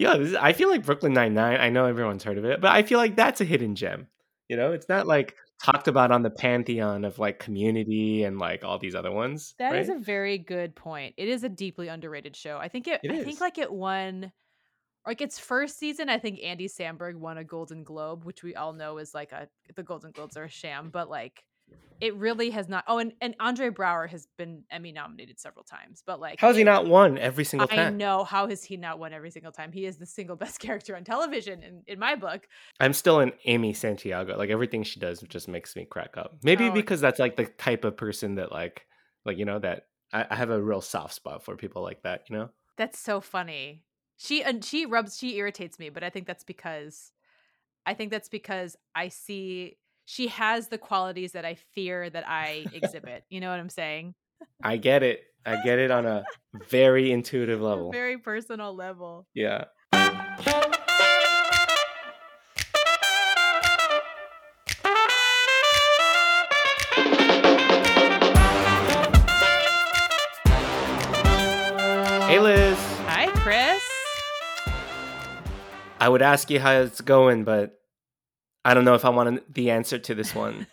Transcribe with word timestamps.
Yeah, 0.00 0.16
this 0.16 0.28
is, 0.30 0.34
I 0.34 0.54
feel 0.54 0.70
like 0.70 0.86
Brooklyn 0.86 1.12
Nine 1.12 1.34
Nine. 1.34 1.60
I 1.60 1.68
know 1.68 1.84
everyone's 1.84 2.24
heard 2.24 2.38
of 2.38 2.46
it, 2.46 2.62
but 2.62 2.70
I 2.70 2.84
feel 2.84 2.98
like 2.98 3.16
that's 3.16 3.42
a 3.42 3.44
hidden 3.44 3.74
gem. 3.74 4.06
You 4.48 4.56
know, 4.56 4.72
it's 4.72 4.88
not 4.88 5.06
like 5.06 5.36
talked 5.62 5.88
about 5.88 6.10
on 6.10 6.22
the 6.22 6.30
pantheon 6.30 7.04
of 7.04 7.18
like 7.18 7.38
Community 7.38 8.24
and 8.24 8.38
like 8.38 8.64
all 8.64 8.78
these 8.78 8.94
other 8.94 9.12
ones. 9.12 9.54
That 9.58 9.72
right? 9.72 9.80
is 9.82 9.90
a 9.90 9.98
very 9.98 10.38
good 10.38 10.74
point. 10.74 11.16
It 11.18 11.28
is 11.28 11.44
a 11.44 11.50
deeply 11.50 11.88
underrated 11.88 12.34
show. 12.34 12.56
I 12.56 12.68
think 12.68 12.88
it. 12.88 13.00
It 13.04 13.10
I 13.10 13.16
is. 13.16 13.24
think 13.26 13.42
like 13.42 13.58
it 13.58 13.70
won, 13.70 14.32
like 15.06 15.20
its 15.20 15.38
first 15.38 15.78
season. 15.78 16.08
I 16.08 16.18
think 16.18 16.40
Andy 16.42 16.66
Samberg 16.66 17.16
won 17.16 17.36
a 17.36 17.44
Golden 17.44 17.84
Globe, 17.84 18.24
which 18.24 18.42
we 18.42 18.54
all 18.54 18.72
know 18.72 18.96
is 18.96 19.12
like 19.12 19.32
a 19.32 19.48
the 19.76 19.82
Golden 19.82 20.12
Globes 20.12 20.38
are 20.38 20.44
a 20.44 20.48
sham, 20.48 20.88
but 20.88 21.10
like 21.10 21.44
it 22.00 22.14
really 22.16 22.50
has 22.50 22.68
not. 22.68 22.84
Oh, 22.88 22.98
and 22.98 23.12
and 23.20 23.34
Andre 23.38 23.68
Braugher 23.68 24.08
has 24.08 24.26
been 24.38 24.64
Emmy 24.70 24.90
nominated 24.90 25.38
several 25.38 25.64
times, 25.64 26.02
but 26.06 26.18
like 26.18 26.40
How's 26.40 26.56
he 26.56 26.64
not 26.64 26.86
won 26.86 27.18
every 27.18 27.44
single 27.44 27.68
time? 27.68 27.78
I 27.78 27.90
know 27.90 28.24
how 28.24 28.48
has 28.48 28.64
he 28.64 28.76
not 28.76 28.98
won 28.98 29.12
every 29.12 29.30
single 29.30 29.52
time? 29.52 29.70
He 29.70 29.84
is 29.84 29.98
the 29.98 30.06
single 30.06 30.36
best 30.36 30.58
character 30.66 30.96
on 30.96 31.04
television 31.04 31.62
in, 31.62 31.82
in 31.86 31.98
my 31.98 32.16
book. 32.16 32.48
I'm 32.80 32.94
still 32.94 33.20
an 33.20 33.32
Amy 33.44 33.74
Santiago. 33.74 34.36
Like 34.38 34.50
everything 34.50 34.82
she 34.82 34.98
does 34.98 35.20
just 35.28 35.46
makes 35.48 35.76
me 35.76 35.84
crack 35.84 36.16
up. 36.16 36.38
Maybe 36.42 36.68
Oh. 36.68 36.72
because 36.72 37.00
that's 37.00 37.18
like 37.18 37.36
the 37.36 37.46
type 37.46 37.84
of 37.84 37.96
person 37.96 38.36
that 38.36 38.50
like 38.50 38.86
like 39.26 39.36
you 39.36 39.44
know 39.44 39.58
that 39.58 39.86
I, 40.12 40.26
I 40.30 40.36
have 40.36 40.50
a 40.50 40.62
real 40.62 40.80
soft 40.80 41.14
spot 41.14 41.44
for 41.44 41.56
people 41.56 41.82
like 41.82 42.02
that. 42.02 42.22
You 42.30 42.36
know. 42.36 42.50
That's 42.78 42.98
so 42.98 43.20
funny. 43.20 43.84
She 44.16 44.42
and 44.42 44.64
she 44.64 44.86
rubs 44.86 45.18
she 45.18 45.36
irritates 45.36 45.78
me, 45.78 45.90
but 45.90 46.02
I 46.02 46.08
think 46.08 46.26
that's 46.26 46.44
because 46.44 47.12
I 47.84 47.92
think 47.92 48.10
that's 48.10 48.28
because 48.28 48.76
I 48.94 49.08
see 49.08 49.76
she 50.10 50.26
has 50.26 50.66
the 50.66 50.76
qualities 50.78 51.32
that 51.32 51.44
I 51.44 51.54
fear 51.54 52.10
that 52.10 52.24
I 52.26 52.66
exhibit. 52.72 53.22
You 53.30 53.38
know 53.38 53.48
what 53.48 53.60
I'm 53.60 53.68
saying? 53.68 54.14
I 54.60 54.76
get 54.76 55.04
it. 55.04 55.22
I 55.46 55.62
get 55.62 55.78
it 55.78 55.92
on 55.92 56.04
a 56.04 56.24
very 56.68 57.12
intuitive 57.12 57.60
level. 57.70 57.92
very 57.92 58.18
personal 58.18 58.74
level. 58.74 59.28
Yeah. 59.34 59.66
Hey 72.26 72.38
Liz, 72.38 72.78
Hi, 73.06 73.26
Chris. 73.42 73.82
I 76.00 76.08
would 76.08 76.22
ask 76.22 76.48
you 76.50 76.60
how 76.60 76.72
it's 76.72 77.00
going, 77.00 77.42
but 77.44 77.79
I 78.64 78.74
don't 78.74 78.84
know 78.84 78.94
if 78.94 79.04
I 79.04 79.10
want 79.10 79.52
the 79.54 79.70
answer 79.70 79.98
to 79.98 80.14
this 80.14 80.34
one. 80.34 80.66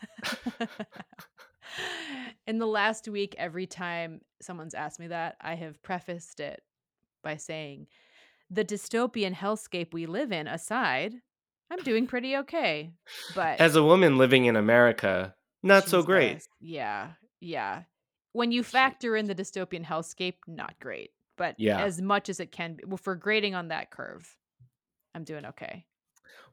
In 2.47 2.59
the 2.59 2.65
last 2.65 3.07
week, 3.07 3.35
every 3.37 3.65
time 3.67 4.21
someone's 4.41 4.73
asked 4.73 4.99
me 4.99 5.07
that, 5.07 5.35
I 5.41 5.55
have 5.55 5.81
prefaced 5.83 6.39
it 6.39 6.61
by 7.23 7.37
saying, 7.37 7.87
the 8.49 8.63
dystopian 8.63 9.33
hellscape 9.33 9.93
we 9.93 10.05
live 10.05 10.31
in 10.31 10.47
aside, 10.47 11.13
I'm 11.69 11.79
doing 11.79 12.07
pretty 12.07 12.37
okay. 12.37 12.91
But 13.35 13.59
As 13.59 13.75
a 13.75 13.83
woman 13.83 14.17
living 14.17 14.45
in 14.45 14.55
America, 14.55 15.35
not 15.63 15.89
so 15.89 16.01
great. 16.01 16.47
Yeah, 16.61 17.11
yeah. 17.41 17.83
When 18.31 18.51
you 18.53 18.63
factor 18.63 19.17
in 19.17 19.27
the 19.27 19.35
dystopian 19.35 19.83
hellscape, 19.83 20.35
not 20.47 20.79
great. 20.79 21.11
But 21.37 21.55
Yeah. 21.59 21.81
as 21.81 22.01
much 22.01 22.29
as 22.29 22.39
it 22.39 22.51
can 22.51 22.75
be, 22.75 22.83
well, 22.85 22.97
for 22.97 23.15
grading 23.15 23.55
on 23.55 23.67
that 23.67 23.91
curve, 23.91 24.37
I'm 25.13 25.25
doing 25.25 25.45
okay. 25.47 25.85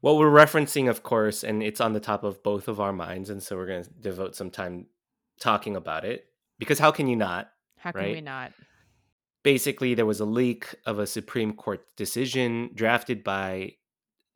What 0.05 0.19
we're 0.19 0.29
referencing, 0.29 0.91
of 0.91 1.03
course, 1.03 1.43
and 1.43 1.63
it's 1.63 1.81
on 1.81 1.95
the 1.95 1.99
top 1.99 2.25
of 2.25 2.43
both 2.43 2.69
of 2.69 2.79
our 2.79 2.93
minds, 2.93 3.31
and 3.31 3.43
so 3.43 3.57
we're 3.57 3.67
going 3.67 3.85
to 3.85 3.91
devote 3.91 4.37
some 4.37 4.51
time 4.51 4.85
talking 5.41 5.77
about 5.77 6.05
it 6.05 6.27
because 6.59 6.79
how 6.79 6.91
can 6.91 7.07
you 7.07 7.17
not? 7.17 7.49
How 7.79 7.91
can 7.91 8.13
we 8.13 8.21
not? 8.21 8.53
Basically, 9.43 9.95
there 9.95 10.05
was 10.05 10.21
a 10.21 10.27
leak 10.27 10.75
of 10.85 10.99
a 10.99 11.07
Supreme 11.07 11.55
Court 11.55 11.87
decision 11.97 12.69
drafted 12.75 13.25
by 13.25 13.77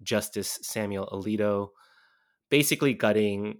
Justice 0.02 0.58
Samuel 0.62 1.06
Alito, 1.12 1.68
basically 2.48 2.94
gutting 2.94 3.58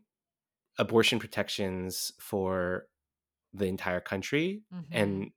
abortion 0.79 1.19
protections 1.19 2.11
for 2.19 2.87
the 3.53 3.67
entire 3.67 4.01
country. 4.01 4.63
Mhm. 4.73 4.85
And, 4.93 5.31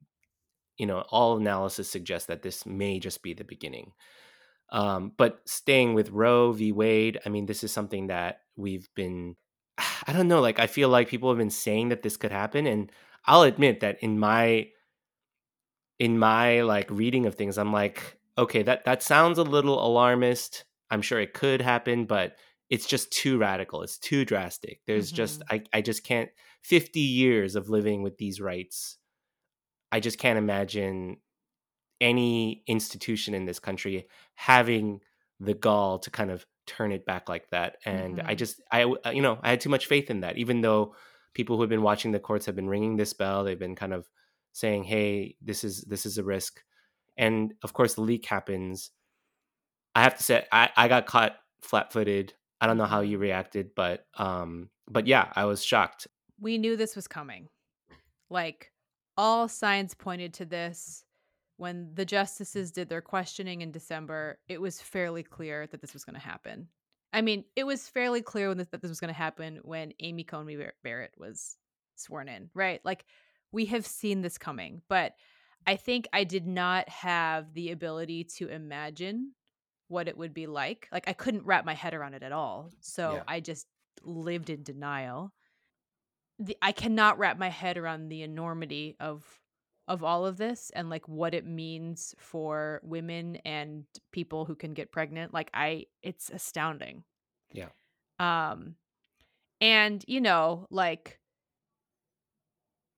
you 0.77 0.85
know, 0.85 1.01
all 1.09 1.35
analysis 1.35 1.89
suggests 1.89 2.27
that 2.27 2.43
this 2.43 2.65
may 2.65 2.97
just 2.97 3.21
be 3.23 3.33
the 3.33 3.43
beginning. 3.43 3.91
Um, 4.71 5.11
but 5.17 5.41
staying 5.45 5.93
with 5.93 6.11
Roe 6.11 6.51
v. 6.51 6.71
Wade, 6.71 7.19
I 7.25 7.29
mean, 7.29 7.45
this 7.45 7.63
is 7.63 7.71
something 7.71 8.07
that 8.07 8.41
we've 8.55 8.87
been, 8.95 9.35
I 9.77 10.13
don't 10.13 10.27
know, 10.27 10.41
like, 10.41 10.59
I 10.59 10.67
feel 10.67 10.89
like 10.89 11.09
people 11.09 11.29
have 11.29 11.37
been 11.37 11.49
saying 11.49 11.89
that 11.89 12.03
this 12.03 12.17
could 12.17 12.31
happen. 12.31 12.65
And 12.67 12.91
I'll 13.25 13.43
admit 13.43 13.81
that 13.81 13.97
in 14.01 14.19
my, 14.19 14.67
in 15.99 16.17
my 16.17 16.61
like 16.61 16.89
reading 16.89 17.25
of 17.25 17.35
things, 17.35 17.57
I'm 17.57 17.73
like, 17.73 18.17
okay, 18.37 18.63
that, 18.63 18.85
that 18.85 19.03
sounds 19.03 19.37
a 19.37 19.43
little 19.43 19.85
alarmist. 19.85 20.65
I'm 20.89 21.01
sure 21.01 21.19
it 21.19 21.33
could 21.33 21.61
happen, 21.61 22.05
but 22.05 22.37
it's 22.69 22.85
just 22.85 23.11
too 23.11 23.37
radical. 23.37 23.81
It's 23.83 23.97
too 23.97 24.23
drastic. 24.23 24.79
There's 24.87 25.11
just, 25.11 25.43
I, 25.51 25.63
I 25.73 25.81
just 25.81 26.03
can't, 26.03 26.29
50 26.63 26.99
years 26.99 27.55
of 27.55 27.69
living 27.69 28.03
with 28.03 28.17
these 28.17 28.39
rights. 28.39 28.97
I 29.91 29.99
just 29.99 30.17
can't 30.17 30.37
imagine 30.37 31.17
any 32.01 32.63
institution 32.67 33.33
in 33.33 33.45
this 33.45 33.59
country 33.59 34.07
having 34.35 34.99
the 35.39 35.53
gall 35.53 35.99
to 35.99 36.09
kind 36.11 36.29
of 36.31 36.45
turn 36.67 36.91
it 36.91 37.05
back 37.05 37.29
like 37.29 37.49
that 37.51 37.77
and 37.85 38.19
i 38.21 38.33
Mhm. 38.33 38.37
just 38.37 38.61
i 38.71 38.83
uh, 38.83 39.11
you 39.11 39.21
know 39.21 39.39
i 39.43 39.49
had 39.49 39.61
too 39.61 39.69
much 39.69 39.85
faith 39.87 40.09
in 40.09 40.19
that 40.21 40.37
even 40.37 40.61
though 40.61 40.95
people 41.33 41.55
who 41.55 41.61
have 41.63 41.69
been 41.69 41.81
watching 41.81 42.11
the 42.11 42.19
courts 42.19 42.45
have 42.45 42.55
been 42.55 42.67
ringing 42.69 42.97
this 42.97 43.13
bell 43.13 43.43
they've 43.43 43.57
been 43.59 43.75
kind 43.75 43.93
of 43.93 44.09
saying 44.51 44.83
hey 44.83 45.35
this 45.41 45.63
is 45.63 45.81
this 45.83 46.05
is 46.05 46.17
a 46.17 46.23
risk 46.23 46.61
and 47.17 47.53
of 47.63 47.73
course 47.73 47.93
the 47.95 48.01
leak 48.01 48.25
happens 48.25 48.91
i 49.95 50.01
have 50.03 50.15
to 50.17 50.23
say 50.23 50.45
i 50.51 50.69
i 50.77 50.87
got 50.87 51.05
caught 51.05 51.35
flat-footed 51.61 52.33
i 52.61 52.67
don't 52.67 52.77
know 52.77 52.85
how 52.85 53.01
you 53.01 53.17
reacted 53.17 53.71
but 53.75 54.05
um 54.17 54.69
but 54.89 55.07
yeah 55.07 55.31
i 55.35 55.45
was 55.45 55.63
shocked 55.63 56.07
we 56.39 56.57
knew 56.57 56.75
this 56.75 56.95
was 56.95 57.07
coming. 57.07 57.49
Like 58.31 58.71
all 59.15 59.47
signs 59.47 59.93
pointed 59.93 60.33
to 60.35 60.45
this. 60.45 61.03
When 61.61 61.91
the 61.93 62.05
justices 62.05 62.71
did 62.71 62.89
their 62.89 63.03
questioning 63.03 63.61
in 63.61 63.71
December, 63.71 64.39
it 64.47 64.59
was 64.59 64.81
fairly 64.81 65.21
clear 65.21 65.67
that 65.67 65.79
this 65.79 65.93
was 65.93 66.03
going 66.03 66.15
to 66.15 66.19
happen. 66.19 66.69
I 67.13 67.21
mean, 67.21 67.43
it 67.55 67.65
was 67.65 67.87
fairly 67.87 68.23
clear 68.23 68.47
when 68.47 68.57
this, 68.57 68.69
that 68.69 68.81
this 68.81 68.89
was 68.89 68.99
going 68.99 69.13
to 69.13 69.17
happen 69.17 69.59
when 69.61 69.93
Amy 69.99 70.23
Coney 70.23 70.55
Bar- 70.55 70.73
Barrett 70.83 71.13
was 71.19 71.57
sworn 71.97 72.29
in, 72.29 72.49
right? 72.55 72.81
Like 72.83 73.05
we 73.51 73.65
have 73.65 73.85
seen 73.85 74.21
this 74.21 74.39
coming, 74.39 74.81
but 74.89 75.13
I 75.67 75.75
think 75.75 76.07
I 76.11 76.23
did 76.23 76.47
not 76.47 76.89
have 76.89 77.53
the 77.53 77.69
ability 77.69 78.23
to 78.37 78.47
imagine 78.47 79.33
what 79.87 80.07
it 80.07 80.17
would 80.17 80.33
be 80.33 80.47
like. 80.47 80.87
Like 80.91 81.07
I 81.07 81.13
couldn't 81.13 81.45
wrap 81.45 81.63
my 81.63 81.75
head 81.75 81.93
around 81.93 82.15
it 82.15 82.23
at 82.23 82.31
all. 82.31 82.71
So 82.79 83.17
Yeah. 83.17 83.23
I 83.27 83.39
just 83.39 83.67
lived 84.03 84.49
in 84.49 84.63
denial 84.63 85.31
the, 86.41 86.57
I 86.61 86.71
cannot 86.71 87.19
wrap 87.19 87.37
my 87.37 87.49
head 87.49 87.77
around 87.77 88.09
the 88.09 88.23
enormity 88.23 88.95
of 88.99 89.23
of 89.87 90.03
all 90.03 90.25
of 90.25 90.37
this 90.37 90.71
and 90.75 90.89
like 90.89 91.07
what 91.07 91.33
it 91.33 91.45
means 91.45 92.15
for 92.17 92.79
women 92.83 93.37
and 93.45 93.85
people 94.11 94.45
who 94.45 94.55
can 94.55 94.73
get 94.73 94.91
pregnant. 94.91 95.33
Like 95.33 95.49
I 95.53 95.85
it's 96.01 96.29
astounding. 96.29 97.03
Yeah. 97.51 97.69
Um 98.19 98.75
and 99.59 100.03
you 100.07 100.21
know, 100.21 100.67
like 100.69 101.19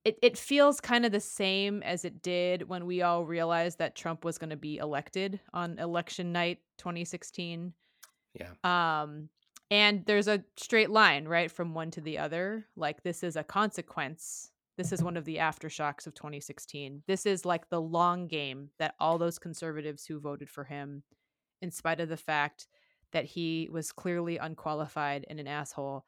it, 0.06 0.20
it 0.22 0.38
feels 0.38 0.82
kind 0.82 1.06
of 1.06 1.12
the 1.14 1.20
same 1.20 1.82
as 1.84 2.04
it 2.04 2.22
did 2.22 2.68
when 2.68 2.86
we 2.86 3.02
all 3.02 3.26
realized 3.26 3.80
that 3.80 3.96
Trump 3.96 4.26
was 4.26 4.38
going 4.38 4.50
to 4.50 4.58
be 4.58 4.78
elected 4.78 5.40
on 5.54 5.80
election 5.80 6.34
night 6.34 6.60
2016. 6.78 7.74
Yeah. 8.34 8.50
Um 8.64 9.30
and 9.72 10.06
there's 10.06 10.28
a 10.28 10.44
straight 10.56 10.92
line, 10.92 11.28
right, 11.28 11.52
from 11.52 11.74
one 11.74 11.90
to 11.92 12.02
the 12.02 12.20
other. 12.20 12.68
Like 12.76 13.02
this 13.02 13.24
is 13.24 13.36
a 13.36 13.44
consequence. 13.44 14.52
This 14.78 14.92
is 14.92 15.04
one 15.04 15.18
of 15.18 15.26
the 15.26 15.38
aftershocks 15.38 16.08
of 16.08 16.16
2016. 16.16 17.04
This 17.08 17.26
is 17.26 17.46
like 17.46 17.70
the 17.70 17.82
long 17.82 18.28
game 18.28 18.70
that 18.80 18.96
all 19.00 19.18
those 19.18 19.38
conservatives 19.38 20.06
who 20.06 20.20
voted 20.20 20.50
for 20.50 20.64
him, 20.64 21.04
in 21.62 21.70
spite 21.70 22.00
of 22.00 22.10
the 22.10 22.18
fact 22.18 22.68
that 23.12 23.26
he 23.26 23.70
was 23.72 23.92
clearly 23.92 24.38
unqualified 24.38 25.26
and 25.30 25.40
an 25.40 25.48
asshole, 25.48 26.06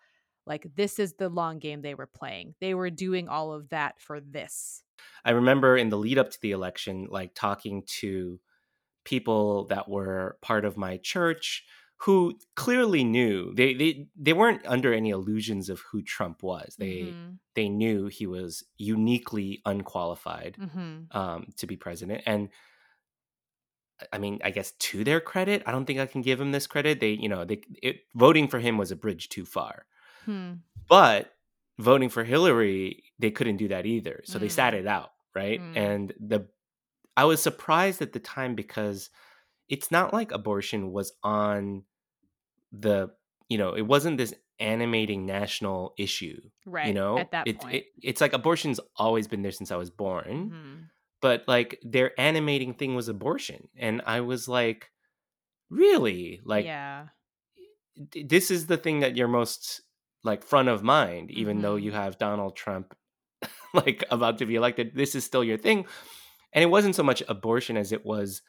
like 0.47 0.67
this 0.75 0.97
is 1.00 1.13
the 1.13 1.29
long 1.29 1.59
game 1.59 1.81
they 1.81 1.94
were 1.94 2.07
playing. 2.07 2.56
They 2.59 2.73
were 2.73 2.89
doing 2.89 3.27
all 3.29 3.53
of 3.53 3.69
that 3.69 4.00
for 4.00 4.19
this. 4.19 4.83
I 5.23 5.31
remember 5.31 5.77
in 5.77 5.89
the 5.89 5.97
lead 5.97 6.17
up 6.17 6.31
to 6.31 6.41
the 6.41 6.51
election, 6.51 7.07
like 7.09 7.35
talking 7.35 7.83
to 8.00 8.39
people 9.03 9.65
that 9.65 9.88
were 9.88 10.38
part 10.41 10.65
of 10.65 10.77
my 10.77 10.97
church 10.97 11.63
who 12.00 12.38
clearly 12.56 13.03
knew 13.03 13.53
they 13.56 13.74
they, 13.74 14.07
they 14.15 14.33
weren't 14.33 14.65
under 14.65 14.94
any 14.94 15.09
illusions 15.12 15.69
of 15.69 15.81
who 15.92 16.01
Trump 16.03 16.44
was. 16.44 16.75
They 16.77 17.01
Mhm, 17.13 17.39
they 17.56 17.69
knew 17.69 18.07
he 18.07 18.27
was 18.27 18.63
uniquely 18.77 19.62
unqualified 19.65 20.57
mhm. 20.59 21.13
um, 21.15 21.47
to 21.57 21.68
be 21.68 21.77
president. 21.77 22.24
And 22.25 22.50
I 24.12 24.18
mean, 24.18 24.39
I 24.44 24.51
guess 24.51 24.71
to 24.71 25.03
their 25.06 25.21
credit, 25.21 25.63
I 25.65 25.71
don't 25.71 25.86
think 25.86 26.00
I 26.00 26.06
can 26.06 26.21
give 26.21 26.39
him 26.39 26.51
this 26.51 26.68
credit. 26.68 27.00
They, 27.00 27.12
you 27.12 27.30
know, 27.30 27.45
they 27.45 27.62
it, 27.81 28.01
voting 28.13 28.48
for 28.50 28.59
him 28.59 28.77
was 28.77 28.91
a 28.91 28.95
bridge 28.95 29.30
too 29.30 29.45
far. 29.45 29.86
Hmm. 30.25 30.53
But 30.89 31.33
voting 31.80 32.09
for 32.09 32.24
Hillary, 32.24 33.03
they 33.19 33.31
couldn't 33.31 33.57
do 33.57 33.69
that 33.69 33.86
either. 33.86 34.21
So 34.25 34.38
they 34.38 34.50
sat 34.50 34.74
Mm. 34.74 34.80
it 34.80 34.88
out, 34.88 35.12
right? 35.33 35.59
Mm. 35.62 35.77
And 35.77 36.13
the 36.19 36.50
I 37.18 37.25
was 37.25 37.41
surprised 37.41 38.01
at 38.01 38.13
the 38.13 38.19
time 38.19 38.56
because 38.56 39.09
it's 39.69 39.91
not 39.91 40.13
like 40.13 40.31
abortion 40.31 40.91
was 40.91 41.13
on 41.23 41.83
the 42.71 43.09
you 43.50 43.57
know 43.57 43.73
it 43.75 43.83
wasn't 43.83 44.17
this 44.17 44.33
animating 44.59 45.25
national 45.25 45.94
issue 45.97 46.39
right 46.65 46.88
you 46.88 46.94
know 46.94 47.17
at 47.17 47.31
that 47.31 47.47
it, 47.47 47.59
point. 47.59 47.75
it 47.75 47.85
it's 48.01 48.21
like 48.21 48.33
abortion's 48.33 48.79
always 48.97 49.27
been 49.27 49.41
there 49.41 49.51
since 49.51 49.71
i 49.71 49.75
was 49.75 49.89
born 49.89 50.51
Mhm. 50.51 50.89
but 51.21 51.44
like 51.47 51.79
their 51.83 52.19
animating 52.19 52.73
thing 52.73 52.95
was 52.95 53.09
abortion 53.09 53.67
and 53.77 54.01
i 54.06 54.21
was 54.21 54.47
like 54.47 54.91
really 55.69 56.41
like 56.45 56.65
yeah, 56.65 57.07
d- 58.09 58.23
this 58.23 58.51
is 58.51 58.67
the 58.67 58.77
thing 58.77 59.00
that 59.01 59.15
you're 59.15 59.27
most 59.27 59.81
like 60.23 60.44
front 60.44 60.69
of 60.69 60.83
mind 60.83 61.31
even 61.31 61.62
though 61.62 61.75
Mhm. 61.75 61.83
you 61.83 61.91
have 61.91 62.17
donald 62.17 62.56
trump 62.56 62.95
like 63.73 64.03
about 64.12 64.38
to 64.39 64.45
be 64.45 64.56
elected 64.56 64.91
this 64.95 65.15
is 65.15 65.23
still 65.23 65.44
your 65.44 65.57
thing 65.57 65.85
and 66.53 66.63
it 66.63 66.67
wasn't 66.67 66.95
so 66.95 67.03
much 67.03 67.21
abortion 67.27 67.77
as 67.77 67.91
it 67.91 68.06
was 68.06 68.41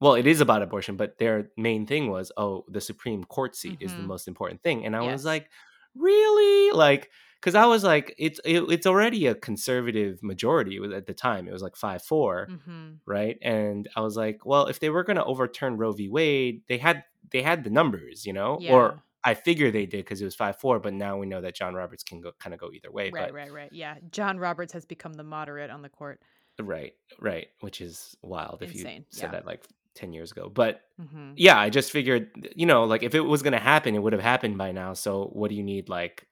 well 0.00 0.14
it 0.14 0.26
is 0.26 0.40
about 0.40 0.62
abortion 0.62 0.96
but 0.96 1.18
their 1.18 1.50
main 1.56 1.86
thing 1.86 2.08
was 2.10 2.30
oh 2.36 2.64
the 2.68 2.80
supreme 2.80 3.24
court 3.24 3.54
seat 3.56 3.78
is 3.80 3.92
the 3.94 4.02
Mhm. 4.02 4.06
most 4.06 4.28
important 4.28 4.62
thing 4.62 4.84
and 4.84 4.94
i 4.96 5.00
was 5.00 5.24
like 5.24 5.48
really 5.94 6.72
like 6.72 7.10
because 7.40 7.54
i 7.54 7.64
was 7.66 7.84
like 7.84 8.14
it's 8.18 8.40
it, 8.44 8.62
it's 8.70 8.86
already 8.86 9.26
a 9.26 9.34
conservative 9.34 10.22
majority 10.22 10.78
at 10.94 11.06
the 11.06 11.14
time 11.14 11.46
it 11.48 11.52
was 11.52 11.62
like 11.62 11.74
5-4 11.74 12.48
Mhm. 12.48 12.98
right 13.06 13.38
and 13.42 13.88
i 13.96 14.00
was 14.00 14.16
like 14.16 14.44
well 14.44 14.66
if 14.66 14.80
they 14.80 14.90
were 14.90 15.04
going 15.04 15.16
to 15.16 15.24
overturn 15.24 15.76
roe 15.76 15.92
v 15.92 16.08
wade 16.08 16.62
they 16.68 16.78
had 16.78 17.04
they 17.30 17.42
had 17.42 17.64
the 17.64 17.70
numbers 17.70 18.26
you 18.26 18.32
know 18.32 18.58
Yeah. 18.60 18.72
or 18.72 19.02
i 19.22 19.34
figure 19.34 19.70
they 19.70 19.86
did 19.86 19.98
because 20.04 20.20
it 20.20 20.24
was 20.24 20.36
5-4 20.36 20.82
but 20.82 20.92
now 20.94 21.16
we 21.16 21.26
know 21.26 21.40
that 21.40 21.54
john 21.54 21.74
roberts 21.74 22.02
can 22.02 22.20
go 22.20 22.32
kind 22.40 22.52
of 22.54 22.60
go 22.60 22.70
either 22.72 22.90
way 22.90 23.10
right, 23.10 23.26
but 23.28 23.32
right, 23.34 23.52
right. 23.52 23.72
Yeah, 23.72 23.96
John 24.10 24.38
Roberts 24.38 24.72
has 24.72 24.84
become 24.84 25.14
the 25.14 25.22
moderate 25.24 25.70
on 25.70 25.82
the 25.82 25.88
court. 25.88 26.20
right 26.60 26.94
right 27.20 27.48
which 27.60 27.80
is 27.80 28.16
wild 28.22 28.62
if 28.62 28.70
Insane, 28.72 29.00
you 29.00 29.04
said 29.10 29.26
yeah. 29.26 29.32
that 29.32 29.46
like 29.46 29.64
10 29.94 30.12
years 30.12 30.32
ago 30.32 30.48
but 30.48 30.82
hmm 30.98 31.32
yeah 31.36 31.58
i 31.58 31.68
just 31.70 31.90
figured 31.90 32.30
you 32.56 32.66
know 32.66 32.84
like 32.84 33.02
if 33.02 33.14
it 33.14 33.20
was 33.20 33.42
going 33.42 33.52
to 33.52 33.58
happen 33.58 33.94
it 33.94 34.02
would 34.02 34.12
have 34.12 34.22
happened 34.22 34.56
by 34.58 34.72
now 34.72 34.92
so 34.94 35.26
what 35.32 35.48
do 35.50 35.56
you 35.56 35.62
need 35.62 35.88
like 35.88 36.26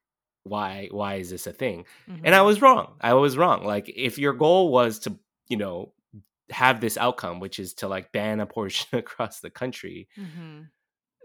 why 0.45 0.89
why 0.91 1.15
is 1.17 1.31
this 1.31 1.47
a 1.47 1.53
thing 1.53 1.85
and 2.25 2.35
i 2.35 2.41
Mm-hmm. 2.41 2.47
was 2.47 2.61
wrong 2.63 2.95
i 3.01 3.15
was 3.15 3.37
wrong 3.37 3.65
like 3.65 3.89
if 3.95 4.19
your 4.19 4.33
goal 4.33 4.71
was 4.73 4.99
to 5.01 5.19
you 5.49 5.57
know 5.57 5.93
have 6.51 6.81
this 6.81 6.97
outcome 6.99 7.41
which 7.41 7.59
is 7.59 7.75
to 7.75 7.89
like 7.89 8.13
ban 8.13 8.41
abortion 8.41 8.99
across 8.99 9.41
the 9.41 9.51
country 9.51 10.09
hmm 10.17 10.63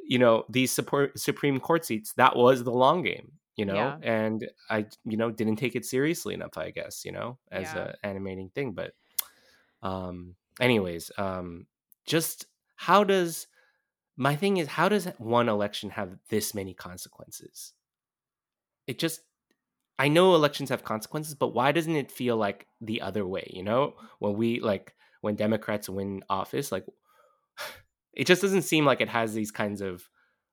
you 0.05 0.17
know 0.19 0.45
these 0.49 0.71
support 0.71 1.17
supreme 1.19 1.59
court 1.59 1.85
seats 1.85 2.13
that 2.13 2.35
was 2.35 2.63
the 2.63 2.71
long 2.71 3.01
game 3.03 3.33
you 3.55 3.65
know 3.65 3.75
Yeah. 3.75 3.97
and 4.01 4.47
i 4.69 4.85
you 5.05 5.17
know 5.17 5.31
didn't 5.31 5.57
take 5.57 5.75
it 5.75 5.85
seriously 5.85 6.33
enough 6.33 6.57
i 6.57 6.69
guess 6.71 7.03
you 7.03 7.11
know 7.11 7.37
as 7.51 7.73
Yeah. 7.73 7.79
a 7.83 7.95
animating 8.03 8.49
thing 8.49 8.71
but 8.71 8.93
um 9.81 10.35
anyways 10.59 11.11
um 11.17 11.65
just 12.07 12.45
how 12.75 13.03
does 13.03 13.47
my 14.15 14.35
thing 14.35 14.57
is 14.57 14.67
how 14.67 14.89
does 14.89 15.05
one 15.17 15.49
election 15.49 15.91
have 15.91 16.17
this 16.29 16.55
many 16.55 16.73
consequences? 16.73 17.73
It 18.87 18.97
just 18.97 19.21
i 19.99 20.07
know 20.07 20.35
elections 20.35 20.69
have 20.69 20.83
consequences 20.83 21.33
but 21.33 21.55
why 21.55 21.71
doesn't 21.71 21.95
it 21.95 22.11
feel 22.11 22.37
like 22.37 22.67
the 22.81 23.01
other 23.01 23.25
way 23.25 23.49
you 23.53 23.63
know? 23.63 23.93
When 24.19 24.35
we 24.35 24.59
like 24.59 24.95
when 25.21 25.35
democrats 25.35 25.89
win 25.89 26.23
office 26.29 26.71
like 26.71 26.85
it 28.13 28.25
just 28.25 28.41
doesn't 28.41 28.61
seem 28.61 28.85
like 28.85 29.01
it 29.01 29.09
has 29.09 29.33
these 29.33 29.51
kinds 29.51 29.81
of 29.81 30.07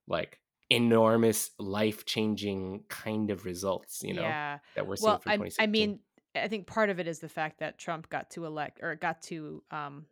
like 0.09 0.41
enormous 0.71 1.51
life-changing 1.59 2.83
kind 2.89 3.31
of 3.31 3.45
results 3.45 4.03
you 4.03 4.15
know 4.15 4.23
yeah. 4.23 4.59
that 4.75 4.87
we're 4.87 4.97
seeing 4.97 5.11
Well, 5.11 5.19
from 5.19 5.33
I, 5.33 5.37
2016 5.37 5.63
I 5.63 5.67
mean, 5.71 6.01
I 6.35 6.49
think 6.49 6.67
part 6.67 6.91
of 6.91 6.99
it 6.99 7.07
is 7.07 7.21
the 7.21 7.29
fact 7.29 7.61
that 7.61 7.79
Trump 7.79 8.09
got 8.11 8.31
to 8.31 8.45
elect 8.45 8.81
or 8.83 8.97
got 8.97 9.23
to 9.23 9.63
um, 9.71 10.07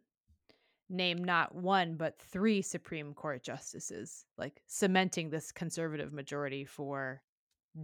name 0.92 1.24
not 1.24 1.54
one 1.54 1.96
but 1.96 2.18
three 2.20 2.62
Supreme 2.62 3.14
Court 3.14 3.42
justices, 3.42 4.24
like 4.38 4.62
cementing 4.66 5.30
this 5.30 5.50
conservative 5.50 6.12
majority 6.12 6.64
for 6.64 7.22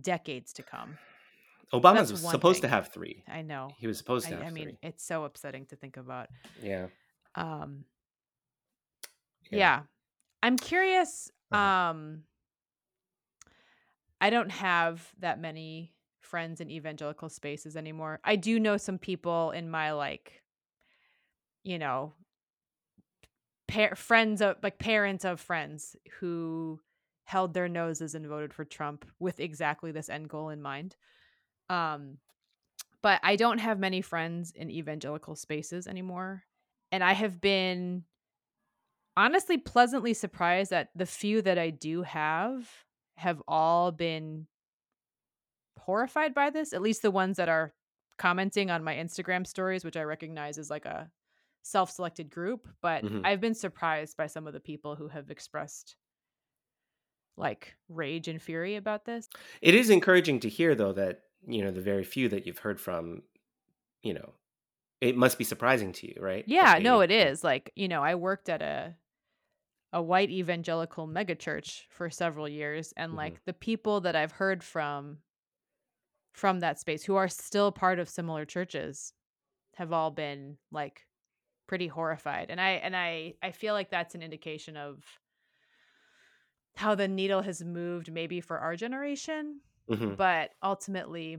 decades 0.02 0.52
to 0.54 0.62
come. 0.62 0.98
obama's 1.72 2.22
one 2.22 2.30
supposed 2.30 2.60
to 2.62 2.68
have 2.68 2.88
three 2.92 3.24
I 3.26 3.42
know. 3.42 3.70
he 3.78 3.86
was 3.86 3.98
supposed 3.98 4.26
I, 4.26 4.30
to 4.30 4.36
have 4.36 4.46
I 4.46 4.50
mean, 4.50 4.64
three 4.64 4.78
it's 4.82 5.04
so 5.04 5.24
upsetting 5.24 5.66
to 5.66 5.76
think 5.76 5.96
about. 5.96 6.28
yeah 6.62 6.86
Um, 7.34 7.84
Yeah. 9.50 9.58
yeah. 9.58 9.80
I'm 10.42 10.56
curious. 10.56 11.30
Uh-huh. 11.50 11.60
Um, 11.90 12.22
I 14.20 14.30
don't 14.30 14.50
have 14.50 15.10
that 15.20 15.40
many 15.40 15.94
friends 16.20 16.60
in 16.60 16.70
evangelical 16.70 17.28
spaces 17.28 17.76
anymore. 17.76 18.20
I 18.24 18.36
do 18.36 18.60
know 18.60 18.76
some 18.76 18.98
people 18.98 19.50
in 19.52 19.70
my 19.70 19.92
like, 19.92 20.42
you 21.64 21.78
know, 21.78 22.12
friends 23.94 24.40
of 24.40 24.56
like 24.62 24.78
parents 24.78 25.24
of 25.24 25.40
friends 25.40 25.96
who 26.20 26.80
held 27.24 27.52
their 27.52 27.68
noses 27.68 28.14
and 28.14 28.26
voted 28.26 28.54
for 28.54 28.64
Trump 28.64 29.04
with 29.18 29.40
exactly 29.40 29.92
this 29.92 30.08
end 30.08 30.28
goal 30.28 30.48
in 30.48 30.62
mind. 30.62 30.96
Um, 31.68 32.18
but 33.02 33.20
I 33.22 33.36
don't 33.36 33.58
have 33.58 33.78
many 33.78 34.00
friends 34.00 34.52
in 34.52 34.70
evangelical 34.70 35.36
spaces 35.36 35.86
anymore, 35.86 36.44
and 36.90 37.04
I 37.04 37.12
have 37.12 37.40
been 37.40 38.04
honestly 39.16 39.58
pleasantly 39.58 40.14
surprised 40.14 40.70
that 40.70 40.90
the 40.94 41.06
few 41.06 41.42
that 41.42 41.58
I 41.58 41.70
do 41.70 42.02
have 42.02 42.68
have 43.16 43.42
all 43.46 43.92
been 43.92 44.46
horrified 45.78 46.34
by 46.34 46.50
this, 46.50 46.72
at 46.72 46.82
least 46.82 47.02
the 47.02 47.10
ones 47.10 47.36
that 47.36 47.48
are 47.48 47.72
commenting 48.16 48.70
on 48.70 48.84
my 48.84 48.94
Instagram 48.94 49.46
stories, 49.46 49.84
which 49.84 49.96
I 49.96 50.02
recognize 50.02 50.58
as 50.58 50.70
like 50.70 50.84
a 50.84 51.10
self-selected 51.62 52.30
group, 52.30 52.68
but 52.80 53.04
Mhm. 53.04 53.24
I've 53.24 53.40
been 53.40 53.54
surprised 53.54 54.16
by 54.16 54.26
some 54.26 54.46
of 54.46 54.52
the 54.52 54.60
people 54.60 54.96
who 54.96 55.08
have 55.08 55.30
expressed 55.30 55.96
like 57.36 57.76
rage 57.88 58.28
and 58.28 58.42
fury 58.42 58.76
about 58.76 59.04
this. 59.04 59.28
It 59.60 59.74
is 59.74 59.90
encouraging 59.90 60.40
to 60.40 60.48
hear, 60.48 60.74
though, 60.74 60.92
that 60.92 61.24
you 61.46 61.62
know 61.62 61.70
the 61.70 61.80
very 61.80 62.04
few 62.04 62.28
that 62.30 62.46
you've 62.46 62.58
heard 62.58 62.80
from, 62.80 63.22
you 64.02 64.14
know, 64.14 64.34
it 65.00 65.16
must 65.16 65.38
be 65.38 65.44
surprising 65.44 65.92
to 65.94 66.08
you, 66.08 66.16
right? 66.20 66.46
Yeah, 66.46 66.78
no, 66.80 67.00
it 67.00 67.10
is. 67.10 67.44
Like, 67.44 67.72
you 67.76 67.88
know, 67.88 68.02
I 68.02 68.14
worked 68.14 68.48
at 68.48 68.62
a 68.62 68.96
a 69.92 70.02
white 70.02 70.30
evangelical 70.30 71.06
megachurch 71.08 71.86
for 71.90 72.10
several 72.10 72.48
years 72.48 72.92
and 72.96 73.12
Mhm. 73.12 73.16
like 73.16 73.42
the 73.46 73.54
people 73.54 74.00
that 74.02 74.16
I've 74.16 74.32
heard 74.32 74.64
from 74.64 75.22
from 76.32 76.60
that 76.60 76.78
space 76.78 77.04
who 77.04 77.16
are 77.16 77.28
still 77.28 77.72
part 77.72 77.98
of 77.98 78.08
similar 78.08 78.44
churches 78.44 79.12
have 79.76 79.92
all 79.92 80.12
been 80.12 80.58
like 80.72 81.07
pretty 81.68 81.86
horrified. 81.86 82.50
And 82.50 82.60
I 82.60 82.70
and 82.70 82.96
I 82.96 83.34
I 83.42 83.52
feel 83.52 83.74
like 83.74 83.90
that's 83.90 84.16
an 84.16 84.22
indication 84.22 84.76
of 84.76 85.04
how 86.76 86.94
the 86.96 87.06
needle 87.08 87.42
has 87.42 87.62
moved 87.62 88.10
maybe 88.12 88.40
for 88.40 88.58
our 88.58 88.74
generation, 88.76 89.60
Mhm. 89.88 90.16
but 90.16 90.50
ultimately 90.62 91.38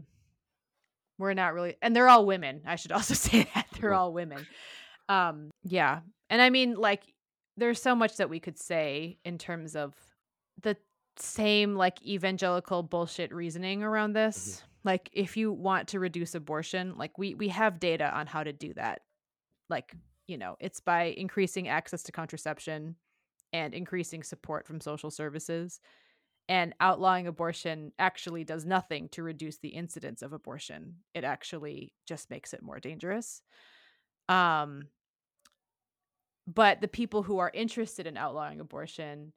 we're 1.17 1.33
not 1.33 1.53
really 1.53 1.75
and 1.81 1.93
they're 1.95 2.07
all 2.09 2.25
women. 2.25 2.62
I 2.65 2.75
should 2.77 2.91
also 2.98 3.13
say 3.13 3.48
that 3.53 3.67
they're 3.74 3.93
all 3.93 4.13
women. 4.13 4.45
Um 5.09 5.51
yeah. 5.63 6.01
And 6.29 6.41
I 6.41 6.50
mean 6.50 6.75
like 6.75 7.03
there's 7.57 7.81
so 7.81 7.93
much 7.95 8.17
that 8.17 8.29
we 8.29 8.39
could 8.39 8.57
say 8.57 9.17
in 9.25 9.38
terms 9.38 9.75
of 9.75 9.93
the 10.62 10.77
same 11.17 11.75
like 11.75 12.01
evangelical 12.05 12.83
bullshit 12.83 13.33
reasoning 13.33 13.83
around 13.83 14.13
this. 14.13 14.63
Like 14.86 15.09
if 15.12 15.36
you 15.36 15.51
want 15.51 15.89
to 15.89 16.00
reduce 16.00 16.36
abortion, 16.36 16.95
like 16.98 17.17
we 17.17 17.33
we 17.33 17.50
have 17.50 17.79
data 17.79 18.15
on 18.17 18.27
how 18.27 18.43
to 18.43 18.53
do 18.53 18.74
that. 18.75 19.01
Like, 19.69 19.93
you 20.29 20.38
know, 20.38 20.55
it's 20.59 20.79
by 20.79 21.05
increasing 21.17 21.67
access 21.67 22.03
to 22.03 22.12
contraception 22.12 22.95
and 23.51 23.74
increasing 23.74 24.21
support 24.24 24.67
from 24.67 24.79
social 24.79 25.09
services. 25.12 25.81
And 26.48 26.74
outlawing 26.79 27.27
abortion 27.27 27.91
actually 28.00 28.43
does 28.43 28.65
nothing 28.65 29.09
to 29.09 29.24
reduce 29.24 29.57
the 29.57 29.69
incidence 29.69 30.21
of 30.21 30.33
abortion. 30.33 30.95
It 31.13 31.24
actually 31.24 31.93
just 32.07 32.29
makes 32.29 32.53
it 32.53 32.62
more 32.63 32.79
dangerous. 32.79 33.41
Um 34.27 34.88
but 36.48 36.81
the 36.81 36.88
people 36.88 37.21
who 37.24 37.38
are 37.38 37.51
interested 37.53 38.07
in 38.07 38.17
outlawing 38.17 38.59
abortion 38.59 39.33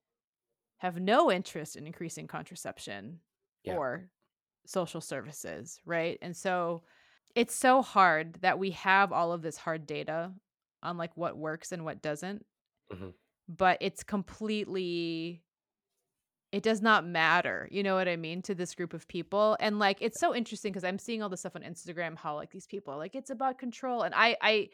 have 0.79 0.99
no 0.99 1.31
interest 1.31 1.77
in 1.77 1.87
increasing 1.87 2.27
contraception 2.27 3.21
Yeah. 3.65 3.77
or 3.77 4.11
social 4.67 5.01
services, 5.01 5.81
right? 5.85 6.19
And 6.23 6.37
so 6.37 6.83
it's 7.35 7.55
so 7.55 7.83
hard 7.83 8.35
that 8.41 8.59
we 8.59 8.71
have 8.73 9.13
all 9.13 9.33
of 9.33 9.43
this 9.43 9.57
hard 9.57 9.87
data 9.87 10.33
on 10.83 10.97
like 10.99 11.17
what 11.17 11.37
works 11.37 11.73
and 11.73 11.85
what 11.85 12.03
doesn't. 12.03 12.45
Mhm. 12.91 13.13
But 13.49 13.79
it's 13.81 14.03
completely 14.03 15.45
it 16.51 16.63
does 16.63 16.83
not 16.83 17.07
matter, 17.07 17.67
you 17.71 17.83
know 17.83 17.95
what 17.95 18.09
I 18.09 18.17
mean, 18.17 18.43
to 18.43 18.55
this 18.55 18.75
group 18.75 18.93
of 18.93 19.09
people. 19.09 19.57
And 19.59 19.79
like 19.79 19.99
it's 20.03 20.21
so 20.21 20.35
interesting 20.35 20.71
because 20.73 20.85
I'm 20.85 20.99
seeing 20.99 21.23
all 21.23 21.31
this 21.31 21.41
stuff 21.41 21.57
on 21.57 21.63
Instagram 21.63 22.17
how 22.17 22.35
like 22.35 22.51
these 22.51 22.67
people 22.67 22.93
are 22.93 22.99
like 22.99 23.15
it's 23.15 23.31
about 23.31 23.59
control 23.59 24.03
and 24.03 24.15
I 24.15 24.37
I 24.43 24.69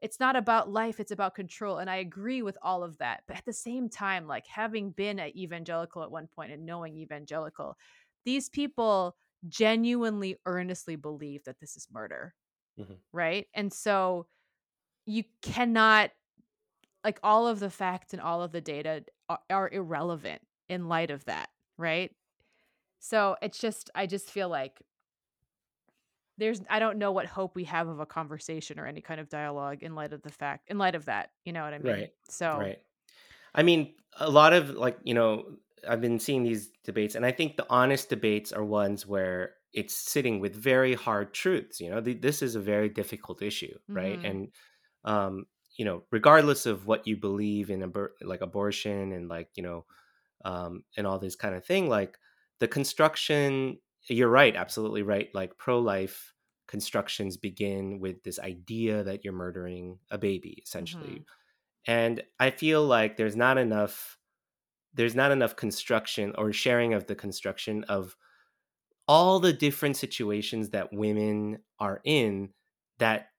it's 0.00 0.18
not 0.18 0.34
about 0.34 0.70
life, 0.70 0.98
it's 0.98 1.12
about 1.12 1.34
control 1.36 1.78
and 1.78 1.88
I 1.90 1.96
agree 1.96 2.42
with 2.42 2.58
all 2.62 2.82
of 2.82 2.98
that. 2.98 3.22
But 3.28 3.36
at 3.36 3.44
the 3.44 3.52
same 3.52 3.88
time 3.88 4.26
like 4.26 4.46
having 4.46 4.90
been 4.90 5.20
at 5.20 5.36
evangelical 5.36 6.02
at 6.02 6.10
one 6.10 6.26
point 6.26 6.50
and 6.52 6.66
knowing 6.66 6.96
evangelical, 6.96 7.76
these 8.24 8.48
people 8.48 9.16
genuinely 9.48 10.36
earnestly 10.46 10.96
believe 10.96 11.44
that 11.44 11.60
this 11.60 11.76
is 11.76 11.88
murder. 11.92 12.34
Mhm. 12.76 13.00
Right? 13.12 13.48
And 13.54 13.72
so 13.72 14.28
you 15.06 15.24
cannot 15.42 16.12
like 17.04 17.20
all 17.22 17.46
of 17.48 17.60
the 17.60 17.70
facts 17.70 18.12
and 18.12 18.22
all 18.22 18.42
of 18.42 18.52
the 18.52 18.60
data 18.60 19.04
are, 19.28 19.40
are 19.50 19.70
irrelevant 19.70 20.42
in 20.68 20.88
light 20.88 21.10
of 21.10 21.24
that, 21.26 21.50
right? 21.78 22.14
So 23.00 23.36
it's 23.42 23.58
just 23.58 23.90
I 23.94 24.06
just 24.06 24.30
feel 24.30 24.48
like 24.50 24.82
there's 26.38 26.62
I 26.70 26.78
don't 26.78 26.98
know 26.98 27.12
what 27.12 27.26
hope 27.26 27.54
we 27.54 27.64
have 27.64 27.88
of 27.88 28.00
a 28.00 28.06
conversation 28.06 28.78
or 28.78 28.86
any 28.86 29.00
kind 29.00 29.20
of 29.20 29.28
dialogue 29.28 29.82
in 29.82 29.94
light 29.94 30.12
of 30.12 30.22
the 30.22 30.30
fact 30.30 30.70
in 30.70 30.78
light 30.78 30.94
of 30.94 31.04
that. 31.06 31.30
You 31.44 31.52
know 31.52 31.62
what 31.64 31.74
I 31.74 31.78
mean? 31.78 32.02
Right. 32.02 32.10
So 32.28 32.66
Right. 32.66 32.78
I 33.54 33.62
mean, 33.64 33.96
a 34.18 34.30
lot 34.30 34.52
of 34.54 34.70
like, 34.70 34.98
you 35.04 35.14
know, 35.14 35.58
I've 35.88 36.00
been 36.02 36.20
seeing 36.20 36.44
these 36.44 36.70
debates, 36.84 37.14
and 37.16 37.26
I 37.26 37.32
think 37.32 37.56
the 37.56 37.66
honest 37.70 38.10
debates 38.10 38.52
are 38.52 38.64
ones 38.64 39.06
where 39.06 39.56
it's 39.74 39.94
sitting 39.94 40.40
with 40.40 40.54
very 40.56 40.94
hard 40.94 41.34
truths. 41.34 41.80
You 41.80 41.90
know, 41.90 42.00
th- 42.02 42.20
this 42.22 42.42
is 42.42 42.56
a 42.56 42.60
very 42.60 42.88
difficult 42.88 43.42
issue, 43.42 43.78
right? 43.94 44.20
mhm, 44.20 44.24
And, 44.24 44.52
um, 45.04 45.46
you 45.76 45.84
know, 45.84 46.04
regardless 46.10 46.66
of 46.66 46.86
what 46.86 47.06
you 47.06 47.16
believe 47.16 47.70
in, 47.70 47.80
abor- 47.80 48.10
like 48.22 48.40
abortion 48.40 49.12
and 49.12 49.28
like, 49.28 49.50
you 49.56 49.62
know, 49.62 49.86
um, 50.44 50.84
and 50.96 51.06
all 51.06 51.18
this 51.18 51.36
kind 51.36 51.54
of 51.54 51.64
thing, 51.64 51.88
like 51.88 52.18
the 52.60 52.68
construction, 52.68 53.78
you're 54.08 54.28
right, 54.28 54.56
absolutely 54.56 55.02
right. 55.02 55.28
Like 55.34 55.58
pro 55.58 55.78
life 55.80 56.34
constructions 56.66 57.36
begin 57.36 58.00
with 58.00 58.22
this 58.22 58.38
idea 58.38 59.02
that 59.04 59.24
you're 59.24 59.32
murdering 59.34 59.98
a 60.10 60.18
baby, 60.18 60.60
essentially 60.64 61.22
mhm, 61.22 61.24
and 61.86 62.22
i 62.38 62.50
feel 62.50 62.84
like 62.84 63.16
there's 63.16 63.36
not 63.36 63.58
enough 63.58 64.18
there's 64.94 65.14
not 65.14 65.32
enough 65.32 65.56
construction 65.56 66.34
or 66.38 66.52
sharing 66.52 66.94
of 66.94 67.06
the 67.06 67.14
construction 67.14 67.84
of 67.84 68.16
all 69.08 69.40
the 69.40 69.52
different 69.52 69.96
situations 69.96 70.70
that 70.70 70.92
women 70.92 71.62
are 71.78 72.00
in 72.04 72.52
that 72.98 73.29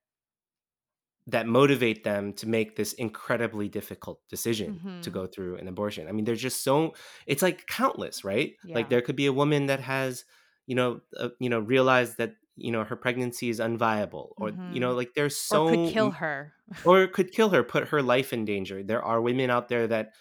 that 1.26 1.46
motivate 1.46 2.04
them 2.04 2.32
to 2.34 2.48
make 2.48 2.76
this 2.76 2.92
incredibly 2.94 3.68
difficult 3.68 4.20
decision 4.28 4.80
to 5.02 5.10
mhm. 5.10 5.12
go 5.12 5.26
through 5.26 5.56
an 5.56 5.68
abortion. 5.68 6.08
I 6.08 6.12
mean, 6.12 6.24
there's 6.24 6.42
just 6.42 6.64
so 6.64 6.94
it's 7.26 7.42
like 7.42 7.66
countless, 7.66 8.24
right? 8.24 8.54
Like 8.74 8.88
there 8.90 9.02
could 9.02 9.16
be 9.16 9.26
a 9.26 9.32
woman 9.32 9.66
that 9.66 9.80
has, 9.80 10.24
you 10.66 10.74
know, 10.74 11.00
uh, 11.16 11.30
you 11.40 11.48
know, 11.48 11.60
realized 11.60 12.18
that 12.18 12.34
you 12.56 12.70
know 12.72 12.84
her 12.84 12.96
pregnancy 12.96 13.48
is 13.48 13.60
unviable, 13.60 14.32
or 14.38 14.52
you 14.66 14.80
know, 14.80 14.92
Mhm. 14.92 14.94
like 14.94 15.12
there's 15.14 15.36
so 15.36 15.58
Or 15.58 15.62
could 15.62 15.84
kill 15.84 16.12
her. 16.12 16.54
or 16.84 17.06
could 17.06 17.32
kill 17.32 17.50
her, 17.50 17.62
put 17.62 17.88
her 17.88 18.02
life 18.02 18.32
in 18.32 18.44
danger. 18.44 18.82
There 18.82 19.02
are 19.02 19.20
women 19.20 19.50
out 19.50 19.68
there 19.68 19.86
that 19.86 20.12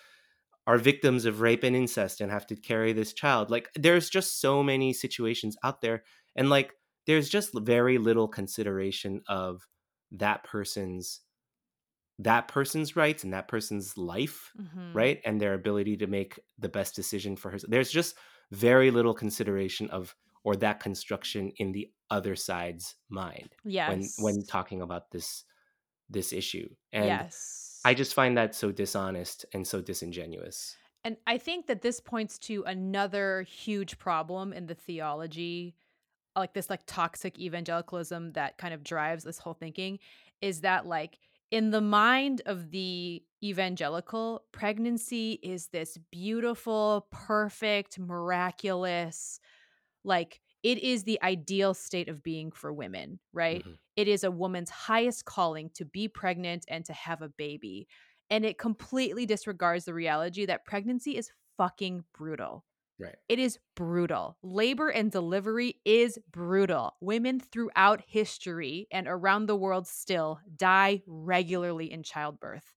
are 0.68 0.78
victims 0.78 1.26
of 1.26 1.42
rape 1.42 1.64
and 1.64 1.76
incest 1.76 2.22
and 2.22 2.32
have 2.32 2.46
to 2.48 2.56
carry 2.56 2.94
this 2.94 3.14
child. 3.14 3.50
Like 3.50 3.70
there's 3.76 4.10
just 4.10 4.40
so 4.40 4.62
many 4.64 4.94
situations 4.94 5.58
out 5.64 5.82
there 5.82 6.04
and 6.36 6.50
like 6.50 6.74
there's 7.08 7.30
just 7.30 7.52
very 7.60 7.98
little 7.98 8.28
consideration 8.28 9.22
of 9.28 9.68
that 10.12 10.44
person's 10.44 11.22
that 12.20 12.48
person's 12.48 12.96
rights 12.96 13.24
and 13.24 13.34
that 13.34 13.48
person's 13.48 13.98
life, 13.98 14.52
mhm. 14.60 14.94
right? 14.94 15.22
And 15.26 15.42
their 15.42 15.56
ability 15.56 15.98
to 15.98 16.08
make 16.08 16.40
the 16.60 16.70
best 16.70 16.96
decision 16.96 17.36
for 17.36 17.50
her. 17.50 17.58
There's 17.68 17.90
just 17.90 18.16
very 18.52 18.92
little 18.92 19.14
consideration 19.14 19.90
of 19.90 20.16
or 20.44 20.56
that 20.58 20.80
construction 20.80 21.52
in 21.58 21.72
the 21.72 21.90
other 22.10 22.36
side's 22.36 22.96
mind 23.10 23.56
when 23.64 24.08
when 24.20 24.46
talking 24.46 24.82
about 24.82 25.12
this 25.12 25.44
this 26.10 26.34
issue. 26.34 26.68
And 26.92 27.30
I 27.86 27.94
just 27.94 28.14
find 28.14 28.38
that 28.38 28.54
so 28.54 28.72
dishonest 28.72 29.46
and 29.54 29.66
so 29.66 29.82
disingenuous. 29.82 30.76
And 31.04 31.18
I 31.26 31.38
think 31.38 31.68
that 31.68 31.82
this 31.82 32.00
points 32.00 32.38
to 32.40 32.64
another 32.64 33.42
huge 33.44 33.98
problem 33.98 34.54
in 34.54 34.68
the 34.68 34.76
theology, 34.76 35.76
like 36.36 36.54
this 36.54 36.70
like 36.70 36.86
toxic 36.86 37.40
evangelicalism 37.40 38.34
that 38.34 38.58
kind 38.58 38.74
of 38.74 38.84
drives 38.84 39.24
this 39.24 39.38
whole 39.40 39.54
thinking 39.54 40.00
is 40.42 40.62
that 40.62 40.86
like 40.86 41.20
in 41.52 41.72
the 41.72 41.82
mind 41.82 42.42
of 42.46 42.72
the 42.72 43.24
evangelical, 43.44 44.46
pregnancy 44.54 45.34
is 45.44 45.68
this 45.70 45.98
beautiful, 46.12 47.08
perfect, 47.12 48.00
miraculous, 48.00 49.40
like 50.04 50.42
it 50.64 50.78
is 50.80 51.04
the 51.04 51.22
ideal 51.22 51.74
state 51.74 52.10
of 52.10 52.24
being 52.24 52.52
for 52.52 52.74
women, 52.74 53.20
right? 53.34 53.66
Mhm. 53.66 53.80
It 53.96 54.08
is 54.08 54.24
a 54.24 54.32
woman's 54.32 54.70
highest 54.70 55.26
calling 55.26 55.70
to 55.72 55.86
be 55.86 56.08
pregnant 56.08 56.66
and 56.68 56.86
to 56.86 56.94
have 56.94 57.22
a 57.22 57.30
baby. 57.30 57.88
And 58.30 58.46
it 58.46 58.58
completely 58.58 59.26
disregards 59.26 59.86
the 59.86 59.94
reality 59.94 60.46
that 60.46 60.66
pregnancy 60.66 61.18
is 61.18 61.32
fucking 61.58 62.06
brutal. 62.14 62.66
Right. 63.02 63.18
It 63.30 63.40
is 63.40 63.60
brutal. 63.76 64.38
Labor 64.44 64.90
and 64.90 65.12
delivery 65.12 65.80
is 65.86 66.20
brutal. 66.32 66.96
Women 67.00 67.40
throughout 67.40 68.02
history 68.06 68.88
and 68.92 69.08
around 69.08 69.46
the 69.46 69.56
world 69.56 69.88
still 69.88 70.40
die 70.56 71.02
regularly 71.08 71.92
in 71.92 72.04
childbirth 72.04 72.74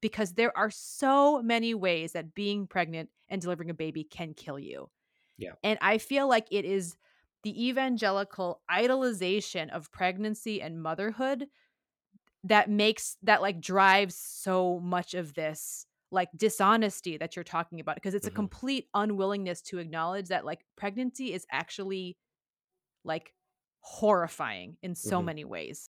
because 0.00 0.34
there 0.34 0.56
are 0.56 0.70
so 0.70 1.42
many 1.42 1.74
ways 1.74 2.12
that 2.12 2.34
being 2.34 2.66
pregnant 2.66 3.10
and 3.28 3.42
delivering 3.42 3.68
a 3.70 3.74
baby 3.74 4.04
can 4.04 4.32
kill 4.32 4.58
you. 4.58 4.90
Yeah. 5.38 5.54
And 5.62 5.78
I 5.82 5.98
feel 5.98 6.28
like 6.28 6.48
it 6.50 6.64
is 6.64 6.96
the 7.42 7.68
evangelical 7.68 8.62
idolization 8.70 9.70
of 9.70 9.92
pregnancy 9.92 10.62
and 10.62 10.82
motherhood 10.82 11.48
that 12.44 12.70
makes 12.70 13.16
that 13.22 13.42
like 13.42 13.60
drives 13.60 14.16
so 14.16 14.78
much 14.80 15.14
of 15.14 15.34
this 15.34 15.86
like 16.10 16.30
dishonesty 16.36 17.16
that 17.18 17.36
you're 17.36 17.44
talking 17.44 17.80
about 17.80 17.96
because 17.96 18.14
it's 18.14 18.26
a 18.26 18.30
Mhm. 18.30 18.48
complete 18.48 18.88
unwillingness 18.94 19.62
to 19.62 19.78
acknowledge 19.78 20.28
that 20.28 20.44
like 20.44 20.64
pregnancy 20.76 21.32
is 21.34 21.46
actually 21.50 22.16
like 23.04 23.34
horrifying 23.80 24.78
in 24.82 24.94
so 24.94 25.22
Mhm. 25.22 25.22
many 25.22 25.44
ways. 25.44 25.90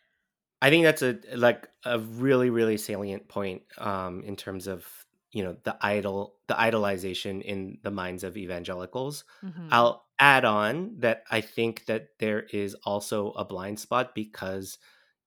I 0.62 0.70
think 0.70 0.84
that's 0.84 1.02
a 1.02 1.18
like 1.36 1.68
a 1.84 1.98
really 1.98 2.50
really 2.50 2.76
salient 2.76 3.28
point 3.28 3.62
um 3.78 4.22
in 4.24 4.36
terms 4.36 4.66
of 4.66 5.06
you 5.32 5.42
know 5.42 5.56
the 5.64 5.76
idol 5.80 6.38
the 6.48 6.54
idolization 6.54 7.42
in 7.42 7.78
the 7.82 7.90
minds 7.90 8.24
of 8.24 8.36
evangelicals. 8.36 9.24
Mhm. 9.42 9.70
I'll 9.70 10.06
add 10.18 10.44
on 10.44 10.98
that 10.98 11.24
I 11.30 11.40
think 11.40 11.86
that 11.86 12.18
there 12.18 12.42
is 12.52 12.74
also 12.84 13.30
a 13.32 13.44
blind 13.44 13.80
spot 13.80 14.14
because 14.14 14.78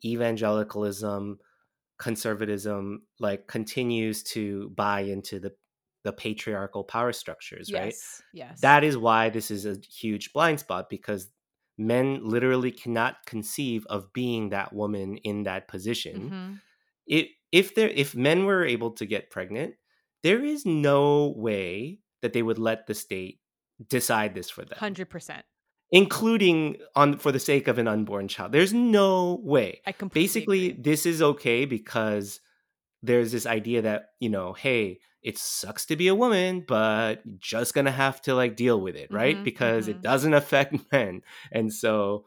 evangelicalism 0.05 1.39
conservatism 2.03 3.01
like 3.21 3.47
continues 3.47 4.23
to 4.23 4.69
buy 4.75 4.99
into 4.99 5.39
the 5.39 5.53
the 6.03 6.11
patriarchal 6.11 6.83
power 6.83 7.13
structures, 7.13 7.71
right? 7.71 7.85
Yes. 7.85 8.21
Yes. 8.33 8.59
That 8.59 8.83
is 8.83 8.97
why 8.97 9.29
this 9.29 9.49
is 9.49 9.65
a 9.65 9.77
huge 9.89 10.33
blind 10.33 10.59
spot 10.59 10.89
because 10.89 11.31
men 11.77 12.19
literally 12.21 12.71
cannot 12.71 13.15
conceive 13.25 13.85
of 13.85 14.11
being 14.11 14.49
that 14.49 14.73
woman 14.73 15.15
in 15.23 15.43
that 15.43 15.69
position. 15.69 16.29
Mhm. 16.29 16.61
It, 17.07 17.29
if 17.53 17.73
there 17.73 17.87
if 17.87 18.15
men 18.15 18.43
were 18.43 18.65
able 18.65 18.91
to 18.91 19.05
get 19.05 19.29
pregnant, 19.29 19.75
there 20.23 20.43
is 20.43 20.65
no 20.65 21.33
way 21.37 21.99
that 22.21 22.33
they 22.33 22.43
would 22.43 22.59
let 22.59 22.85
the 22.85 22.93
state 22.93 23.39
decide 23.87 24.35
this 24.35 24.49
for 24.49 24.65
them, 24.65 24.77
100%. 24.77 25.43
Including 25.93 26.75
on 26.95 27.17
for 27.19 27.31
the 27.31 27.39
sake 27.39 27.67
of 27.69 27.77
an 27.77 27.87
unborn 27.87 28.27
child. 28.27 28.51
There's 28.51 28.73
no 28.73 29.39
way. 29.43 29.79
I 29.85 29.91
completely 29.91 30.23
Basically, 30.25 30.69
agree. 30.71 30.81
this 30.81 31.05
is 31.05 31.21
okay 31.21 31.65
because 31.65 32.39
there's 33.03 33.31
this 33.31 33.45
idea 33.45 33.81
that 33.83 34.07
you 34.19 34.29
know 34.29 34.53
hey 34.53 34.99
it 35.21 35.37
sucks 35.37 35.85
to 35.85 35.95
be 35.97 36.07
a 36.07 36.15
woman 36.15 36.63
but 36.65 37.21
you're 37.25 37.35
just 37.41 37.73
gonna 37.73 37.91
have 37.91 38.21
to 38.21 38.33
like 38.33 38.55
deal 38.55 38.79
with 38.79 38.95
it 38.95 39.11
right 39.11 39.37
Mhm. 39.37 39.43
because 39.43 39.87
it 39.89 39.97
Mhm. 39.97 40.01
doesn't 40.03 40.33
affect 40.33 40.73
men 40.91 41.21
and 41.51 41.73
so 41.73 42.25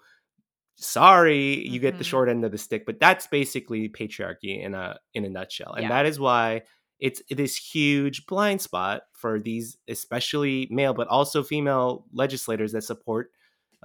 sorry 0.75 1.66
you 1.66 1.80
get 1.80 1.96
the 1.96 2.04
Mhm. 2.04 2.08
short 2.08 2.28
end 2.28 2.44
of 2.44 2.52
the 2.52 2.58
stick 2.58 2.85
but 2.85 3.00
that's 3.00 3.26
basically 3.26 3.88
patriarchy 3.88 4.62
in 4.62 4.75
a 4.75 4.99
in 5.14 5.25
a 5.25 5.30
nutshell 5.30 5.73
and 5.73 5.85
Yeah. 5.85 5.88
that 5.88 6.04
is 6.06 6.20
why 6.20 6.62
it's 7.00 7.23
this 7.30 7.56
huge 7.56 8.26
blind 8.26 8.61
spot 8.61 9.02
for 9.12 9.40
these 9.40 9.78
especially 9.88 10.68
male 10.70 10.92
but 10.92 11.08
also 11.08 11.42
female 11.42 12.04
legislators 12.12 12.73
that 12.73 12.82
support 12.82 13.30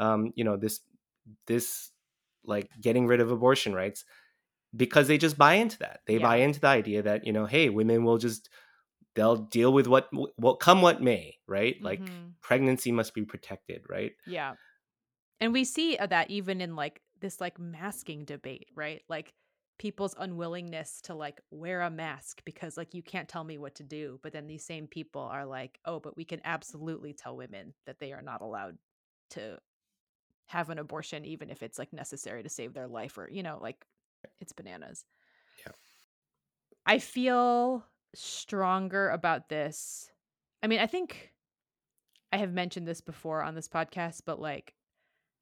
um 0.02 0.34
you 0.36 0.46
know 0.46 0.58
this 0.58 0.82
this 1.48 1.92
like 2.46 2.72
getting 2.82 3.08
rid 3.08 3.22
of 3.22 3.32
abortion 3.32 3.74
rights 3.74 4.06
because 4.76 5.08
they 5.08 5.18
just 5.18 5.38
buy 5.38 5.56
into 5.56 5.80
that. 5.80 6.02
They 6.08 6.18
buy 6.18 6.38
into 6.38 6.60
the 6.60 6.68
idea 6.68 7.02
that 7.04 7.26
you 7.26 7.34
know, 7.34 7.46
hey, 7.46 7.70
women 7.70 8.04
will 8.04 8.18
just 8.18 8.50
they'll 9.16 9.38
deal 9.38 9.74
with 9.74 9.88
what 9.88 10.10
what 10.38 10.60
come 10.60 10.82
what 10.82 11.02
may, 11.02 11.40
right? 11.48 11.78
Like 11.84 12.04
Mhm. 12.04 12.36
pregnancy 12.42 12.92
must 12.92 13.14
be 13.16 13.26
protected, 13.26 13.86
right? 13.90 14.14
Yeah. 14.26 14.56
And 15.42 15.54
we 15.54 15.66
see 15.66 15.98
uh, 15.98 16.08
that 16.08 16.32
even 16.32 16.62
in 16.62 16.76
like 16.76 17.02
this 17.20 17.42
like 17.42 17.60
masking 17.60 18.26
debate, 18.26 18.70
right? 18.76 19.04
Like 19.10 19.34
people's 19.80 20.16
unwillingness 20.18 21.02
to 21.04 21.16
like 21.16 21.42
wear 21.52 21.82
a 21.82 21.92
mask 21.92 22.44
because 22.46 22.78
like 22.78 22.94
you 22.96 23.04
can't 23.04 23.30
tell 23.30 23.44
me 23.44 23.58
what 23.58 23.76
to 23.76 23.84
do, 23.84 24.20
but 24.24 24.34
then 24.34 24.48
these 24.48 24.66
same 24.66 24.88
people 24.88 25.22
are 25.24 25.46
like, 25.46 25.80
"Oh, 25.86 26.00
but 26.00 26.18
we 26.18 26.26
can 26.26 26.42
absolutely 26.46 27.14
tell 27.14 27.38
women 27.38 27.76
that 27.86 28.00
they 28.00 28.14
are 28.14 28.22
not 28.24 28.42
allowed 28.42 28.78
to 29.32 29.60
have 30.52 30.70
an 30.70 30.80
abortion 30.80 31.26
even 31.26 31.50
if 31.50 31.64
it's 31.64 31.80
like 31.80 31.94
necessary 31.94 32.44
to 32.44 32.50
save 32.50 32.74
their 32.74 32.88
life 32.88 33.18
or, 33.18 33.30
you 33.32 33.44
know, 33.44 33.58
like 33.62 33.86
it's 34.40 34.54
bananas." 34.54 35.06
Yeah. 35.66 35.72
I 36.86 37.00
feel 37.00 37.86
stronger 38.14 39.10
about 39.10 39.50
this. 39.50 40.12
I 40.64 40.68
mean, 40.68 40.80
I 40.80 40.88
think 40.88 41.34
I 42.32 42.38
have 42.38 42.54
mentioned 42.54 42.88
this 42.88 43.02
before 43.02 43.42
on 43.42 43.56
this 43.56 43.68
podcast, 43.68 44.22
but 44.26 44.40
like 44.40 44.74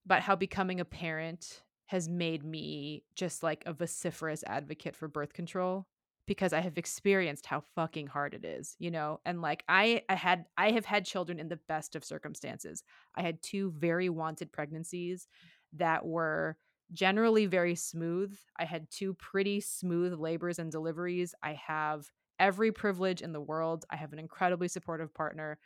about 0.05 0.21
how 0.21 0.35
becoming 0.35 0.79
a 0.79 0.85
parent 0.85 1.63
has 1.87 2.07
made 2.07 2.43
me 2.43 3.03
just 3.15 3.43
like 3.43 3.63
a 3.65 3.73
vociferous 3.73 4.43
advocate 4.45 4.95
for 4.95 5.07
birth 5.07 5.33
control 5.33 5.87
because 6.29 6.53
I 6.53 6.61
have 6.61 6.77
experienced 6.77 7.47
how 7.47 7.61
fucking 7.61 8.07
hard 8.07 8.35
it 8.35 8.45
is, 8.45 8.77
you 8.79 8.91
know? 8.91 9.19
And 9.25 9.41
like 9.41 9.65
I 9.67 10.03
I 10.09 10.15
had 10.15 10.45
I 10.57 10.71
have 10.71 10.85
had 10.85 11.05
children 11.05 11.39
in 11.39 11.49
the 11.49 11.57
best 11.57 11.95
of 11.95 12.05
circumstances. 12.05 12.83
I 13.15 13.23
had 13.23 13.41
two 13.43 13.71
very 13.71 14.09
wanted 14.09 14.53
pregnancies 14.53 15.27
that 15.73 16.05
were 16.05 16.57
generally 16.93 17.47
very 17.47 17.75
smooth. 17.75 18.39
I 18.59 18.65
had 18.65 18.91
two 18.91 19.15
pretty 19.15 19.59
smooth 19.61 20.13
labors 20.19 20.59
and 20.59 20.71
deliveries. 20.71 21.35
I 21.43 21.53
have 21.53 22.11
every 22.39 22.71
privilege 22.71 23.23
in 23.23 23.33
the 23.33 23.41
world. 23.41 23.85
I 23.89 23.95
have 23.97 24.13
an 24.13 24.19
incredibly 24.19 24.67
supportive 24.67 25.13
partner 25.13 25.59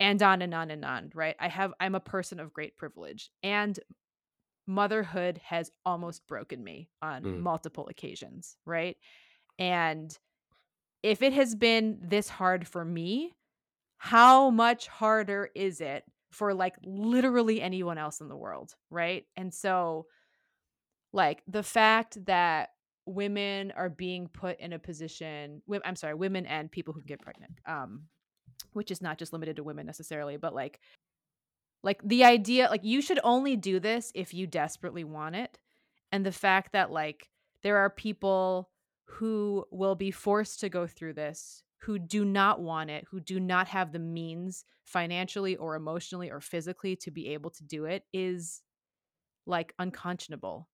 and 0.00 0.22
on 0.22 0.42
and 0.42 0.54
on 0.54 0.70
and 0.70 0.84
on, 0.84 1.10
right? 1.14 1.36
I 1.40 1.48
have 1.48 1.74
I'm 1.80 1.94
a 1.94 2.00
person 2.00 2.40
of 2.40 2.52
great 2.52 2.76
privilege 2.76 3.30
and 3.42 3.78
motherhood 4.66 5.38
has 5.38 5.70
almost 5.84 6.26
broken 6.26 6.62
me 6.62 6.90
on 7.00 7.24
Mm. 7.24 7.36
multiple 7.36 7.86
occasions, 7.88 8.58
right? 8.64 8.96
And 9.58 10.16
if 11.02 11.22
it 11.22 11.32
has 11.32 11.54
been 11.54 11.98
this 12.02 12.28
hard 12.28 12.66
for 12.66 12.84
me, 12.84 13.34
how 13.98 14.50
much 14.50 14.88
harder 14.88 15.50
is 15.54 15.80
it 15.80 16.04
for 16.30 16.52
like 16.52 16.74
literally 16.84 17.62
anyone 17.62 17.98
else 17.98 18.20
in 18.20 18.28
the 18.28 18.36
world, 18.36 18.74
right? 18.90 19.24
And 19.36 19.52
so 19.52 20.06
like 21.12 21.42
the 21.48 21.62
fact 21.62 22.24
that 22.26 22.70
women 23.06 23.72
are 23.76 23.88
being 23.88 24.28
put 24.28 24.58
in 24.60 24.72
a 24.72 24.78
position 24.78 25.62
I'm 25.84 25.96
sorry, 25.96 26.14
women 26.14 26.44
and 26.46 26.70
people 26.70 26.92
who 26.92 27.02
get 27.02 27.22
pregnant. 27.22 27.52
Um 27.66 28.02
which 28.72 28.90
is 28.90 29.00
not 29.00 29.18
just 29.18 29.32
limited 29.32 29.56
to 29.56 29.64
women 29.64 29.86
necessarily, 29.86 30.36
but 30.36 30.54
like 30.54 30.80
like 31.82 32.00
the 32.02 32.24
idea 32.24 32.68
like 32.68 32.84
you 32.84 33.00
should 33.00 33.20
only 33.24 33.56
do 33.56 33.80
this 33.80 34.12
if 34.14 34.34
you 34.34 34.46
desperately 34.46 35.04
want 35.04 35.36
it. 35.36 35.58
And 36.12 36.26
the 36.26 36.32
fact 36.32 36.72
that 36.72 36.90
like 36.90 37.30
there 37.62 37.78
are 37.78 37.90
people 37.90 38.68
who 39.06 39.64
will 39.70 39.94
be 39.94 40.10
forced 40.10 40.60
to 40.60 40.68
go 40.68 40.86
through 40.86 41.14
this 41.14 41.62
who 41.78 41.98
do 41.98 42.24
not 42.24 42.60
want 42.60 42.90
it, 42.90 43.04
who 43.10 43.20
do 43.20 43.38
not 43.38 43.68
have 43.68 43.92
the 43.92 43.98
means 43.98 44.64
financially 44.84 45.56
or 45.56 45.76
emotionally 45.76 46.30
or 46.30 46.40
physically 46.40 46.96
to 46.96 47.10
be 47.10 47.28
able 47.28 47.50
to 47.50 47.62
do 47.64 47.84
it 47.84 48.04
is 48.12 48.62
like 49.46 49.74
unconscionable. 49.78 50.68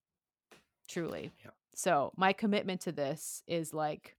Truly. 0.88 1.32
Yeah. 1.44 1.50
So, 1.74 2.12
my 2.16 2.32
commitment 2.32 2.82
to 2.82 2.92
this 2.92 3.42
is 3.46 3.74
like 3.74 4.16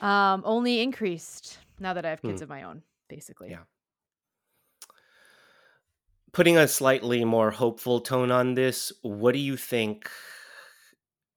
um 0.00 0.42
only 0.44 0.80
increased 0.80 1.58
now 1.78 1.94
that 1.94 2.04
I 2.04 2.10
have 2.10 2.20
kids 2.20 2.40
Hmm. 2.40 2.44
of 2.44 2.48
my 2.48 2.64
own, 2.64 2.82
basically. 3.08 3.50
Yeah. 3.50 3.64
Putting 6.32 6.58
a 6.58 6.68
slightly 6.68 7.24
more 7.24 7.50
hopeful 7.50 8.00
tone 8.00 8.30
on 8.30 8.54
this, 8.54 8.92
what 9.02 9.32
do 9.32 9.38
you 9.38 9.56
think? 9.56 10.10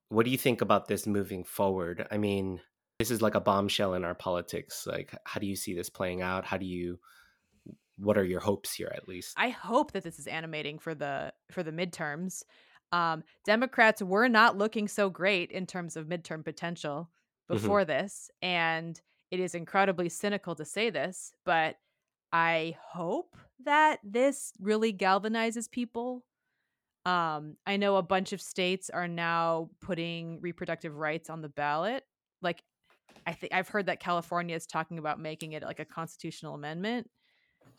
What 0.09 0.25
do 0.25 0.31
you 0.31 0.37
think 0.37 0.61
about 0.61 0.87
this 0.87 1.05
moving 1.07 1.43
forward? 1.43 2.07
I 2.11 2.17
mean, 2.17 2.61
this 2.97 3.11
is 3.11 3.21
like 3.21 3.35
a 3.35 3.39
bombshell 3.41 3.93
in 3.93 4.03
our 4.03 4.15
politics. 4.15 4.85
Like, 4.87 5.15
how 5.25 5.39
do 5.39 5.47
you 5.47 5.55
see 5.55 5.73
this 5.73 5.89
playing 5.89 6.21
out? 6.21 6.45
How 6.45 6.57
do 6.57 6.65
you? 6.65 6.99
What 7.97 8.17
are 8.17 8.23
your 8.23 8.39
hopes 8.39 8.73
here, 8.73 8.91
at 8.95 9.07
least? 9.07 9.37
I 9.37 9.49
hope 9.49 9.91
that 9.91 10.03
this 10.03 10.19
is 10.19 10.27
animating 10.27 10.79
for 10.79 10.95
the 10.95 11.33
for 11.51 11.63
the 11.63 11.71
midterms. 11.71 12.43
Um, 12.91 13.23
Democrats 13.45 14.01
were 14.01 14.27
not 14.27 14.57
looking 14.57 14.87
so 14.87 15.09
great 15.09 15.51
in 15.51 15.67
terms 15.67 15.95
of 15.95 16.07
midterm 16.07 16.43
potential 16.43 17.11
Mhm. 17.51 17.57
before 17.61 17.85
this, 17.85 18.31
and 18.41 18.99
it 19.31 19.39
is 19.39 19.53
incredibly 19.53 20.09
cynical 20.09 20.55
to 20.55 20.65
say 20.65 20.89
this, 20.89 21.33
but 21.45 21.77
I 22.31 22.77
hope 22.81 23.37
that 23.63 23.99
this 24.03 24.53
really 24.59 24.93
galvanizes 24.93 25.69
people. 25.69 26.25
Um, 27.05 27.55
I 27.65 27.77
know 27.77 27.95
a 27.95 28.03
bunch 28.03 28.33
of 28.33 28.41
states 28.41 28.89
are 28.89 29.07
now 29.07 29.69
putting 29.81 30.41
reproductive 30.41 30.95
rights 30.95 31.29
on 31.29 31.41
the 31.41 31.49
ballot. 31.49 32.03
Like, 32.41 32.61
I 33.25 33.33
think 33.33 33.53
I've 33.53 33.67
heard 33.67 33.87
that 33.87 33.99
California 33.99 34.55
is 34.55 34.65
talking 34.65 34.99
about 34.99 35.19
making 35.19 35.53
it 35.53 35.63
like 35.63 35.79
a 35.79 35.85
constitutional 35.85 36.55
amendment 36.55 37.09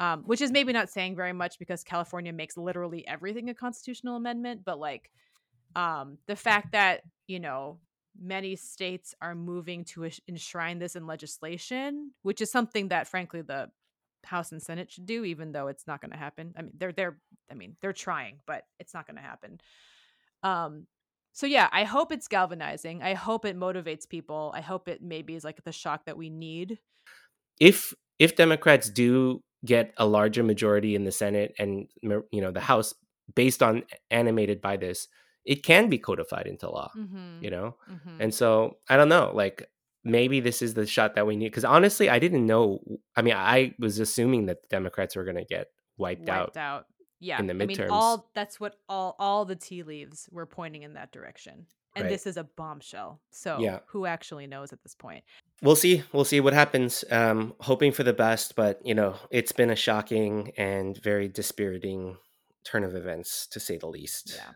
um, 0.01 0.23
which 0.25 0.41
is 0.41 0.51
maybe 0.51 0.73
not 0.73 0.89
saying 0.89 1.15
very 1.15 1.33
much 1.33 1.59
because 1.59 1.85
California 1.85 2.33
makes 2.33 2.57
literally 2.57 3.07
everything 3.07 3.51
a 3.51 3.55
constitutional 3.55 4.17
amendment, 4.17 4.63
but 4.65 4.79
like 4.79 5.11
um, 5.77 6.17
the 6.27 6.37
fact 6.37 6.73
that 6.73 7.03
you 7.27 7.39
know 7.39 7.79
many 8.21 8.57
states 8.57 9.15
are 9.21 9.35
moving 9.35 9.85
to 9.85 10.11
enshrine 10.27 10.79
this 10.79 10.97
in 10.97 11.07
legislation, 11.07 12.13
which 12.23 12.41
is 12.41 12.51
something 12.51 12.89
that 12.89 13.09
frankly 13.09 13.43
the 13.43 13.69
House 14.25 14.53
and 14.53 14.63
Senate 14.63 14.91
should 14.91 15.07
do, 15.07 15.25
even 15.25 15.53
though 15.53 15.69
it's 15.69 15.87
not 15.87 16.01
going 16.01 16.13
to 16.13 16.19
happen. 16.19 16.55
I 16.57 16.63
mean, 16.63 16.73
they're 16.77 16.93
they're 16.93 17.19
I 17.51 17.55
mean 17.55 17.77
they're 17.81 17.93
trying, 17.93 18.41
but 18.47 18.65
it's 18.79 18.95
not 18.95 19.07
going 19.07 19.17
to 19.17 19.23
happen. 19.23 19.61
Um, 20.43 20.87
so 21.33 21.47
yeah, 21.47 21.69
I 21.73 21.85
hope 21.85 22.13
it's 22.13 22.29
galvanizing. 22.29 23.03
I 23.03 23.15
hope 23.15 23.45
it 23.45 23.57
motivates 23.57 24.09
people. 24.09 24.53
I 24.55 24.61
hope 24.61 24.89
it 24.89 25.03
maybe 25.03 25.35
is 25.35 25.45
like 25.45 25.63
the 25.65 25.73
shock 25.73 26.07
that 26.07 26.17
we 26.17 26.31
need. 26.31 26.79
if 27.61 27.95
if 28.19 28.37
Democrats 28.37 28.91
do 28.91 29.43
get 29.65 29.93
a 29.97 30.07
larger 30.07 30.43
majority 30.43 30.95
in 30.95 31.05
the 31.05 31.13
Senate 31.13 31.55
and 31.59 31.89
you 32.03 32.41
know 32.41 32.51
the 32.51 32.61
House 32.61 32.95
based 33.35 33.63
on 33.63 33.85
animated 34.11 34.61
by 34.61 34.77
this, 34.77 35.09
it 35.45 35.63
can 35.63 35.89
be 35.89 35.99
codified 35.99 36.47
into 36.47 36.69
law. 36.69 36.91
Mm-hmm. 36.97 37.45
You 37.45 37.51
know, 37.51 37.77
mm-hmm. 37.91 38.21
and 38.21 38.35
so 38.35 38.77
I 38.89 38.97
don't 38.97 39.09
know, 39.09 39.31
like 39.35 39.69
maybe 40.05 40.41
this 40.41 40.63
is 40.63 40.75
the 40.75 40.87
shot 40.87 41.15
that 41.15 41.27
we 41.27 41.37
need. 41.37 41.49
Because 41.49 41.65
honestly, 41.65 42.09
I 42.09 42.19
didn't 42.19 42.47
know. 42.47 42.81
I 43.17 43.23
mean, 43.23 43.35
I 43.35 43.75
was 43.79 43.99
assuming 43.99 44.47
that 44.47 44.63
the 44.63 44.69
Democrats 44.69 45.17
were 45.17 45.25
going 45.25 45.37
to 45.37 45.45
get 45.45 45.69
wiped, 45.99 46.21
wiped 46.29 46.31
out. 46.31 46.57
out. 46.57 46.87
Yeah, 47.23 47.39
in 47.39 47.47
the 47.47 47.53
I 47.53 47.57
mean, 47.57 47.69
midterms. 47.77 47.91
all 47.91 48.31
that's 48.35 48.59
what 48.59 48.77
all 48.89 49.15
all 49.19 49.45
the 49.45 49.55
tea 49.57 49.83
leaves 49.83 50.27
were 50.33 50.47
pointing 50.47 50.85
in 50.85 50.95
that 50.95 51.13
direction, 51.13 51.67
and 51.95 52.05
Right. 52.05 52.11
this 52.11 52.27
is 52.27 52.39
a 52.39 52.45
bombshell. 52.45 53.21
So, 53.31 53.59
Yeah. 53.61 53.81
who 53.89 54.07
actually 54.07 54.47
knows 54.47 54.73
at 54.73 54.83
this 54.83 54.95
point? 54.95 55.23
We'll 55.61 55.77
see. 55.77 56.03
We'll 56.15 56.25
see 56.25 56.41
what 56.41 56.55
happens. 56.55 57.05
Um, 57.11 57.55
hoping 57.61 57.93
for 57.93 58.05
the 58.05 58.15
best, 58.15 58.57
but 58.57 58.81
you 58.87 58.95
know, 58.95 59.17
it's 59.31 59.53
been 59.53 59.69
a 59.69 59.77
shocking 59.77 60.53
and 60.57 60.97
very 60.97 61.29
dispiriting 61.29 62.17
turn 62.65 62.85
of 62.85 62.95
events, 62.95 63.47
to 63.49 63.61
say 63.61 63.77
the 63.77 63.87
least. 63.87 64.33
Yeah, 64.35 64.53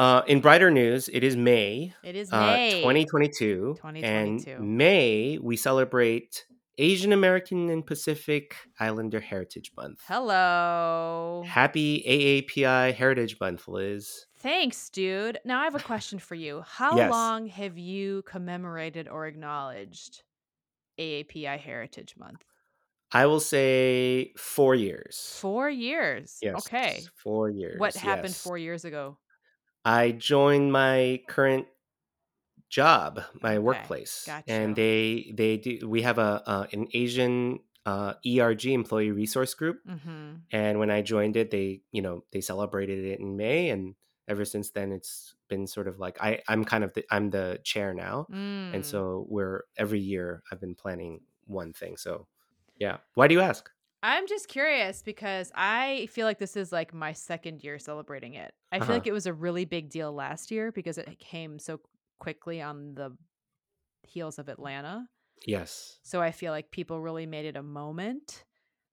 Uh, 0.00 0.22
in 0.26 0.40
brighter 0.40 0.70
news, 0.70 1.10
it 1.12 1.22
is 1.22 1.36
May, 1.36 1.92
it 2.02 2.16
is 2.16 2.32
uh, 2.32 2.40
May 2.40 2.70
2022, 2.80 3.74
2022. 3.76 4.50
and 4.50 4.78
May 4.78 5.36
we 5.42 5.58
celebrate 5.58 6.46
Asian 6.78 7.12
American 7.12 7.68
and 7.68 7.84
Pacific 7.84 8.56
Islander 8.78 9.20
Heritage 9.20 9.72
Month. 9.76 10.00
Hello. 10.08 11.44
Happy 11.46 12.02
AAPI 12.08 12.94
Heritage 12.94 13.36
Month, 13.42 13.68
Liz. 13.68 14.24
Thanks, 14.38 14.88
dude. 14.88 15.38
Now 15.44 15.60
I 15.60 15.64
have 15.64 15.74
a 15.74 15.78
question 15.92 16.18
for 16.18 16.34
you. 16.34 16.64
How 16.66 16.96
Yes. 16.96 17.10
long 17.10 17.48
have 17.48 17.76
you 17.76 18.22
commemorated 18.22 19.06
or 19.06 19.26
acknowledged 19.26 20.22
AAPI 20.98 21.58
Heritage 21.58 22.14
Month? 22.16 22.42
I 23.12 23.26
will 23.26 23.40
say 23.40 24.32
four 24.38 24.74
years. 24.74 25.36
Four 25.40 25.68
years. 25.68 26.38
Yes. 26.40 26.54
Okay. 26.66 27.02
Four 27.22 27.50
years. 27.50 27.78
What 27.78 27.94
happened 27.96 28.28
yes. 28.30 28.42
four 28.42 28.56
years 28.56 28.86
ago? 28.86 29.18
I 29.84 30.12
joined 30.12 30.72
my 30.72 31.22
current 31.28 31.66
job, 32.68 33.22
my 33.42 33.58
Okay, 33.58 33.62
workplace, 33.62 34.26
got 34.26 34.44
and 34.46 34.76
they 34.76 35.32
they 35.34 35.56
do. 35.56 35.88
We 35.88 36.02
have 36.02 36.18
a 36.18 36.42
uh, 36.46 36.66
an 36.72 36.88
Asian 36.92 37.60
uh, 37.86 38.14
ERG 38.24 38.66
employee 38.74 39.10
resource 39.10 39.54
group, 39.54 39.82
Mm-hmm. 39.86 40.34
and 40.52 40.78
when 40.78 40.90
I 40.90 41.02
joined 41.02 41.36
it, 41.36 41.50
they 41.50 41.82
you 41.92 42.02
know 42.02 42.24
they 42.32 42.40
celebrated 42.40 43.04
it 43.04 43.20
in 43.20 43.36
May, 43.36 43.70
and 43.70 43.94
ever 44.28 44.44
since 44.44 44.70
then 44.70 44.92
it's 44.92 45.34
been 45.48 45.66
sort 45.66 45.88
of 45.88 45.98
like 45.98 46.18
I 46.22 46.42
I'm 46.48 46.64
kind 46.64 46.84
of 46.84 46.92
the, 46.94 47.04
I'm 47.10 47.30
the 47.30 47.60
chair 47.64 47.94
now, 47.94 48.28
Mm. 48.30 48.74
and 48.74 48.86
so 48.86 49.26
we're 49.28 49.64
every 49.76 50.00
year 50.00 50.42
I've 50.52 50.60
been 50.60 50.74
planning 50.76 51.22
one 51.46 51.72
thing. 51.72 51.96
So 51.96 52.28
yeah, 52.78 52.98
why 53.14 53.28
do 53.28 53.34
you 53.34 53.40
ask? 53.40 53.70
I'm 54.02 54.26
just 54.26 54.48
curious 54.48 55.02
because 55.02 55.52
I 55.54 56.06
feel 56.06 56.26
like 56.26 56.38
this 56.38 56.56
is 56.56 56.72
like 56.72 56.94
my 56.94 57.12
second 57.12 57.62
year 57.62 57.78
celebrating 57.78 58.34
it. 58.34 58.54
I 58.72 58.80
feel 58.80 58.94
Uh-huh. 58.94 58.96
like 58.96 59.06
it 59.06 59.12
was 59.12 59.26
a 59.26 59.34
really 59.34 59.64
big 59.66 59.90
deal 59.90 60.12
last 60.12 60.50
year 60.50 60.72
because 60.72 60.96
it 60.96 61.18
came 61.18 61.58
so 61.58 61.80
quickly 62.18 62.62
on 62.62 62.94
the 62.94 63.16
heels 64.02 64.38
of 64.38 64.48
Atlanta. 64.48 65.08
Yes. 65.46 66.00
So 66.02 66.22
I 66.22 66.32
feel 66.32 66.52
like 66.52 66.70
people 66.70 67.00
really 67.00 67.26
made 67.26 67.46
it 67.46 67.56
a 67.56 67.62
moment. 67.62 68.44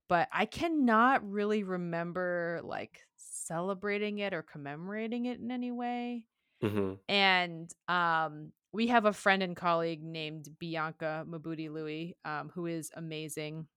But 0.10 0.30
I 0.32 0.46
cannot 0.46 1.30
really 1.30 1.64
remember 1.64 2.62
like 2.64 3.02
celebrating 3.18 4.20
it 4.20 4.34
or 4.34 4.44
commemorating 4.44 5.26
it 5.26 5.40
in 5.40 5.52
any 5.52 5.72
way. 5.72 6.28
hmm 6.62 7.00
And 7.08 7.72
um, 7.88 8.52
we 8.72 8.88
have 8.88 9.06
a 9.06 9.14
friend 9.14 9.42
and 9.44 9.56
colleague 9.56 10.04
named 10.04 10.50
Bianca 10.60 11.26
Mabute 11.28 11.72
Louie, 11.72 12.16
um, 12.26 12.50
who 12.50 12.66
is 12.66 12.92
amazing. 12.96 13.68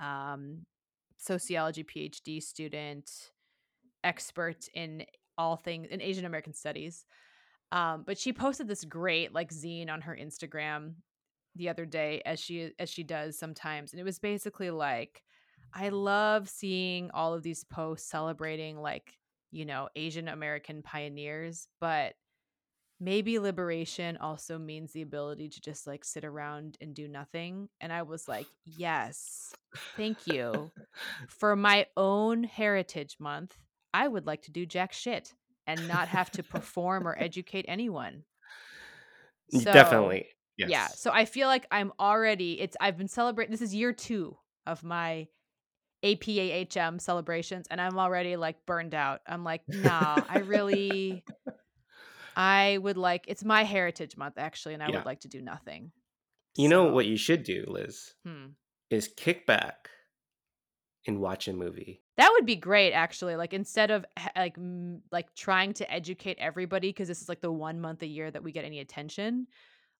Um, 0.00 0.66
sociology 1.18 1.84
PhD 1.84 2.42
student, 2.42 3.10
expert 4.04 4.68
in 4.74 5.04
all 5.38 5.56
things 5.56 5.88
in 5.90 6.00
Asian 6.00 6.24
American 6.24 6.54
studies. 6.54 7.04
Um, 7.72 8.04
but 8.06 8.18
she 8.18 8.32
posted 8.32 8.68
this 8.68 8.84
great 8.84 9.34
like 9.34 9.50
zine 9.50 9.90
on 9.90 10.00
her 10.02 10.16
Instagram 10.16 10.94
the 11.56 11.68
other 11.68 11.86
day, 11.86 12.22
as 12.24 12.38
she 12.40 12.72
as 12.78 12.90
she 12.90 13.02
does 13.02 13.38
sometimes, 13.38 13.92
and 13.92 14.00
it 14.00 14.04
was 14.04 14.18
basically 14.18 14.70
like, 14.70 15.22
I 15.74 15.88
love 15.88 16.48
seeing 16.48 17.10
all 17.12 17.34
of 17.34 17.42
these 17.42 17.64
posts 17.64 18.10
celebrating 18.10 18.78
like 18.78 19.14
you 19.50 19.64
know 19.64 19.88
Asian 19.96 20.28
American 20.28 20.82
pioneers, 20.82 21.66
but 21.80 22.14
maybe 22.98 23.38
liberation 23.38 24.16
also 24.16 24.58
means 24.58 24.92
the 24.92 25.02
ability 25.02 25.48
to 25.50 25.60
just 25.60 25.86
like 25.86 26.04
sit 26.04 26.24
around 26.24 26.78
and 26.80 26.94
do 26.94 27.08
nothing. 27.08 27.68
And 27.80 27.92
I 27.92 28.02
was 28.02 28.26
like, 28.28 28.46
yes, 28.64 29.54
thank 29.96 30.26
you. 30.26 30.70
For 31.28 31.54
my 31.56 31.86
own 31.96 32.44
Heritage 32.44 33.16
Month, 33.18 33.56
I 33.92 34.08
would 34.08 34.26
like 34.26 34.42
to 34.42 34.50
do 34.50 34.66
jack 34.66 34.92
shit 34.92 35.32
and 35.66 35.88
not 35.88 36.08
have 36.08 36.30
to 36.32 36.42
perform 36.42 37.06
or 37.06 37.16
educate 37.20 37.66
anyone. 37.68 38.24
So, 39.50 39.72
Definitely. 39.72 40.28
Yes. 40.56 40.70
yeah. 40.70 40.88
So 40.88 41.10
I 41.12 41.26
feel 41.26 41.48
like 41.48 41.66
I'm 41.70 41.92
already, 42.00 42.60
it's, 42.60 42.76
I've 42.80 42.96
been 42.96 43.08
celebrating, 43.08 43.52
this 43.52 43.60
is 43.60 43.74
year 43.74 43.92
two 43.92 44.38
of 44.66 44.82
my 44.82 45.28
APAHM 46.02 47.00
celebrations, 47.00 47.66
and 47.70 47.80
I'm 47.80 47.98
already 47.98 48.36
like 48.36 48.64
burned 48.64 48.94
out. 48.94 49.20
I'm 49.26 49.44
like, 49.44 49.62
nah, 49.68 50.22
I 50.28 50.38
really, 50.38 51.24
I 52.36 52.78
would 52.78 52.98
like, 52.98 53.24
it's 53.26 53.44
my 53.44 53.64
Heritage 53.64 54.16
Month 54.16 54.34
actually, 54.36 54.74
and 54.74 54.82
I 54.82 54.88
Yeah. 54.90 54.96
would 54.96 55.06
like 55.06 55.20
to 55.20 55.28
do 55.28 55.40
nothing. 55.40 55.90
You 56.54 56.68
know 56.68 56.84
what 56.84 57.06
you 57.06 57.16
should 57.16 57.42
do, 57.42 57.64
Liz, 57.66 58.14
hmm. 58.24 58.48
is 58.90 59.08
kick 59.08 59.46
back 59.46 59.90
and 61.06 61.20
watch 61.20 61.48
a 61.48 61.52
movie. 61.52 62.02
That 62.16 62.30
would 62.32 62.46
be 62.46 62.56
great, 62.56 62.92
actually. 62.92 63.36
Like 63.36 63.52
instead 63.52 63.90
of 63.90 64.04
like 64.34 64.56
m- 64.56 65.02
like 65.12 65.34
trying 65.34 65.74
to 65.74 65.90
educate 65.92 66.38
everybody, 66.38 66.88
because 66.90 67.08
this 67.08 67.20
is 67.20 67.28
like 67.28 67.40
the 67.40 67.52
one 67.52 67.80
month 67.80 68.02
a 68.02 68.06
year 68.06 68.30
that 68.30 68.42
we 68.42 68.52
get 68.52 68.64
any 68.64 68.80
attention. 68.80 69.46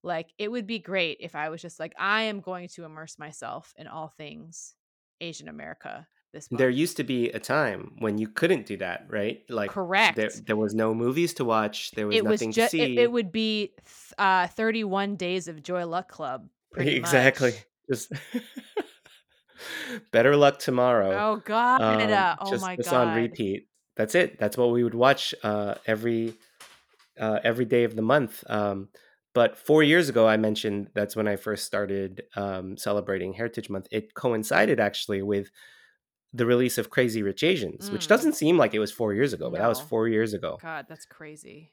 Like 0.02 0.32
it 0.38 0.50
would 0.50 0.66
be 0.66 0.78
great 0.78 1.18
if 1.20 1.34
I 1.34 1.48
was 1.48 1.60
just 1.60 1.80
like, 1.80 1.94
I 1.98 2.22
am 2.22 2.40
going 2.40 2.68
to 2.68 2.84
immerse 2.84 3.18
myself 3.18 3.74
in 3.76 3.86
all 3.86 4.08
things 4.08 4.74
Asian 5.20 5.48
America 5.48 6.06
this 6.36 6.50
month. 6.50 6.58
There 6.58 6.70
used 6.70 6.98
to 6.98 7.04
be 7.04 7.30
a 7.30 7.40
time 7.40 7.92
when 7.98 8.18
you 8.18 8.28
couldn't 8.28 8.66
do 8.66 8.76
that, 8.76 9.06
right? 9.08 9.42
Like 9.48 9.70
Correct. 9.70 10.16
there 10.16 10.30
there 10.46 10.56
was 10.56 10.74
no 10.74 10.94
movies 10.94 11.34
to 11.34 11.44
watch, 11.44 11.90
there 11.92 12.06
was 12.06 12.16
it 12.16 12.24
was 12.24 12.40
nothing 12.40 12.52
to 12.52 12.68
see. 12.68 12.98
it 12.98 13.10
would 13.10 13.32
be 13.32 13.72
th- 13.76 14.12
uh 14.18 14.46
31 14.48 15.16
days 15.16 15.48
of 15.48 15.62
Joy 15.62 15.86
Luck 15.86 16.08
Club. 16.08 16.48
Pretty 16.72 16.96
exactly. 16.96 17.50
much. 17.50 17.64
Just 17.88 18.12
better 20.10 20.36
luck 20.36 20.58
tomorrow. 20.58 21.12
Oh 21.12 21.42
God! 21.44 21.80
um, 21.80 22.12
uh, 22.12 22.34
oh 22.40 22.50
just, 22.50 22.62
my 22.62 22.74
just 22.74 22.90
God! 22.90 23.08
on 23.08 23.16
repeat. 23.16 23.68
That's 23.94 24.16
it. 24.16 24.40
That's 24.40 24.56
what 24.56 24.72
we 24.72 24.82
would 24.82 24.94
watch 24.94 25.36
uh, 25.44 25.76
every 25.86 26.34
uh, 27.16 27.38
every 27.44 27.64
day 27.64 27.84
of 27.84 27.94
the 27.94 28.02
month. 28.02 28.42
Um, 28.48 28.88
but 29.34 29.56
four 29.56 29.82
years 29.84 30.08
ago, 30.08 30.26
I 30.26 30.36
mentioned 30.36 30.88
that's 30.94 31.14
when 31.14 31.28
I 31.28 31.36
first 31.36 31.64
started 31.64 32.22
um, 32.34 32.76
celebrating 32.76 33.34
Heritage 33.34 33.70
Month. 33.70 33.86
It 33.92 34.14
coincided 34.14 34.80
actually 34.80 35.22
with 35.22 35.50
the 36.36 36.46
release 36.46 36.76
of 36.78 36.90
Crazy 36.90 37.22
Rich 37.22 37.42
Asians, 37.42 37.90
which 37.90 38.04
Mm. 38.06 38.08
doesn't 38.08 38.32
seem 38.34 38.56
like 38.58 38.74
it 38.74 38.78
was 38.78 38.92
four 38.92 39.14
years 39.14 39.32
ago, 39.32 39.50
but 39.50 39.58
that 39.58 39.68
was 39.68 39.80
four 39.80 40.06
years 40.08 40.34
ago. 40.34 40.58
God, 40.60 40.86
that's 40.88 41.06
crazy. 41.06 41.72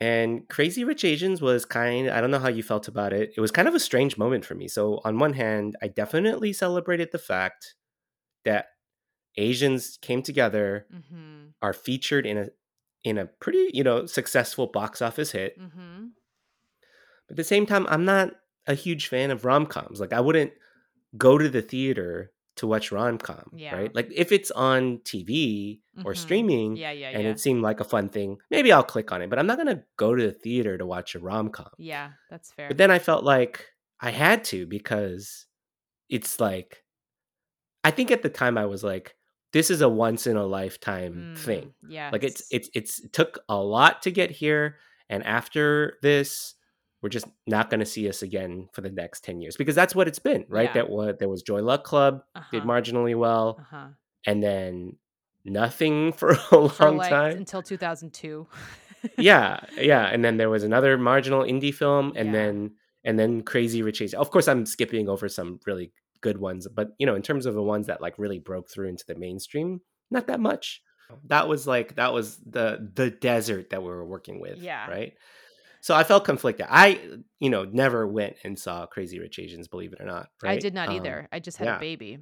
And 0.00 0.48
Crazy 0.48 0.82
Rich 0.84 1.04
Asians 1.04 1.40
was 1.40 1.64
kind 1.64 2.10
I 2.10 2.20
don't 2.20 2.30
know 2.32 2.40
how 2.40 2.48
you 2.48 2.62
felt 2.62 2.88
about 2.88 3.12
it. 3.12 3.32
It 3.36 3.40
was 3.40 3.50
kind 3.52 3.68
of 3.68 3.74
a 3.74 3.80
strange 3.80 4.18
moment 4.18 4.44
for 4.44 4.54
me. 4.54 4.66
So 4.68 5.00
on 5.04 5.18
one 5.18 5.32
hand, 5.34 5.76
I 5.80 5.88
definitely 5.88 6.52
celebrated 6.52 7.10
the 7.12 7.18
fact 7.18 7.74
that 8.44 8.66
Asians 9.36 9.98
came 10.02 10.22
together, 10.22 10.86
Mm-hmm. 10.92 11.50
are 11.62 11.72
featured 11.72 12.26
in 12.26 12.36
a 12.38 12.48
in 13.04 13.18
a 13.18 13.26
pretty, 13.26 13.70
you 13.72 13.82
know, 13.82 14.06
successful 14.06 14.66
box 14.68 15.00
office 15.02 15.32
hit. 15.32 15.58
Mm-hmm. 15.58 16.06
But 17.26 17.32
at 17.32 17.36
the 17.36 17.44
same 17.44 17.66
time, 17.66 17.86
I'm 17.88 18.04
not 18.04 18.34
a 18.66 18.74
huge 18.74 19.08
fan 19.08 19.30
of 19.32 19.44
rom-coms. 19.44 20.00
Like 20.00 20.12
I 20.12 20.20
wouldn't 20.20 20.52
go 21.16 21.36
to 21.38 21.48
the 21.48 21.62
theater 21.62 22.30
to 22.56 22.66
watch 22.66 22.92
rom-com, 22.92 23.50
Yeah. 23.54 23.74
right? 23.74 23.94
Like 23.94 24.10
if 24.14 24.30
it's 24.32 24.50
on 24.50 24.98
TV 25.04 25.80
or 26.04 26.12
Mhm. 26.12 26.16
streaming 26.16 26.76
Yeah, 26.76 26.90
yeah, 26.92 27.08
and 27.10 27.22
yeah. 27.24 27.30
it 27.30 27.40
seemed 27.40 27.62
like 27.62 27.80
a 27.80 27.84
fun 27.84 28.08
thing, 28.10 28.38
maybe 28.50 28.70
I'll 28.72 28.82
click 28.84 29.10
on 29.10 29.22
it, 29.22 29.30
but 29.30 29.38
I'm 29.38 29.46
not 29.46 29.56
to 29.64 29.82
go 29.96 30.14
to 30.14 30.22
the 30.26 30.32
theater 30.32 30.76
to 30.76 30.84
watch 30.86 31.14
a 31.14 31.18
rom-com. 31.18 31.70
Yeah, 31.78 32.12
that's 32.30 32.52
fair. 32.52 32.68
But 32.68 32.76
then 32.76 32.90
I 32.90 32.98
felt 32.98 33.24
like 33.24 33.66
I 34.00 34.10
had 34.10 34.44
to 34.44 34.66
because 34.66 35.46
it's 36.08 36.40
like 36.40 36.84
I 37.84 37.90
think 37.90 38.10
at 38.10 38.22
the 38.22 38.28
time 38.28 38.56
I 38.58 38.66
was 38.66 38.84
like 38.84 39.16
this 39.52 39.70
is 39.70 39.82
a 39.82 39.88
once 39.88 40.26
in 40.26 40.36
a 40.36 40.46
lifetime 40.46 41.34
thing. 41.36 41.74
Mm, 41.84 41.90
Yeah. 41.90 42.10
Like 42.12 42.24
it's 42.24 42.42
it's 42.50 42.70
it's 42.74 43.00
it 43.04 43.12
took 43.12 43.38
a 43.48 43.56
lot 43.62 44.02
to 44.02 44.10
get 44.10 44.30
here 44.30 44.78
and 45.10 45.22
after 45.24 45.98
this 46.02 46.54
we're 47.02 47.08
just 47.08 47.26
not 47.46 47.68
going 47.68 47.80
to 47.80 47.86
see 47.86 48.08
us 48.08 48.22
again 48.22 48.68
for 48.72 48.80
the 48.80 48.90
next 48.90 49.24
10 49.24 49.40
years 49.40 49.56
because 49.56 49.74
that's 49.74 49.94
what 49.94 50.06
it's 50.08 50.20
been, 50.20 50.44
right? 50.48 50.70
Yeah. 50.70 50.74
That 50.74 50.90
what 50.90 51.18
there 51.18 51.28
was 51.28 51.42
Joy 51.42 51.60
Luck 51.62 51.84
Club 51.84 52.22
did 52.52 52.62
uh-huh. 52.62 52.68
marginally 52.68 53.16
well 53.16 53.58
uh-huh. 53.60 53.88
and 54.24 54.42
then 54.42 54.96
nothing 55.44 56.12
for 56.18 56.30
a 56.30 56.56
long 56.56 56.68
For 56.68 56.90
like 56.92 57.10
time. 57.10 57.36
until 57.38 57.62
2002. 57.62 58.46
yeah, 59.18 59.60
yeah, 59.76 60.06
and 60.06 60.24
then 60.24 60.36
there 60.36 60.48
was 60.50 60.62
another 60.62 60.96
marginal 60.96 61.42
indie 61.42 61.74
film, 61.74 62.12
and 62.14 62.26
Yeah. 62.26 62.32
then 62.32 62.70
and 63.04 63.18
then 63.18 63.42
Crazy 63.42 63.82
Rich 63.82 64.00
Asians. 64.00 64.14
Of 64.14 64.30
course, 64.30 64.46
I'm 64.46 64.64
skipping 64.64 65.08
over 65.08 65.28
some 65.28 65.58
really 65.66 65.92
good 66.20 66.38
ones, 66.38 66.68
but 66.72 66.90
you 66.98 67.06
know, 67.06 67.16
in 67.16 67.22
terms 67.22 67.46
of 67.46 67.54
the 67.54 67.62
ones 67.62 67.88
that 67.88 68.00
like 68.00 68.16
really 68.16 68.38
broke 68.38 68.70
through 68.70 68.88
into 68.88 69.04
the 69.08 69.16
mainstream, 69.16 69.80
not 70.10 70.28
that 70.28 70.38
much. 70.38 70.82
That 71.26 71.46
was 71.48 71.66
like 71.66 71.96
that 71.96 72.14
was 72.14 72.38
the 72.38 72.90
the 72.94 73.10
desert 73.10 73.70
that 73.70 73.82
we 73.82 73.88
were 73.88 74.06
working 74.06 74.40
with, 74.40 74.58
Yeah. 74.58 74.88
right? 74.88 75.14
So 75.82 75.94
I 75.94 76.04
felt 76.04 76.24
conflicted. 76.24 76.66
I, 76.70 77.00
you 77.40 77.50
know, 77.50 77.64
never 77.64 78.06
went 78.06 78.36
and 78.44 78.56
saw 78.58 78.86
Crazy 78.86 79.18
Rich 79.18 79.38
Asians, 79.40 79.66
believe 79.66 79.92
it 79.92 80.00
or 80.00 80.06
not. 80.06 80.28
I 80.42 80.56
did 80.56 80.74
not 80.74 80.88
Um, 80.88 80.94
either. 80.96 81.28
I 81.32 81.40
just 81.40 81.58
had 81.58 81.66
yeah. 81.66 81.76
a 81.76 81.80
baby. 81.80 82.18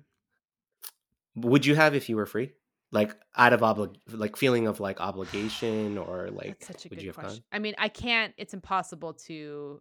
would 1.37 1.65
you 1.67 1.75
have 1.75 1.95
if 1.95 2.09
you 2.09 2.17
were 2.17 2.27
free? 2.27 2.53
Like 2.91 3.15
out 3.37 3.53
of 3.53 3.61
obli- 3.61 3.95
like 4.09 4.37
feeling 4.37 4.67
of 4.67 4.81
like 4.81 5.01
obligation, 5.01 5.97
or 5.99 6.29
like 6.31 6.59
That's 6.59 6.67
such 6.67 6.87
a 6.87 6.89
would 6.89 6.97
good 6.99 7.03
you 7.05 7.11
have 7.11 7.17
question. 7.17 7.45
gone? 7.53 7.57
I 7.57 7.59
mean, 7.61 7.75
I 7.79 7.89
can't. 7.89 8.35
It's 8.37 8.53
impossible 8.55 9.13
to. 9.29 9.81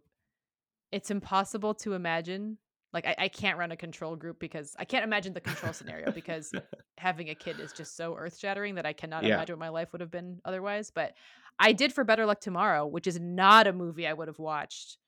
It's 0.92 1.10
impossible 1.10 1.74
to 1.74 1.94
imagine. 1.94 2.58
Like, 2.92 3.06
I, 3.06 3.14
I 3.18 3.28
can't 3.28 3.58
run 3.58 3.72
a 3.72 3.76
control 3.76 4.16
group 4.16 4.38
because 4.40 4.74
I 4.78 4.84
can't 4.84 5.04
imagine 5.04 5.32
the 5.32 5.40
control 5.40 5.72
scenario 5.72 6.10
because 6.12 6.52
having 6.98 7.28
a 7.30 7.34
kid 7.34 7.60
is 7.60 7.72
just 7.72 7.96
so 7.96 8.14
earth 8.16 8.38
shattering 8.38 8.74
that 8.74 8.86
I 8.86 8.92
cannot 8.92 9.24
Yeah. 9.24 9.34
imagine 9.34 9.54
what 9.54 9.64
my 9.66 9.68
life 9.68 9.92
would 9.92 10.00
have 10.00 10.10
been 10.10 10.40
otherwise. 10.44 10.90
But 10.90 11.14
I 11.58 11.72
did 11.72 11.92
for 11.92 12.04
Better 12.04 12.26
Luck 12.26 12.40
Tomorrow, 12.40 12.86
which 12.86 13.06
is 13.06 13.18
not 13.20 13.66
a 13.66 13.72
movie 13.72 14.06
I 14.06 14.12
would 14.12 14.28
have 14.28 14.38
watched. 14.38 14.98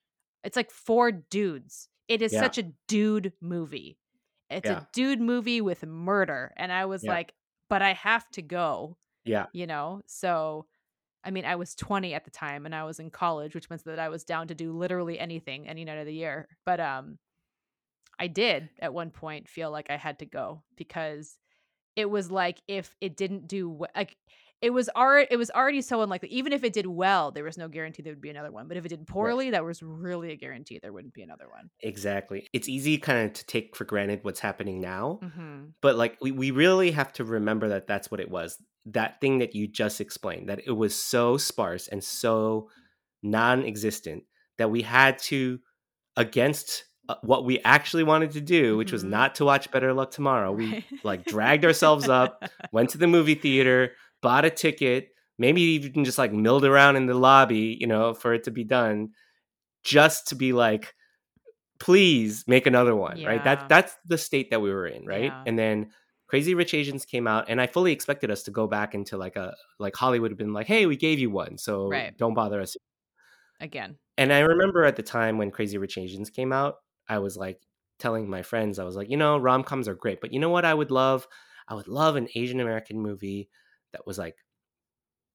It's 0.45 0.57
like 0.57 0.71
four 0.71 1.13
dudes. 1.13 1.89
It 2.09 2.23
is 2.23 2.33
Yeah. 2.33 2.41
such 2.41 2.59
a 2.59 2.73
dude 2.89 3.33
movie. 3.41 3.99
It's 4.51 4.69
Yeah. 4.69 4.81
a 4.81 4.89
dude 4.93 5.21
movie 5.21 5.61
with 5.61 5.85
murder. 5.85 6.53
And 6.57 6.73
I 6.73 6.85
was 6.87 7.05
like, 7.05 7.35
but 7.69 7.83
I 7.83 7.95
have 7.95 8.29
to 8.31 8.43
go 8.43 8.97
Yeah, 9.25 9.47
you 9.53 9.67
know 9.67 10.03
so 10.07 10.67
i 11.25 11.31
mean 11.31 11.45
i 11.45 11.55
was 11.55 11.75
20 11.77 12.13
at 12.13 12.25
the 12.25 12.31
time 12.31 12.67
and 12.67 12.75
i 12.75 12.83
was 12.85 12.99
in 12.99 13.09
college 13.09 13.55
which 13.55 13.71
means 13.71 13.83
that 13.85 13.99
i 14.01 14.09
was 14.09 14.25
down 14.25 14.49
to 14.49 14.55
do 14.55 14.73
literally 14.73 15.19
anything 15.19 15.69
any 15.69 15.85
night 15.85 15.99
of 15.99 16.07
the 16.07 16.13
year 16.15 16.49
but 16.67 16.81
um 16.81 17.19
i 18.23 18.27
did 18.27 18.69
at 18.81 18.95
one 18.95 19.11
point 19.11 19.49
feel 19.49 19.71
like 19.71 19.91
i 19.91 19.97
had 19.97 20.19
to 20.19 20.27
go 20.27 20.63
because 20.77 21.37
it 21.97 22.09
was 22.09 22.31
like 22.31 22.61
if 22.69 22.95
it 23.01 23.17
didn't 23.17 23.47
do 23.49 23.87
like 23.95 24.17
it 24.63 24.73
was 24.73 24.89
already 24.95 25.27
it 25.31 25.37
was 25.37 25.51
already 25.51 25.83
so 25.83 26.03
unlikely 26.03 26.29
even 26.29 26.53
if 26.53 26.65
it 26.65 26.73
did 26.73 26.87
well 26.87 27.33
there 27.33 27.45
was 27.45 27.59
no 27.59 27.69
guarantee 27.69 28.03
there 28.03 28.13
would 28.13 28.21
be 28.21 28.31
another 28.31 28.53
one 28.53 28.69
but 28.69 28.77
if 28.77 28.87
it 28.87 28.89
did 28.89 29.07
poorly 29.07 29.51
that 29.51 29.65
was 29.65 29.83
really 29.83 30.31
a 30.31 30.37
guarantee 30.37 30.79
there 30.81 30.93
wouldn't 30.93 31.13
be 31.13 31.23
another 31.23 31.49
one 31.51 31.69
exactly. 31.83 32.49
It's 32.53 32.69
easy 32.69 32.99
kind 32.99 33.27
of 33.27 33.33
to 33.35 33.47
take 33.47 33.77
for 33.77 33.85
granted 33.85 34.21
what's 34.23 34.41
happening 34.41 34.81
now, 34.81 35.19
mm-hmm. 35.23 35.67
but 35.81 35.97
like 35.97 36.17
we, 36.21 36.31
we 36.31 36.51
really 36.51 36.93
have 36.93 37.13
to 37.15 37.25
remember 37.25 37.69
that 37.69 37.87
that's 37.87 38.11
what 38.11 38.21
it 38.21 38.31
was. 38.31 38.57
That 38.87 39.21
thing 39.21 39.39
that 39.39 39.55
you 39.55 39.69
just 39.69 40.01
explained, 40.01 40.49
that 40.49 40.63
it 40.67 40.73
was 40.73 40.95
so 40.95 41.37
sparse 41.37 41.89
and 41.89 42.03
so 42.03 42.69
non 43.23 43.65
existent 43.65 44.25
that 44.59 44.71
we 44.71 44.83
had 44.83 45.19
to, 45.19 45.61
against 46.17 46.85
what 47.23 47.45
we 47.45 47.59
actually 47.61 48.05
wanted 48.05 48.31
to 48.33 48.41
do, 48.41 48.77
which 48.77 48.93
was 48.93 49.05
Mhm. 49.05 49.09
not 49.11 49.35
to 49.37 49.45
watch 49.45 49.71
Better 49.71 49.93
Luck 49.93 50.11
Tomorrow, 50.11 50.53
we 50.53 50.83
like 51.03 51.27
dragged 51.27 51.65
ourselves 51.65 52.09
up, 52.09 52.43
went 52.73 52.91
to 52.91 52.99
the 52.99 53.07
movie 53.09 53.35
theater, 53.35 53.93
bought 54.23 54.45
a 54.45 54.51
ticket, 54.51 55.09
maybe 55.39 55.61
even 55.63 56.05
just 56.05 56.19
like 56.19 56.33
milled 56.33 56.65
around 56.65 56.97
in 56.97 57.07
the 57.07 57.15
lobby, 57.15 57.77
you 57.81 57.87
know, 57.87 58.15
for 58.15 58.33
it 58.35 58.45
to 58.45 58.51
be 58.51 58.65
done, 58.65 59.11
just 59.83 60.29
to 60.29 60.35
be 60.37 60.53
like, 60.53 60.95
please 61.81 62.45
make 62.47 62.67
another 62.67 62.95
one, 62.95 63.23
right? 63.25 63.43
That 63.45 63.69
that's 63.69 63.97
the 64.07 64.19
state 64.19 64.51
that 64.51 64.61
we 64.61 64.71
were 64.71 64.87
in, 64.87 65.05
right? 65.05 65.33
Yeah. 65.33 65.43
And 65.47 65.59
then 65.59 65.91
Crazy 66.29 66.55
Rich 66.55 66.73
Asians 66.75 67.05
came 67.05 67.27
out, 67.27 67.47
and 67.49 67.61
I 67.61 67.67
fully 67.67 67.93
expected 67.93 68.31
us 68.31 68.45
to 68.45 68.51
go 68.51 68.67
back 68.67 68.95
into 68.95 69.17
like 69.19 69.37
a 69.37 69.55
like 69.79 69.97
Hollywood 69.97 70.31
have 70.31 70.39
been 70.39 70.53
like, 70.55 70.67
hey, 70.69 70.87
we 70.87 70.97
gave 70.97 71.19
you 71.19 71.31
one, 71.31 71.59
so 71.59 71.89
Right. 71.89 72.17
don't 72.17 72.35
bother 72.35 72.61
us. 72.61 72.77
again 73.61 73.97
And 74.19 74.33
I 74.33 74.41
remember 74.41 74.85
at 74.85 74.97
the 74.97 75.03
time 75.03 75.39
when 75.39 75.51
Crazy 75.51 75.79
Rich 75.79 75.99
Asians 75.99 76.31
came 76.31 76.53
out, 76.53 76.77
I 77.09 77.19
was 77.19 77.37
like 77.37 77.63
telling 77.99 78.29
my 78.29 78.43
friends, 78.43 78.79
I 78.79 78.85
was 78.85 78.97
like, 78.97 79.11
you 79.11 79.17
know, 79.17 79.39
rom 79.39 79.65
coms 79.65 79.89
are 79.89 79.95
great, 79.95 80.21
but 80.21 80.33
you 80.33 80.39
know 80.41 80.51
what 80.51 80.65
I 80.65 80.75
would 80.75 80.91
love? 80.91 81.27
I 81.69 81.75
would 81.75 81.89
love 81.89 82.17
an 82.17 82.29
Asian 82.35 82.61
American 82.61 83.01
movie 83.01 83.51
that 83.93 84.07
was 84.07 84.19
like 84.19 84.37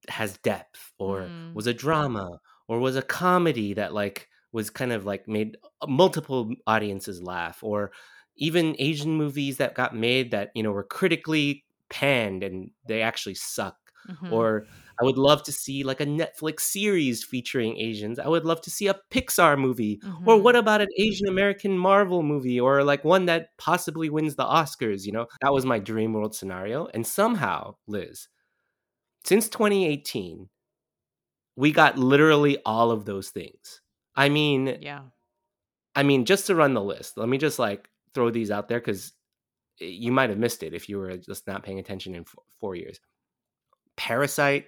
has 0.08 0.38
depth 0.38 0.92
or 0.98 1.34
Mm. 1.34 1.54
was 1.54 1.66
a 1.66 1.74
drama 1.74 2.40
or 2.68 2.78
was 2.78 2.96
a 2.96 3.02
comedy 3.02 3.74
that 3.74 3.92
like 3.92 4.28
was 4.52 4.70
kind 4.70 4.92
of 4.92 5.04
like 5.04 5.28
made 5.28 5.56
multiple 5.86 6.54
audiences 6.66 7.22
laugh 7.22 7.62
or 7.62 7.92
even 8.36 8.76
Asian 8.78 9.12
movies 9.14 9.56
that 9.56 9.74
got 9.74 9.94
made 9.96 10.30
that, 10.30 10.50
you 10.54 10.62
know, 10.62 10.70
were 10.72 10.84
critically 10.84 11.64
panned 11.90 12.42
and 12.42 12.70
they 12.86 13.02
actually 13.02 13.34
suck 13.34 13.76
Mhm. 14.04 14.28
or 14.28 14.66
I 15.00 15.04
would 15.04 15.18
love 15.18 15.42
to 15.44 15.52
see 15.52 15.84
like 15.84 16.00
a 16.00 16.06
Netflix 16.06 16.60
series 16.60 17.22
featuring 17.22 17.78
Asians. 17.78 18.18
I 18.18 18.26
would 18.26 18.44
love 18.44 18.60
to 18.62 18.70
see 18.70 18.88
a 18.88 18.98
Pixar 19.10 19.58
movie. 19.58 19.98
Mm-hmm. 19.98 20.28
Or 20.28 20.36
what 20.36 20.54
mm-hmm. 20.54 20.60
about 20.60 20.80
an 20.80 20.88
Asian 20.98 21.28
American 21.28 21.78
Marvel 21.78 22.22
movie 22.22 22.58
or 22.58 22.82
like 22.82 23.04
one 23.04 23.26
that 23.26 23.56
possibly 23.58 24.10
wins 24.10 24.34
the 24.34 24.44
Oscars, 24.44 25.06
you 25.06 25.12
know? 25.12 25.26
That 25.40 25.52
was 25.52 25.64
my 25.64 25.78
dream 25.78 26.12
world 26.12 26.34
scenario. 26.34 26.88
And 26.92 27.06
somehow, 27.06 27.76
Liz, 27.86 28.28
since 29.24 29.48
2018, 29.48 30.48
we 31.56 31.72
got 31.72 31.98
literally 31.98 32.58
all 32.64 32.90
of 32.90 33.04
those 33.04 33.30
things. 33.30 33.80
I 34.16 34.28
mean, 34.28 34.78
yeah. 34.80 35.02
I 35.94 36.02
mean, 36.02 36.24
just 36.24 36.46
to 36.46 36.54
run 36.54 36.74
the 36.74 36.82
list, 36.82 37.16
let 37.16 37.28
me 37.28 37.38
just 37.38 37.58
like 37.58 37.88
throw 38.14 38.30
these 38.30 38.50
out 38.50 38.68
there 38.68 38.80
because 38.80 39.12
you 39.78 40.12
might 40.12 40.30
have 40.30 40.38
missed 40.38 40.62
it 40.62 40.74
if 40.74 40.88
you 40.88 40.98
were 40.98 41.16
just 41.16 41.46
not 41.46 41.62
paying 41.62 41.78
attention 41.78 42.14
in 42.14 42.24
four 42.60 42.74
years. 42.74 43.00
Parasite, 43.96 44.66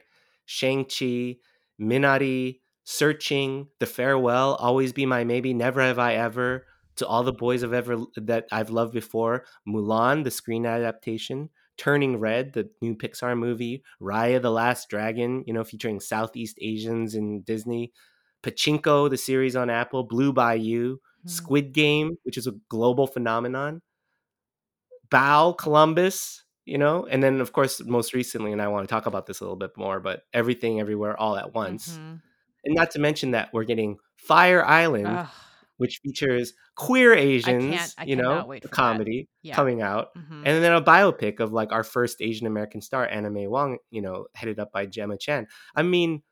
Shang-Chi, 0.51 1.37
Minari, 1.81 2.59
Searching, 2.83 3.69
The 3.79 3.87
Farewell, 3.87 4.57
Always 4.57 4.93
Be 4.93 5.07
My 5.07 5.23
Maybe, 5.23 5.55
Never 5.55 5.81
Have 5.81 6.01
I 6.01 6.15
Ever, 6.15 6.67
To 6.97 7.07
All 7.07 7.23
the 7.23 7.33
Boys 7.33 7.63
I've 7.63 7.73
Ever 7.73 7.99
That 8.17 8.47
I've 8.51 8.71
Loved 8.71 8.93
Before, 8.93 9.45
Mulan, 9.67 10.25
the 10.25 10.31
screen 10.33 10.67
adaptation, 10.67 11.51
Turning 11.79 12.19
Red, 12.19 12.53
the 12.53 12.69
new 12.83 12.97
Pixar 12.97 13.39
movie, 13.39 13.85
Raya 14.03 14.43
the 14.43 14.51
Last 14.51 14.89
Dragon, 14.89 15.45
you 15.47 15.55
know, 15.55 15.63
featuring 15.63 16.01
Southeast 16.01 16.59
Asians 16.61 17.15
in 17.15 17.43
Disney, 17.43 17.93
Pachinko, 18.43 19.09
the 19.09 19.17
series 19.17 19.55
on 19.55 19.71
Apple, 19.71 20.03
Blue 20.03 20.33
Bayou, 20.33 20.97
mm-hmm. 20.97 21.29
Squid 21.29 21.73
Game, 21.73 22.17
which 22.25 22.37
is 22.37 22.49
a 22.49 22.57
global 22.69 23.07
phenomenon, 23.07 23.83
Bao, 25.13 25.57
Columbus, 25.57 26.43
you 26.71 26.79
know, 26.79 27.05
and 27.11 27.21
then 27.21 27.41
of 27.41 27.53
course 27.53 27.85
most 27.85 28.15
recently, 28.15 28.53
and 28.53 28.63
I 28.63 28.69
want 28.69 28.89
to 28.89 28.93
talk 28.93 29.07
about 29.07 29.27
this 29.27 29.41
a 29.41 29.45
little 29.45 29.57
bit 29.57 29.77
more, 29.77 29.99
but 29.99 30.23
everything 30.33 30.79
everywhere 30.79 31.19
all 31.19 31.37
at 31.37 31.53
once. 31.53 31.89
Mm-hmm. 31.89 32.15
And 32.65 32.75
not 32.77 32.93
to 32.93 33.01
mention 33.01 33.33
that 33.33 33.49
we're 33.53 33.65
getting 33.65 33.97
Fire 34.17 34.65
Island, 34.65 35.09
Ugh. 35.09 35.27
which 35.79 35.99
features 36.01 36.53
queer 36.77 37.13
Asians, 37.13 37.65
I 37.65 37.77
can't, 37.77 37.95
I 37.99 38.05
you 38.05 38.15
know, 38.15 38.53
a 38.53 38.61
comedy 38.69 39.29
yeah. 39.43 39.57
coming 39.57 39.83
out, 39.83 40.15
mm-hmm. 40.17 40.43
and 40.47 40.63
then 40.63 40.73
a 40.73 40.81
biopic 40.81 41.41
of 41.41 41.53
like 41.53 41.73
our 41.73 41.83
first 41.83 42.19
Asian 42.21 42.47
American 42.47 42.81
star, 42.81 43.05
Anna 43.05 43.31
May 43.31 43.49
Wong, 43.49 43.79
you 43.91 44.01
know, 44.01 44.27
headed 44.37 44.61
up 44.61 44.71
by 44.71 44.87
Gemma 44.87 45.19
Chan. 45.19 45.49
I 45.75 45.83
mean, 45.83 46.23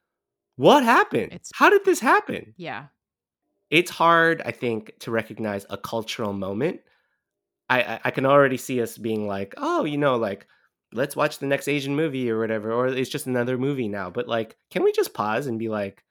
what 0.55 0.85
happened? 0.85 1.33
It's, 1.33 1.51
How 1.53 1.69
did 1.69 1.85
this 1.85 1.99
happen? 1.99 2.55
Yeah. 2.57 2.87
It's 3.71 3.91
hard, 3.91 4.41
I 4.45 4.53
think, 4.53 4.93
to 5.01 5.11
recognize 5.11 5.67
a 5.69 5.77
cultural 5.77 6.33
moment 6.33 6.81
I, 7.71 8.01
I 8.05 8.11
can 8.11 8.27
already 8.27 8.57
see 8.57 8.81
us 8.81 8.97
being 8.97 9.27
like, 9.27 9.55
oh, 9.57 9.85
you 9.85 9.99
know, 9.99 10.17
like 10.17 10.47
let's 10.93 11.17
watch 11.17 11.39
the 11.39 11.47
next 11.47 11.69
Asian 11.69 11.95
movie 11.95 12.31
or 12.31 12.39
whatever, 12.39 12.73
or 12.73 12.89
it's 12.89 13.11
just 13.11 13.27
another 13.27 13.59
movie 13.59 13.89
now. 13.89 14.11
But 14.11 14.29
like, 14.29 14.57
can 14.71 14.83
we 14.83 14.93
just 14.93 15.15
pause 15.15 15.47
and 15.47 15.59
be 15.59 15.69
like, 15.69 16.03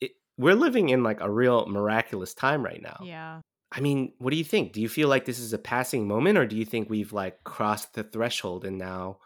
it, 0.00 0.12
we're 0.36 0.54
living 0.54 0.90
in 0.90 1.02
like 1.02 1.20
a 1.20 1.30
real 1.30 1.66
miraculous 1.66 2.34
time 2.34 2.62
right 2.62 2.82
now. 2.82 2.98
Yeah. 3.02 3.40
I 3.74 3.80
mean, 3.80 4.12
what 4.18 4.30
do 4.30 4.36
you 4.36 4.44
think? 4.44 4.72
Do 4.72 4.82
you 4.82 4.88
feel 4.88 5.08
like 5.08 5.24
this 5.24 5.38
is 5.38 5.54
a 5.54 5.58
passing 5.58 6.06
moment, 6.06 6.36
or 6.36 6.46
do 6.46 6.56
you 6.56 6.66
think 6.66 6.90
we've 6.90 7.12
like 7.12 7.42
crossed 7.42 7.94
the 7.94 8.04
threshold 8.04 8.66
and 8.66 8.76
now 8.76 9.18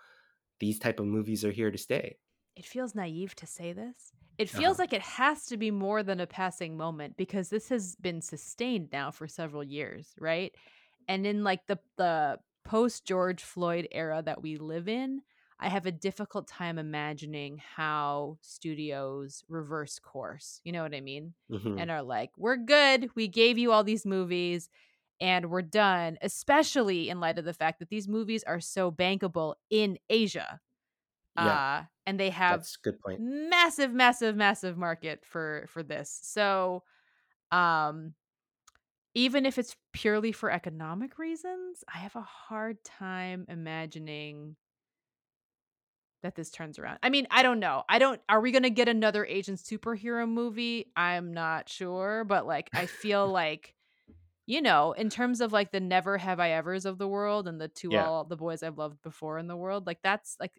these 0.60 0.78
type 0.78 1.00
of 1.00 1.06
movies 1.06 1.44
are 1.44 1.50
here 1.50 1.72
to 1.72 1.78
stay? 1.78 2.18
It 2.54 2.64
feels 2.64 2.94
naive 2.94 3.34
to 3.36 3.46
say 3.46 3.72
this. 3.72 4.12
It 4.38 4.48
feels 4.48 4.74
uh-huh. 4.74 4.82
like 4.82 4.92
it 4.92 5.02
has 5.02 5.46
to 5.46 5.56
be 5.56 5.70
more 5.70 6.02
than 6.02 6.20
a 6.20 6.26
passing 6.26 6.76
moment 6.76 7.16
because 7.16 7.48
this 7.48 7.70
has 7.70 7.96
been 7.96 8.20
sustained 8.20 8.90
now 8.92 9.10
for 9.10 9.26
several 9.26 9.64
years, 9.64 10.14
right? 10.20 10.54
And 11.08 11.26
in 11.26 11.44
like 11.44 11.66
the 11.66 11.78
the 11.96 12.38
post 12.64 13.04
George 13.06 13.42
Floyd 13.42 13.88
era 13.92 14.22
that 14.24 14.42
we 14.42 14.56
live 14.56 14.88
in, 14.88 15.22
I 15.58 15.68
have 15.68 15.86
a 15.86 15.92
difficult 15.92 16.48
time 16.48 16.78
imagining 16.78 17.60
how 17.76 18.38
studios 18.40 19.44
reverse 19.48 19.98
course. 19.98 20.60
You 20.64 20.72
know 20.72 20.82
what 20.82 20.94
I 20.94 21.00
mean? 21.00 21.34
Mm-hmm. 21.50 21.78
And 21.78 21.90
are 21.90 22.02
like, 22.02 22.30
"We're 22.36 22.56
good. 22.56 23.10
We 23.14 23.28
gave 23.28 23.58
you 23.58 23.72
all 23.72 23.84
these 23.84 24.04
movies." 24.06 24.68
And 25.18 25.48
we're 25.48 25.62
done, 25.62 26.18
especially 26.20 27.08
in 27.08 27.20
light 27.20 27.38
of 27.38 27.46
the 27.46 27.54
fact 27.54 27.78
that 27.78 27.88
these 27.88 28.06
movies 28.06 28.44
are 28.46 28.60
so 28.60 28.92
bankable 28.92 29.54
in 29.70 29.98
Asia. 30.10 30.60
Yeah. 31.36 31.46
Uh, 31.46 31.84
and 32.06 32.20
they 32.20 32.30
have 32.30 32.66
good 32.82 33.00
point. 33.00 33.20
massive, 33.20 33.92
massive, 33.92 34.36
massive 34.36 34.76
market 34.76 35.24
for 35.24 35.66
for 35.68 35.82
this. 35.82 36.18
So 36.22 36.82
um 37.50 38.14
even 39.14 39.46
if 39.46 39.58
it's 39.58 39.76
purely 39.96 40.30
for 40.30 40.50
economic 40.50 41.18
reasons, 41.18 41.82
I 41.92 41.98
have 41.98 42.16
a 42.16 42.20
hard 42.20 42.84
time 42.84 43.46
imagining 43.48 44.56
that 46.22 46.34
this 46.34 46.50
turns 46.50 46.78
around. 46.78 46.98
I 47.02 47.08
mean, 47.08 47.26
I 47.30 47.42
don't 47.42 47.60
know. 47.60 47.82
I 47.88 47.98
don't 47.98 48.20
are 48.28 48.42
we 48.42 48.52
going 48.52 48.64
to 48.64 48.70
get 48.70 48.88
another 48.88 49.24
Asian 49.24 49.56
superhero 49.56 50.28
movie? 50.28 50.92
I'm 50.96 51.32
not 51.32 51.70
sure, 51.70 52.24
but 52.24 52.46
like 52.46 52.68
I 52.74 52.84
feel 52.84 53.26
like 53.32 53.74
you 54.44 54.60
know, 54.60 54.92
in 54.92 55.08
terms 55.08 55.40
of 55.40 55.54
like 55.54 55.72
the 55.72 55.80
never 55.80 56.18
have 56.18 56.40
I 56.40 56.50
ever's 56.50 56.84
of 56.84 56.98
the 56.98 57.08
world 57.08 57.48
and 57.48 57.58
the 57.58 57.68
two 57.68 57.88
yeah. 57.92 58.04
all 58.04 58.24
the 58.24 58.36
boys 58.36 58.62
I've 58.62 58.76
loved 58.76 59.02
before 59.02 59.38
in 59.38 59.46
the 59.46 59.56
world, 59.56 59.86
like 59.86 60.00
that's 60.02 60.36
like 60.38 60.52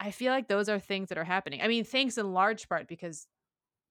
I 0.00 0.10
feel 0.10 0.32
like 0.32 0.48
those 0.48 0.68
are 0.68 0.80
things 0.80 1.10
that 1.10 1.18
are 1.18 1.24
happening. 1.24 1.60
I 1.62 1.68
mean, 1.68 1.84
thanks 1.84 2.18
in 2.18 2.32
large 2.32 2.68
part 2.68 2.88
because 2.88 3.28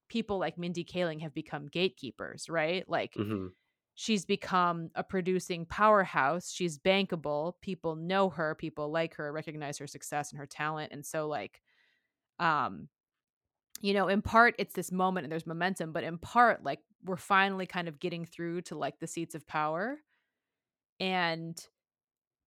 people 0.10 0.38
like 0.38 0.58
Mindy 0.58 0.84
Kaling 0.84 1.22
have 1.22 1.34
become 1.34 1.68
gatekeepers, 1.68 2.50
right? 2.50 2.84
Like 2.90 3.14
mm-hmm 3.14 3.48
she's 3.96 4.26
become 4.26 4.92
a 4.94 5.04
producing 5.04 5.66
powerhouse. 5.66 6.52
She's 6.52 6.78
bankable. 6.78 7.54
People 7.62 7.96
know 7.96 8.30
her, 8.30 8.54
people 8.54 8.92
like 8.92 9.16
her, 9.16 9.32
recognize 9.32 9.78
her 9.78 9.88
success 9.88 10.32
and 10.32 10.40
her 10.40 10.46
talent. 10.46 10.92
And 10.92 11.06
so 11.06 11.28
like 11.28 11.62
um 12.40 12.90
you 13.82 13.94
know, 13.94 14.08
in 14.08 14.22
part 14.22 14.56
it's 14.58 14.74
this 14.74 14.92
moment 14.92 15.26
and 15.26 15.32
there's 15.32 15.48
momentum, 15.48 15.92
but 15.92 16.04
in 16.04 16.18
part 16.18 16.64
like 16.64 16.80
we're 17.04 17.18
finally 17.18 17.66
kind 17.66 17.88
of 17.88 18.00
getting 18.00 18.26
through 18.26 18.62
to 18.62 18.76
like 18.76 19.00
the 19.00 19.08
seats 19.08 19.36
of 19.36 19.48
power 19.48 19.98
and 21.00 21.68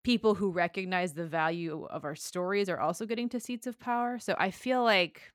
people 0.05 0.35
who 0.35 0.51
recognize 0.51 1.13
the 1.13 1.27
value 1.27 1.87
of 1.91 2.05
our 2.05 2.15
stories 2.15 2.69
are 2.69 2.81
also 2.81 3.07
getting 3.07 3.29
to 3.29 3.41
seats 3.41 3.67
of 3.67 3.79
power. 3.79 4.19
So 4.19 4.35
I 4.39 4.51
feel 4.51 4.83
like 4.83 5.33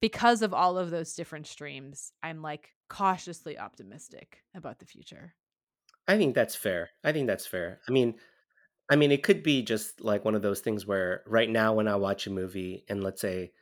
because 0.00 0.42
of 0.42 0.54
all 0.54 0.78
of 0.78 0.90
those 0.90 1.14
different 1.14 1.46
streams, 1.46 2.12
I'm 2.22 2.42
like 2.42 2.74
cautiously 2.88 3.58
optimistic 3.58 4.42
about 4.54 4.78
the 4.78 4.86
future. 4.86 5.34
I 6.06 6.16
think 6.16 6.34
that's 6.34 6.54
fair. 6.54 6.90
I 7.04 7.12
think 7.12 7.26
that's 7.26 7.46
fair. 7.46 7.80
I 7.88 7.92
mean, 7.92 8.14
I 8.90 8.96
mean, 8.96 9.12
it 9.12 9.22
could 9.22 9.42
be 9.42 9.62
just 9.62 10.00
like 10.00 10.24
one 10.24 10.34
of 10.34 10.42
those 10.42 10.60
things 10.60 10.86
where 10.86 11.22
right 11.26 11.50
now, 11.50 11.74
when 11.74 11.88
I 11.88 11.96
watch 11.96 12.26
a 12.26 12.30
movie 12.30 12.84
and 12.88 13.04
let's 13.04 13.20
say 13.20 13.52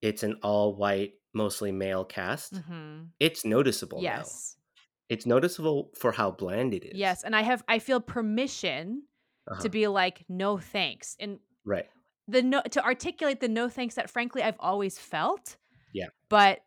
it's 0.00 0.22
an 0.22 0.38
all 0.42 0.74
white, 0.74 1.14
mostly 1.34 1.72
male 1.72 2.04
cast, 2.04 2.54
mm-hmm. 2.54 3.04
it's 3.18 3.44
noticeable. 3.44 4.00
Yes. 4.00 4.56
Now. 4.56 4.84
It's 5.10 5.26
noticeable 5.26 5.90
for 5.98 6.12
how 6.12 6.30
bland 6.30 6.72
it 6.72 6.84
is. 6.84 6.96
Yes. 6.96 7.24
And 7.24 7.36
I 7.36 7.42
have, 7.42 7.62
I 7.68 7.80
feel 7.80 8.00
permission 8.00 9.02
uh-huh. 9.50 9.60
to 9.62 9.68
be 9.68 9.86
like, 9.88 10.24
no 10.28 10.56
thanks. 10.56 11.16
And 11.20 11.40
right. 11.64 11.86
The 12.28 12.42
no, 12.42 12.62
to 12.70 12.84
articulate 12.84 13.40
the 13.40 13.48
no 13.48 13.68
thanks 13.68 13.96
that 13.96 14.08
frankly 14.08 14.42
I've 14.42 14.58
always 14.60 14.98
felt. 14.98 15.56
Yeah. 15.92 16.06
But 16.28 16.60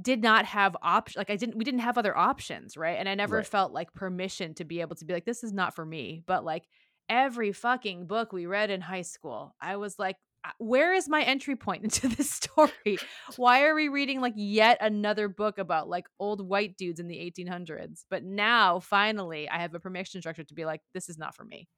did 0.00 0.22
not 0.22 0.44
have 0.44 0.76
option 0.82 1.20
like 1.20 1.30
I 1.30 1.36
didn't 1.36 1.56
we 1.56 1.64
didn't 1.64 1.80
have 1.80 1.98
other 1.98 2.16
options, 2.16 2.76
right? 2.76 2.98
And 2.98 3.08
I 3.08 3.14
never 3.14 3.36
right. 3.36 3.46
felt 3.46 3.72
like 3.72 3.94
permission 3.94 4.54
to 4.54 4.64
be 4.64 4.80
able 4.80 4.96
to 4.96 5.04
be 5.04 5.14
like 5.14 5.24
this 5.24 5.44
is 5.44 5.52
not 5.52 5.74
for 5.74 5.86
me. 5.86 6.22
But 6.26 6.44
like 6.44 6.64
every 7.08 7.52
fucking 7.52 8.06
book 8.06 8.32
we 8.32 8.46
read 8.46 8.70
in 8.70 8.80
high 8.80 9.02
school, 9.02 9.54
I 9.60 9.76
was 9.76 9.98
like 9.98 10.16
uh, 10.44 10.50
where 10.58 10.92
is 10.92 11.08
my 11.08 11.22
entry 11.22 11.54
point 11.54 11.84
into 11.84 12.08
this 12.08 12.30
story? 12.30 12.98
Why 13.36 13.64
are 13.64 13.74
we 13.74 13.88
reading 13.88 14.20
like 14.20 14.34
yet 14.36 14.78
another 14.80 15.28
book 15.28 15.58
about 15.58 15.88
like 15.88 16.06
old 16.18 16.46
white 16.46 16.76
dudes 16.76 16.98
in 16.98 17.06
the 17.06 17.16
1800s? 17.16 18.04
But 18.10 18.24
now 18.24 18.80
finally 18.80 19.48
I 19.48 19.58
have 19.58 19.74
a 19.74 19.80
permission 19.80 20.20
structure 20.20 20.44
to 20.44 20.54
be 20.54 20.64
like 20.64 20.80
this 20.92 21.08
is 21.08 21.18
not 21.18 21.36
for 21.36 21.44
me. 21.44 21.68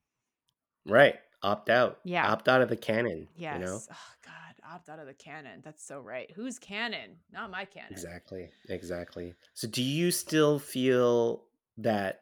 Right. 0.87 1.17
Opt 1.43 1.69
out. 1.69 1.99
Yeah. 2.03 2.33
Opt 2.33 2.49
out 2.49 2.63
of 2.63 2.71
the 2.71 2.77
canon. 2.77 3.29
Yes. 3.37 3.59
You 3.59 3.67
know? 3.67 3.79
Oh 3.91 4.15
god 4.25 4.46
opt 4.73 4.89
out 4.89 4.99
of 4.99 5.07
the 5.07 5.15
canon. 5.15 5.61
That's 5.65 5.85
so 5.85 6.01
right. 6.01 6.31
Who's 6.35 6.59
canon? 6.59 7.17
Not 7.33 7.51
my 7.51 7.65
canon. 7.65 7.93
Exactly. 7.93 8.51
Exactly. 8.69 9.35
So 9.55 9.69
do 9.69 9.83
you 9.83 10.11
still 10.11 10.59
feel 10.59 11.45
that 11.79 12.21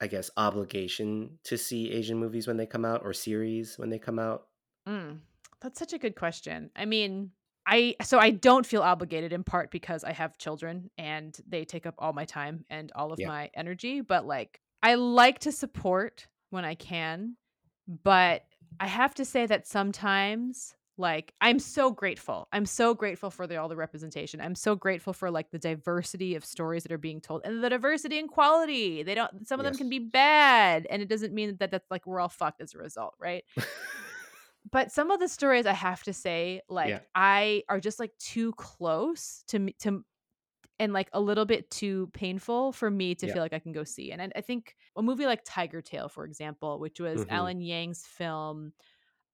I 0.00 0.06
guess 0.06 0.30
obligation 0.36 1.38
to 1.44 1.56
see 1.56 1.90
Asian 1.92 2.18
movies 2.18 2.46
when 2.46 2.56
they 2.56 2.66
come 2.66 2.84
out 2.84 3.02
or 3.04 3.12
series 3.12 3.78
when 3.78 3.90
they 3.90 3.98
come 3.98 4.18
out? 4.18 4.46
Mm, 4.88 5.18
that's 5.60 5.78
such 5.78 5.92
a 5.92 5.98
good 5.98 6.16
question. 6.16 6.70
I 6.76 6.84
mean, 6.84 7.30
I 7.66 7.96
so 8.02 8.18
I 8.18 8.30
don't 8.30 8.64
feel 8.64 8.82
obligated 8.82 9.32
in 9.32 9.42
part 9.42 9.70
because 9.70 10.04
I 10.04 10.12
have 10.12 10.38
children 10.38 10.90
and 10.98 11.36
they 11.48 11.64
take 11.64 11.86
up 11.86 11.94
all 11.98 12.12
my 12.12 12.24
time 12.24 12.64
and 12.70 12.92
all 12.94 13.12
of 13.12 13.18
yeah. 13.18 13.28
my 13.28 13.50
energy, 13.54 14.00
but 14.00 14.26
like 14.26 14.60
I 14.82 14.94
like 14.94 15.40
to 15.40 15.52
support 15.52 16.28
when 16.50 16.64
I 16.64 16.74
can, 16.74 17.36
but 18.04 18.44
I 18.78 18.86
have 18.86 19.14
to 19.14 19.24
say 19.24 19.46
that 19.46 19.66
sometimes 19.66 20.74
like 20.98 21.34
i'm 21.40 21.58
so 21.58 21.90
grateful 21.90 22.48
i'm 22.52 22.64
so 22.66 22.94
grateful 22.94 23.30
for 23.30 23.46
the 23.46 23.56
all 23.56 23.68
the 23.68 23.76
representation 23.76 24.40
i'm 24.40 24.54
so 24.54 24.74
grateful 24.74 25.12
for 25.12 25.30
like 25.30 25.50
the 25.50 25.58
diversity 25.58 26.34
of 26.34 26.44
stories 26.44 26.82
that 26.82 26.92
are 26.92 26.98
being 26.98 27.20
told 27.20 27.42
and 27.44 27.62
the 27.62 27.68
diversity 27.70 28.18
and 28.18 28.30
quality 28.30 29.02
they 29.02 29.14
don't 29.14 29.46
some 29.46 29.60
of 29.60 29.64
yes. 29.64 29.72
them 29.72 29.78
can 29.78 29.88
be 29.90 29.98
bad 29.98 30.86
and 30.88 31.02
it 31.02 31.08
doesn't 31.08 31.34
mean 31.34 31.56
that 31.58 31.70
that's 31.70 31.90
like 31.90 32.06
we're 32.06 32.20
all 32.20 32.28
fucked 32.28 32.60
as 32.60 32.74
a 32.74 32.78
result 32.78 33.14
right 33.20 33.44
but 34.72 34.90
some 34.90 35.10
of 35.10 35.20
the 35.20 35.28
stories 35.28 35.64
I 35.66 35.72
have 35.74 36.02
to 36.04 36.12
say, 36.12 36.60
like 36.68 36.88
Yeah. 36.88 36.98
I 37.14 37.62
are 37.68 37.78
just 37.80 38.00
like 38.00 38.10
too 38.18 38.52
close 38.54 39.44
to 39.48 39.58
me 39.60 39.76
to 39.80 40.04
and 40.78 40.92
like 40.92 41.08
a 41.12 41.20
little 41.20 41.46
bit 41.46 41.70
too 41.70 42.10
painful 42.12 42.72
for 42.72 42.90
me 42.90 43.14
to 43.14 43.26
Yeah. 43.26 43.32
feel 43.34 43.42
like 43.42 43.52
I 43.54 43.60
can 43.60 43.72
go 43.72 43.84
see. 43.84 44.10
And 44.12 44.20
I, 44.20 44.28
I 44.36 44.40
think 44.40 44.74
a 44.96 45.02
movie 45.02 45.24
like 45.24 45.42
Tiger 45.44 45.80
Tail, 45.80 46.08
for 46.08 46.24
example, 46.24 46.80
which 46.80 47.00
was 47.00 47.24
Mhm. 47.24 47.30
Alan 47.30 47.60
Yang's 47.60 48.04
film, 48.04 48.72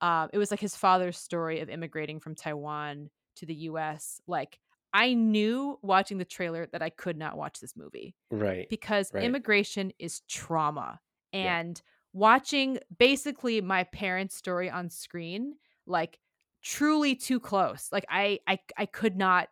uh, 0.03 0.29
it 0.33 0.39
was 0.39 0.51
like 0.53 0.61
his 0.61 0.77
father's 0.77 1.19
story 1.19 1.61
of 1.61 1.71
immigrating 1.71 2.21
from 2.21 2.37
Taiwan 2.37 3.11
to 3.37 3.47
the 3.47 3.55
U.S. 3.55 4.21
Like 4.27 4.61
I 4.93 5.15
knew 5.15 5.79
watching 5.83 6.19
the 6.19 6.27
trailer 6.27 6.67
that 6.73 6.83
I 6.83 6.91
could 6.91 7.19
not 7.19 7.39
watch 7.39 7.61
this 7.61 7.77
movie 7.77 8.17
Right. 8.31 8.71
because 8.71 9.13
Right. 9.13 9.21
immigration 9.21 9.93
is 9.99 10.21
trauma 10.23 11.01
Yeah. 11.41 11.57
and 11.57 11.81
watching 12.13 12.79
basically 12.99 13.61
my 13.61 13.85
parents' 13.85 14.35
story 14.37 14.71
on 14.71 14.91
screen 14.91 15.55
like 15.87 16.19
truly 16.63 17.15
too 17.17 17.41
close 17.41 17.89
like 17.91 18.05
I 18.09 18.41
I 18.47 18.59
I 18.77 18.87
could 18.87 19.17
not 19.17 19.49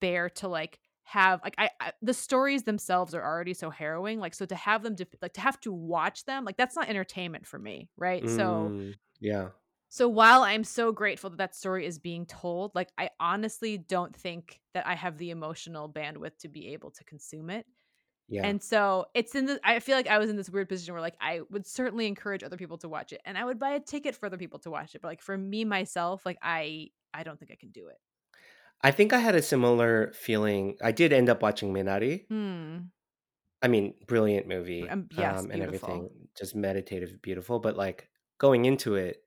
bear 0.00 0.30
to 0.30 0.48
like 0.48 0.80
have 1.04 1.40
like 1.42 1.54
I, 1.58 1.70
I 1.80 1.92
the 2.02 2.14
stories 2.14 2.62
themselves 2.64 3.14
are 3.14 3.24
already 3.24 3.54
so 3.54 3.70
harrowing 3.70 4.20
like 4.20 4.34
so 4.34 4.46
to 4.46 4.54
have 4.54 4.82
them 4.82 4.94
dep 4.94 5.14
like 5.20 5.34
to 5.34 5.40
have 5.40 5.60
to 5.60 5.72
watch 5.72 6.24
them 6.24 6.44
like 6.44 6.56
that's 6.56 6.76
not 6.76 6.88
entertainment 6.88 7.46
for 7.46 7.58
me 7.58 7.90
right 7.96 8.28
so 8.28 8.74
Mm, 8.74 8.94
yeah. 9.20 9.50
So 9.92 10.08
while 10.08 10.42
I'm 10.42 10.64
so 10.64 10.92
grateful 10.92 11.28
that 11.30 11.36
that 11.38 11.54
story 11.54 11.84
is 11.84 11.98
being 11.98 12.24
told 12.24 12.72
like 12.74 12.88
I 12.96 13.10
honestly 13.20 13.76
don't 13.76 14.14
think 14.16 14.60
that 14.74 14.86
I 14.86 14.94
have 14.94 15.18
the 15.18 15.30
emotional 15.30 15.88
bandwidth 15.88 16.38
to 16.38 16.48
be 16.48 16.68
able 16.74 16.90
to 16.92 17.04
consume 17.04 17.50
it 17.50 17.66
Yeah. 18.28 18.46
and 18.46 18.62
so 18.62 19.06
it's 19.14 19.34
in 19.34 19.46
the 19.46 19.60
I 19.64 19.80
feel 19.80 19.96
like 19.96 20.06
I 20.08 20.18
was 20.18 20.30
in 20.30 20.36
this 20.36 20.48
weird 20.48 20.68
position 20.68 20.94
where 20.94 21.00
like 21.02 21.16
I 21.20 21.40
would 21.50 21.66
certainly 21.66 22.06
encourage 22.06 22.42
other 22.44 22.56
people 22.56 22.78
to 22.78 22.88
watch 22.88 23.12
it 23.12 23.20
and 23.24 23.36
I 23.36 23.44
would 23.44 23.58
buy 23.58 23.70
a 23.70 23.80
ticket 23.80 24.14
for 24.16 24.26
other 24.26 24.38
people 24.38 24.58
to 24.60 24.70
watch 24.70 24.94
it. 24.94 25.02
But 25.02 25.08
like 25.08 25.22
for 25.22 25.36
me 25.36 25.64
myself, 25.64 26.24
like 26.24 26.38
I 26.42 26.88
I 27.12 27.24
don't 27.24 27.38
think 27.38 27.50
I 27.50 27.56
can 27.56 27.70
do 27.70 27.88
it. 27.88 27.98
I 28.82 28.92
think 28.92 29.12
I 29.12 29.18
had 29.18 29.34
a 29.34 29.42
similar 29.42 30.12
feeling. 30.14 30.76
I 30.82 30.92
did 30.92 31.12
end 31.12 31.28
up 31.28 31.42
watching 31.42 31.74
Minari. 31.74 32.26
Hmm. 32.28 32.78
I 33.62 33.68
mean, 33.68 33.92
brilliant 34.06 34.46
movie, 34.46 34.88
Um, 34.88 35.08
yes, 35.10 35.40
um, 35.40 35.50
and 35.50 35.60
beautiful. 35.60 35.88
everything, 35.90 36.10
just 36.38 36.54
meditative, 36.56 37.20
beautiful. 37.20 37.58
But 37.58 37.76
like 37.76 38.08
going 38.38 38.64
into 38.64 38.94
it, 38.94 39.22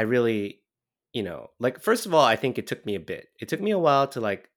I 0.00 0.02
really, 0.02 0.60
you 1.12 1.22
know, 1.22 1.50
like 1.58 1.80
first 1.82 2.06
of 2.06 2.14
all, 2.14 2.24
I 2.24 2.36
think 2.36 2.56
it 2.58 2.66
took 2.66 2.84
me 2.86 2.94
a 2.94 3.00
bit. 3.12 3.28
It 3.40 3.48
took 3.48 3.60
me 3.60 3.70
a 3.72 3.78
while 3.78 4.06
to 4.08 4.20
like, 4.20 4.48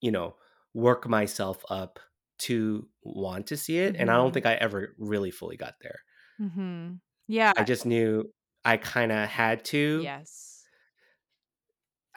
you 0.00 0.10
know, 0.10 0.36
work 0.74 1.06
myself 1.08 1.64
up 1.70 1.98
to 2.38 2.86
want 3.02 3.46
to 3.48 3.56
see 3.56 3.78
it, 3.78 3.96
and 3.96 4.10
I 4.10 4.16
don't 4.16 4.30
Mhm. 4.30 4.34
think 4.34 4.46
I 4.46 4.54
ever 4.54 4.94
really 4.98 5.30
fully 5.30 5.56
got 5.56 5.74
there. 5.82 6.00
Mm-hmm. 6.40 6.94
Yeah. 7.28 7.52
I 7.56 7.64
just 7.64 7.86
knew 7.86 8.32
I 8.64 8.76
kind 8.76 9.12
of 9.12 9.28
had 9.28 9.64
to. 9.66 10.00
yes. 10.02 10.64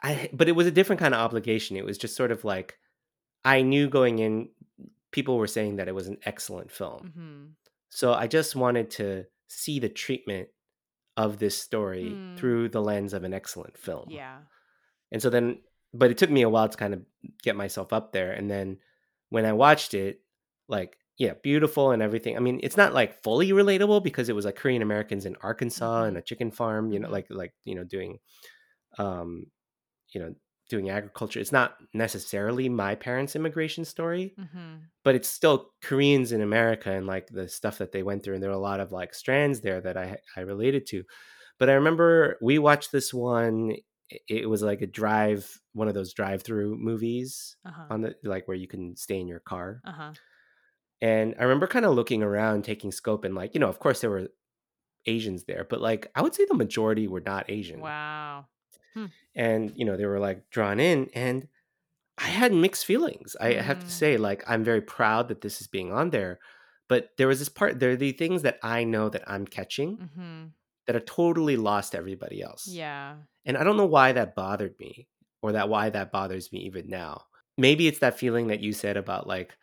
I 0.02 0.30
but 0.32 0.48
it 0.48 0.52
was 0.52 0.66
a 0.66 0.70
different 0.70 1.00
kind 1.00 1.14
of 1.14 1.20
obligation. 1.20 1.76
It 1.76 1.84
was 1.84 1.98
just 1.98 2.16
sort 2.16 2.32
of 2.32 2.44
like 2.44 2.78
I 3.44 3.62
knew 3.62 3.88
going 3.88 4.18
in 4.18 4.48
people 5.10 5.36
were 5.36 5.46
saying 5.46 5.76
that 5.76 5.88
it 5.88 5.94
was 5.94 6.06
an 6.08 6.18
excellent 6.24 6.70
film. 6.70 7.00
Mm-hmm. 7.08 7.44
So 7.90 8.12
I 8.14 8.26
just 8.26 8.54
wanted 8.56 8.90
to 8.92 9.24
see 9.48 9.78
the 9.80 9.88
treatment 9.88 10.48
of 11.24 11.30
this 11.38 11.56
story 11.68 12.08
Mm. 12.14 12.36
through 12.38 12.68
the 12.70 12.82
lens 12.90 13.12
of 13.14 13.22
an 13.24 13.32
excellent 13.40 13.76
film. 13.86 14.06
Yeah. 14.10 14.38
And 15.12 15.20
so 15.22 15.28
then 15.30 15.46
but 15.92 16.10
it 16.12 16.18
took 16.18 16.30
me 16.30 16.42
a 16.42 16.48
while 16.54 16.68
to 16.68 16.76
kind 16.82 16.94
of 16.94 17.00
get 17.42 17.56
myself 17.56 17.88
up 17.92 18.06
there 18.12 18.30
and 18.38 18.46
then 18.54 18.78
when 19.34 19.44
I 19.44 19.52
watched 19.64 19.92
it 19.94 20.14
like 20.68 20.96
yeah, 21.24 21.34
beautiful 21.42 21.90
and 21.90 22.00
everything. 22.02 22.34
I 22.36 22.40
mean, 22.40 22.60
it's 22.62 22.78
not 22.82 22.94
like 23.00 23.22
fully 23.22 23.50
relatable 23.52 24.02
because 24.02 24.30
it 24.30 24.34
was 24.38 24.46
like 24.46 24.56
Korean 24.56 24.80
Americans 24.88 25.26
in 25.26 25.36
Arkansas 25.42 26.04
and 26.08 26.16
a 26.16 26.22
chicken 26.22 26.50
farm, 26.50 26.92
you 26.92 26.98
know, 27.00 27.08
Mhm. 27.08 27.16
like 27.16 27.26
like 27.42 27.52
you 27.68 27.74
know 27.76 27.84
doing 27.96 28.12
um 28.98 29.28
you 30.14 30.20
know 30.20 30.34
doing 30.70 30.88
agriculture. 30.88 31.38
It's 31.40 31.52
not 31.52 31.74
necessarily 31.92 32.68
my 32.70 32.94
parents' 32.94 33.36
immigration 33.36 33.84
story, 33.84 34.34
Mm-hmm. 34.40 34.76
but 35.04 35.14
it's 35.14 35.28
still 35.28 35.70
Koreans 35.82 36.32
in 36.32 36.40
America 36.40 36.90
and 36.92 37.06
like 37.06 37.26
the 37.28 37.48
stuff 37.48 37.76
that 37.78 37.92
they 37.92 38.02
went 38.02 38.22
through. 38.22 38.34
And 38.34 38.42
there 38.42 38.50
were 38.50 38.56
a 38.56 38.68
lot 38.70 38.80
of 38.80 38.92
like 38.92 39.12
strands 39.14 39.60
there 39.60 39.80
that 39.82 39.96
I 39.98 40.18
I 40.36 40.40
related 40.40 40.86
to. 40.92 41.04
But 41.58 41.68
I 41.68 41.74
remember 41.74 42.38
we 42.40 42.58
watched 42.58 42.90
this 42.92 43.12
one. 43.12 43.74
It 44.28 44.48
was 44.48 44.62
like 44.62 44.80
a 44.82 44.86
drive, 44.88 45.42
one 45.72 45.86
of 45.86 45.94
those 45.94 46.14
drive-through 46.14 46.76
movies 46.78 47.56
Uh-huh. 47.66 47.86
on 47.90 48.00
the 48.00 48.14
like 48.24 48.48
where 48.48 48.56
you 48.56 48.66
can 48.66 48.96
stay 48.96 49.20
in 49.20 49.28
your 49.28 49.40
car. 49.40 49.80
Uh-huh. 49.84 50.12
And 51.02 51.34
I 51.38 51.42
remember 51.44 51.66
kind 51.66 51.84
of 51.86 51.94
looking 51.94 52.22
around, 52.22 52.64
taking 52.64 52.92
scope, 52.92 53.24
and 53.24 53.34
like 53.34 53.54
you 53.54 53.60
know, 53.60 53.68
of 53.68 53.78
course 53.78 54.00
there 54.00 54.10
were 54.10 54.28
Asians 55.06 55.44
there, 55.44 55.64
but 55.68 55.80
like 55.80 56.10
I 56.14 56.22
would 56.22 56.34
say 56.34 56.44
the 56.46 56.54
majority 56.64 57.06
were 57.08 57.22
not 57.24 57.48
Asian. 57.48 57.80
Wow. 57.80 58.46
And 59.34 59.72
you 59.76 59.84
know 59.84 59.96
they 59.96 60.06
were 60.06 60.18
like 60.18 60.48
drawn 60.50 60.80
in 60.80 61.08
and 61.14 61.46
i 62.18 62.26
had 62.26 62.52
mixed 62.52 62.84
feelings 62.84 63.36
i 63.40 63.52
have 63.54 63.78
to 63.80 63.86
Mm. 63.86 63.90
say 63.90 64.16
like 64.16 64.42
i'm 64.48 64.64
very 64.64 64.80
proud 64.80 65.28
that 65.28 65.40
this 65.40 65.60
is 65.60 65.66
being 65.68 65.92
on 65.92 66.10
there 66.10 66.38
but 66.88 67.10
there 67.18 67.28
was 67.28 67.38
this 67.38 67.48
part 67.48 67.78
there 67.80 67.90
are 67.92 67.96
the 67.96 68.12
things 68.12 68.42
that 68.42 68.58
i 68.62 68.84
know 68.84 69.08
that 69.08 69.22
i'm 69.26 69.46
catching 69.46 69.96
Mm-hmm. 69.96 70.44
that 70.86 70.96
are 70.96 71.00
totally 71.00 71.56
lost 71.56 71.92
to 71.92 71.98
everybody 71.98 72.42
else 72.42 72.66
Yeah. 72.66 73.16
and 73.46 73.56
i 73.56 73.62
don't 73.64 73.76
know 73.76 73.86
why 73.86 74.12
that 74.12 74.34
bothered 74.34 74.74
me 74.80 75.06
or 75.42 75.52
that 75.52 75.68
why 75.68 75.90
that 75.90 76.10
bothers 76.12 76.52
me 76.52 76.60
even 76.66 76.88
now 76.88 77.22
maybe 77.56 77.86
it's 77.88 78.00
that 78.00 78.18
feeling 78.18 78.48
that 78.48 78.60
you 78.60 78.72
said 78.72 78.96
about 78.96 79.26
like 79.26 79.56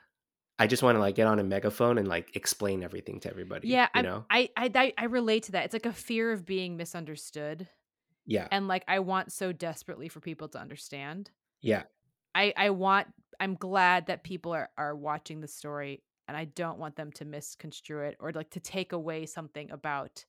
i 0.60 0.66
just 0.68 0.82
want 0.84 0.96
to 0.96 1.00
like 1.00 1.16
get 1.16 1.28
on 1.28 1.38
a 1.40 1.44
megaphone 1.44 1.98
and 2.00 2.08
like 2.08 2.36
explain 2.36 2.82
everything 2.84 3.20
to 3.20 3.30
everybody 3.30 3.68
Yeah. 3.68 3.88
you 3.94 4.00
I, 4.00 4.02
know 4.02 4.26
I 4.30 4.50
I 4.58 4.72
I 4.74 4.94
I 4.98 5.06
relate 5.06 5.44
to 5.44 5.52
that. 5.54 5.66
It's 5.66 5.74
like 5.74 5.86
a 5.86 5.94
fear 5.94 6.32
of 6.32 6.46
being 6.46 6.78
misunderstood. 6.78 7.68
Yeah 8.28 8.50
And 8.52 8.68
like 8.68 8.84
I 8.88 9.00
want 9.00 9.32
so 9.32 9.52
desperately 9.52 10.10
for 10.10 10.20
people 10.20 10.50
to 10.50 10.60
understand. 10.60 11.32
yeah 11.62 11.84
I 12.36 12.54
I 12.56 12.70
want 12.72 13.08
I'm 13.40 13.56
glad 13.56 14.08
that 14.08 14.24
people 14.24 14.54
are 14.54 14.70
are 14.78 14.96
watching 14.96 15.42
the 15.42 15.48
story 15.48 16.04
and 16.28 16.36
I 16.36 16.46
don't 16.46 16.80
want 16.80 16.96
them 16.96 17.12
to 17.14 17.26
misconstrue 17.26 18.02
it 18.02 18.18
or 18.20 18.32
like 18.32 18.52
to 18.52 18.60
take 18.60 18.92
away 18.92 19.26
something 19.26 19.72
about 19.72 20.26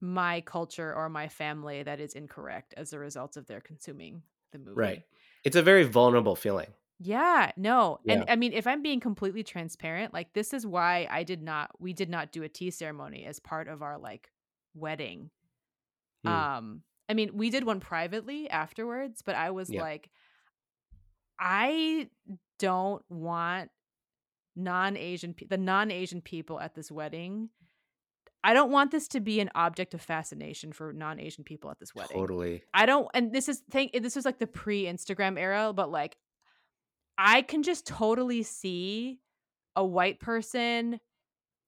my 0.00 0.40
culture 0.40 0.94
or 0.94 1.08
my 1.08 1.28
family 1.28 1.82
that 1.82 2.00
is 2.00 2.14
incorrect 2.14 2.74
as 2.76 2.92
a 2.92 2.98
result 2.98 3.36
of 3.36 3.46
their 3.46 3.60
consuming 3.60 4.22
the 4.52 4.58
movie. 4.58 4.76
right 4.76 5.04
it's 5.44 5.56
a 5.56 5.62
very 5.62 5.84
vulnerable 5.84 6.36
feeling 6.36 6.72
Yeah, 7.00 7.52
no. 7.56 8.00
Yeah. 8.02 8.24
And 8.24 8.24
I 8.28 8.36
mean 8.36 8.52
if 8.52 8.66
I'm 8.66 8.82
being 8.82 9.00
completely 9.00 9.44
transparent, 9.44 10.12
like 10.12 10.32
this 10.32 10.52
is 10.52 10.66
why 10.66 11.06
I 11.10 11.22
did 11.22 11.42
not 11.42 11.80
we 11.80 11.92
did 11.92 12.08
not 12.10 12.32
do 12.32 12.42
a 12.42 12.48
tea 12.48 12.70
ceremony 12.70 13.24
as 13.24 13.38
part 13.38 13.68
of 13.68 13.82
our 13.82 13.98
like 13.98 14.32
wedding. 14.74 15.30
Hmm. 16.24 16.28
Um 16.28 16.82
I 17.10 17.14
mean, 17.14 17.30
we 17.34 17.48
did 17.48 17.64
one 17.64 17.80
privately 17.80 18.50
afterwards, 18.50 19.22
but 19.22 19.34
I 19.34 19.50
was 19.50 19.70
Yeah. 19.70 19.80
like 19.82 20.10
I 21.38 22.08
don't 22.58 23.04
want 23.08 23.70
non-Asian 24.56 25.34
pe- 25.34 25.46
the 25.46 25.56
non-Asian 25.56 26.20
people 26.20 26.58
at 26.60 26.74
this 26.74 26.90
wedding. 26.90 27.50
I 28.42 28.54
don't 28.54 28.70
want 28.70 28.90
this 28.90 29.08
to 29.08 29.20
be 29.20 29.40
an 29.40 29.50
object 29.54 29.94
of 29.94 30.00
fascination 30.00 30.72
for 30.72 30.92
non-Asian 30.92 31.44
people 31.44 31.70
at 31.70 31.78
this 31.78 31.94
wedding. 31.94 32.16
totally 32.16 32.62
I 32.74 32.86
don't 32.86 33.08
and 33.14 33.32
this 33.32 33.48
is 33.48 33.62
think 33.70 33.92
this 33.92 34.16
was 34.16 34.24
like 34.24 34.38
the 34.38 34.46
pre-Instagram 34.46 35.38
era, 35.38 35.72
but 35.72 35.90
like 35.90 36.16
I 37.16 37.42
can 37.42 37.62
just 37.62 37.86
totally 37.86 38.42
see 38.42 39.20
a 39.76 39.84
white 39.84 40.20
person 40.20 41.00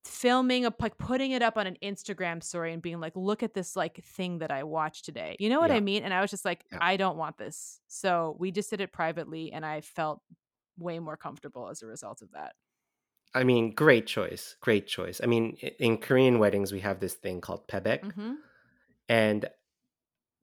filming 0.05 0.65
a 0.65 0.73
like 0.81 0.97
putting 0.99 1.33
it 1.33 1.43
up 1.43 1.57
on 1.57 1.67
an 1.67 1.77
Instagram 1.83 2.43
story 2.43 2.73
and 2.73 2.83
being 2.83 3.01
like, 3.01 3.13
look 3.17 3.43
at 3.43 3.55
this 3.55 3.77
like 3.77 4.03
thing 4.05 4.39
that 4.39 4.51
I 4.51 4.65
watched 4.65 5.05
today. 5.05 5.37
You 5.39 5.51
know 5.51 5.61
what 5.61 5.71
I 5.71 5.81
mean? 5.81 6.03
And 6.05 6.15
I 6.15 6.21
was 6.21 6.31
just 6.31 6.45
like, 6.45 6.65
Yeah. 6.73 6.79
I 6.81 6.97
don't 6.97 7.17
want 7.17 7.37
this. 7.39 7.81
So 7.89 8.37
we 8.39 8.51
just 8.51 8.71
did 8.71 8.81
it 8.81 8.93
privately 8.93 9.53
and 9.53 9.65
I 9.65 9.83
felt 9.83 10.21
way 10.79 10.99
more 10.99 11.17
comfortable 11.17 11.69
as 11.69 11.83
a 11.83 11.87
result 11.87 12.23
of 12.23 12.31
that. 12.33 12.55
I 13.35 13.45
mean, 13.45 13.75
great 13.75 14.07
choice. 14.07 14.57
Great 14.61 14.87
choice. 14.87 15.21
I 15.23 15.27
mean, 15.27 15.57
in 15.79 15.99
Korean 15.99 16.39
weddings, 16.39 16.73
we 16.73 16.81
have 16.81 16.99
this 16.99 17.15
thing 17.15 17.41
called 17.41 17.69
pebek. 17.69 18.01
Mm-hmm. 18.03 18.33
And 19.09 19.49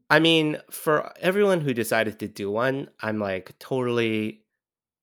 I 0.10 0.20
mean, 0.20 0.58
for 0.72 1.12
everyone 1.20 1.62
who 1.62 1.74
decided 1.74 2.20
to 2.20 2.28
do 2.28 2.50
one, 2.50 2.90
I'm 3.02 3.20
like 3.20 3.58
totally 3.60 4.44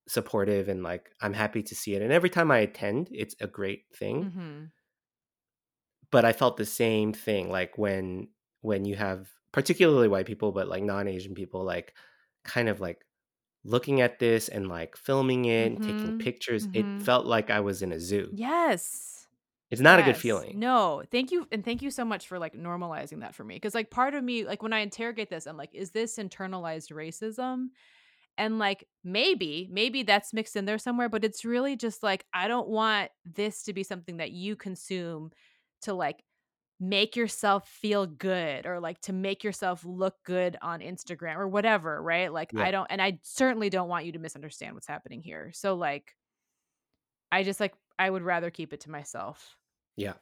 supportive 0.09 0.69
and 0.69 0.83
like 0.83 1.11
I'm 1.21 1.33
happy 1.35 1.63
to 1.65 1.75
see 1.75 1.95
it. 1.95 2.03
And 2.03 2.13
every 2.13 2.31
time 2.31 2.51
I 2.51 2.59
attend, 2.59 3.09
it's 3.13 3.37
a 3.41 3.47
great 3.47 3.87
thing. 3.95 4.29
Mm-hmm. 4.29 4.65
But 6.11 6.25
I 6.25 6.33
felt 6.33 6.57
the 6.57 6.67
same 6.67 7.13
thing 7.13 7.51
like 7.51 7.77
when 7.79 8.29
when 8.61 8.85
you 8.85 8.97
have 8.97 9.31
particularly 9.53 10.09
white 10.09 10.27
people 10.27 10.53
but 10.53 10.69
like 10.69 10.83
non-Asian 10.83 11.35
people 11.35 11.65
like 11.65 11.95
kind 12.45 12.69
of 12.69 12.81
like 12.81 13.05
looking 13.65 14.01
at 14.03 14.19
this 14.21 14.49
and 14.49 14.69
like 14.69 14.97
filming 14.97 15.47
it 15.47 15.73
and 15.73 15.83
taking 15.83 16.13
Mhm, 16.13 16.19
pictures. 16.19 16.69
mhm. 16.69 16.75
It 16.75 17.01
felt 17.03 17.27
like 17.27 17.51
I 17.51 17.61
was 17.61 17.83
in 17.83 17.93
a 17.93 18.01
zoo. 18.01 18.37
Yes. 18.37 19.29
It's 19.71 19.81
not 19.81 19.99
a 19.99 20.03
good 20.03 20.17
feeling. 20.17 20.61
No, 20.61 21.03
thank 21.11 21.33
you, 21.33 21.49
and 21.53 21.65
thank 21.65 21.83
you 21.83 21.91
so 21.91 22.05
much 22.05 22.29
for 22.29 22.39
like 22.39 22.55
normalizing 22.55 23.21
that 23.21 23.35
for 23.35 23.45
me. 23.45 23.57
Because 23.57 23.75
like 23.75 23.91
part 23.91 24.15
of 24.15 24.23
me, 24.25 24.45
like 24.45 24.63
when 24.63 24.73
I 24.73 24.81
interrogate 24.81 25.31
this, 25.31 25.47
I'm 25.47 25.57
like, 25.57 25.75
is 25.75 25.93
this 25.93 26.19
internalized 26.19 26.93
racism? 26.93 27.69
And 28.37 28.59
like 28.59 28.89
maybe, 29.05 29.69
maybe 29.71 30.03
that's 30.03 30.33
mixed 30.33 30.57
in 30.57 30.65
there 30.65 30.79
somewhere, 30.79 31.09
but 31.09 31.25
it's 31.25 31.45
really 31.45 31.77
just 31.77 32.03
like 32.03 32.25
I 32.35 32.49
don't 32.49 32.69
want 32.69 33.11
this 33.25 33.63
to 33.65 33.73
be 33.73 33.83
something 33.85 34.17
that 34.19 34.33
you 34.33 34.57
consume 34.57 35.31
to 35.83 35.95
like 35.95 36.25
make 36.81 37.17
yourself 37.17 37.69
feel 37.69 38.07
good 38.07 38.67
or 38.67 38.81
like 38.81 39.01
to 39.03 39.13
make 39.13 39.45
yourself 39.45 39.85
look 39.85 40.17
good 40.25 40.57
on 40.61 40.81
Instagram 40.81 41.37
or 41.37 41.49
whatever, 41.49 42.03
right? 42.03 42.33
Like 42.33 42.53
Yeah. 42.53 42.65
I 42.65 42.71
don't 42.73 42.87
and 42.91 43.01
I 43.01 43.21
certainly 43.23 43.71
don't 43.71 43.89
want 43.89 44.07
you 44.07 44.13
to 44.13 44.19
misunderstand 44.19 44.75
what's 44.75 44.87
happening 44.89 45.23
here. 45.23 45.53
So 45.55 45.75
like 45.77 46.15
I 47.33 47.43
just 47.43 47.61
like 47.61 47.75
I 47.99 48.11
would 48.11 48.23
rather 48.23 48.51
keep 48.51 48.73
it 48.73 48.81
to 48.81 48.91
myself. 48.91 49.57
Yeah. 49.97 50.15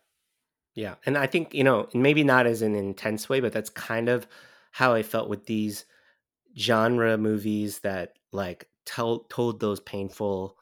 Yeah. 0.74 0.96
And 1.06 1.18
I 1.18 1.26
think, 1.26 1.54
you 1.54 1.64
know, 1.64 1.88
maybe 1.94 2.24
not 2.24 2.46
as 2.46 2.62
an 2.62 2.74
intense 2.74 3.28
way, 3.28 3.40
but 3.40 3.52
that's 3.52 3.70
kind 3.70 4.08
of 4.08 4.26
how 4.72 4.94
I 4.94 5.02
felt 5.02 5.28
with 5.28 5.46
these 5.46 5.84
genre 6.56 7.16
movies 7.18 7.80
that 7.80 8.14
like 8.32 8.68
tell 8.86 9.20
told 9.30 9.60
those 9.60 9.80
painful 9.80 10.56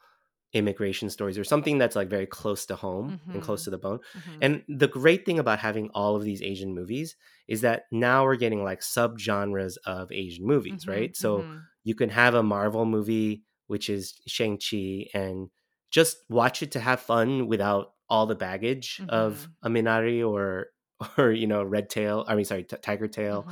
immigration 0.53 1.09
stories 1.09 1.37
or 1.37 1.45
something 1.45 1.77
that's 1.77 1.95
like 1.95 2.09
very 2.09 2.25
close 2.25 2.65
to 2.65 2.75
home 2.75 3.19
and 3.33 3.41
close 3.41 3.61
Mhm. 3.61 3.63
to 3.65 3.69
the 3.69 3.77
bone. 3.77 3.99
Mhm. 4.13 4.37
And 4.41 4.63
the 4.67 4.87
great 4.89 5.25
thing 5.25 5.39
about 5.39 5.59
having 5.59 5.89
all 5.93 6.15
of 6.17 6.23
these 6.23 6.41
Asian 6.41 6.75
movies 6.75 7.15
is 7.47 7.61
that 7.61 7.83
now 7.91 8.25
we're 8.25 8.35
getting 8.35 8.61
like 8.63 8.81
subgenres 8.81 9.77
of 9.85 10.11
Asian 10.11 10.45
movies, 10.45 10.83
Mhm, 10.85 10.89
right? 10.89 11.15
So 11.15 11.43
mhm. 11.43 11.61
you 11.85 11.95
can 11.95 12.09
have 12.09 12.35
a 12.35 12.43
Marvel 12.43 12.85
movie, 12.85 13.43
which 13.67 13.89
is 13.89 14.19
Shang-Chi, 14.27 15.07
and 15.13 15.49
just 15.89 16.17
watch 16.29 16.61
it 16.61 16.71
to 16.73 16.81
have 16.81 16.99
fun 16.99 17.47
without 17.47 17.93
all 18.09 18.25
the 18.25 18.35
baggage 18.35 19.01
of 19.07 19.47
Mhm. 19.47 19.55
a 19.63 19.69
Minari 19.69 20.29
or 20.29 20.71
or 21.17 21.31
you 21.31 21.47
know 21.47 21.63
Red 21.63 21.89
Tail. 21.89 22.25
I 22.27 22.35
mean, 22.35 22.43
sorry, 22.45 22.65
T- 22.65 22.75
Tiger 22.81 23.07
Tail. 23.07 23.47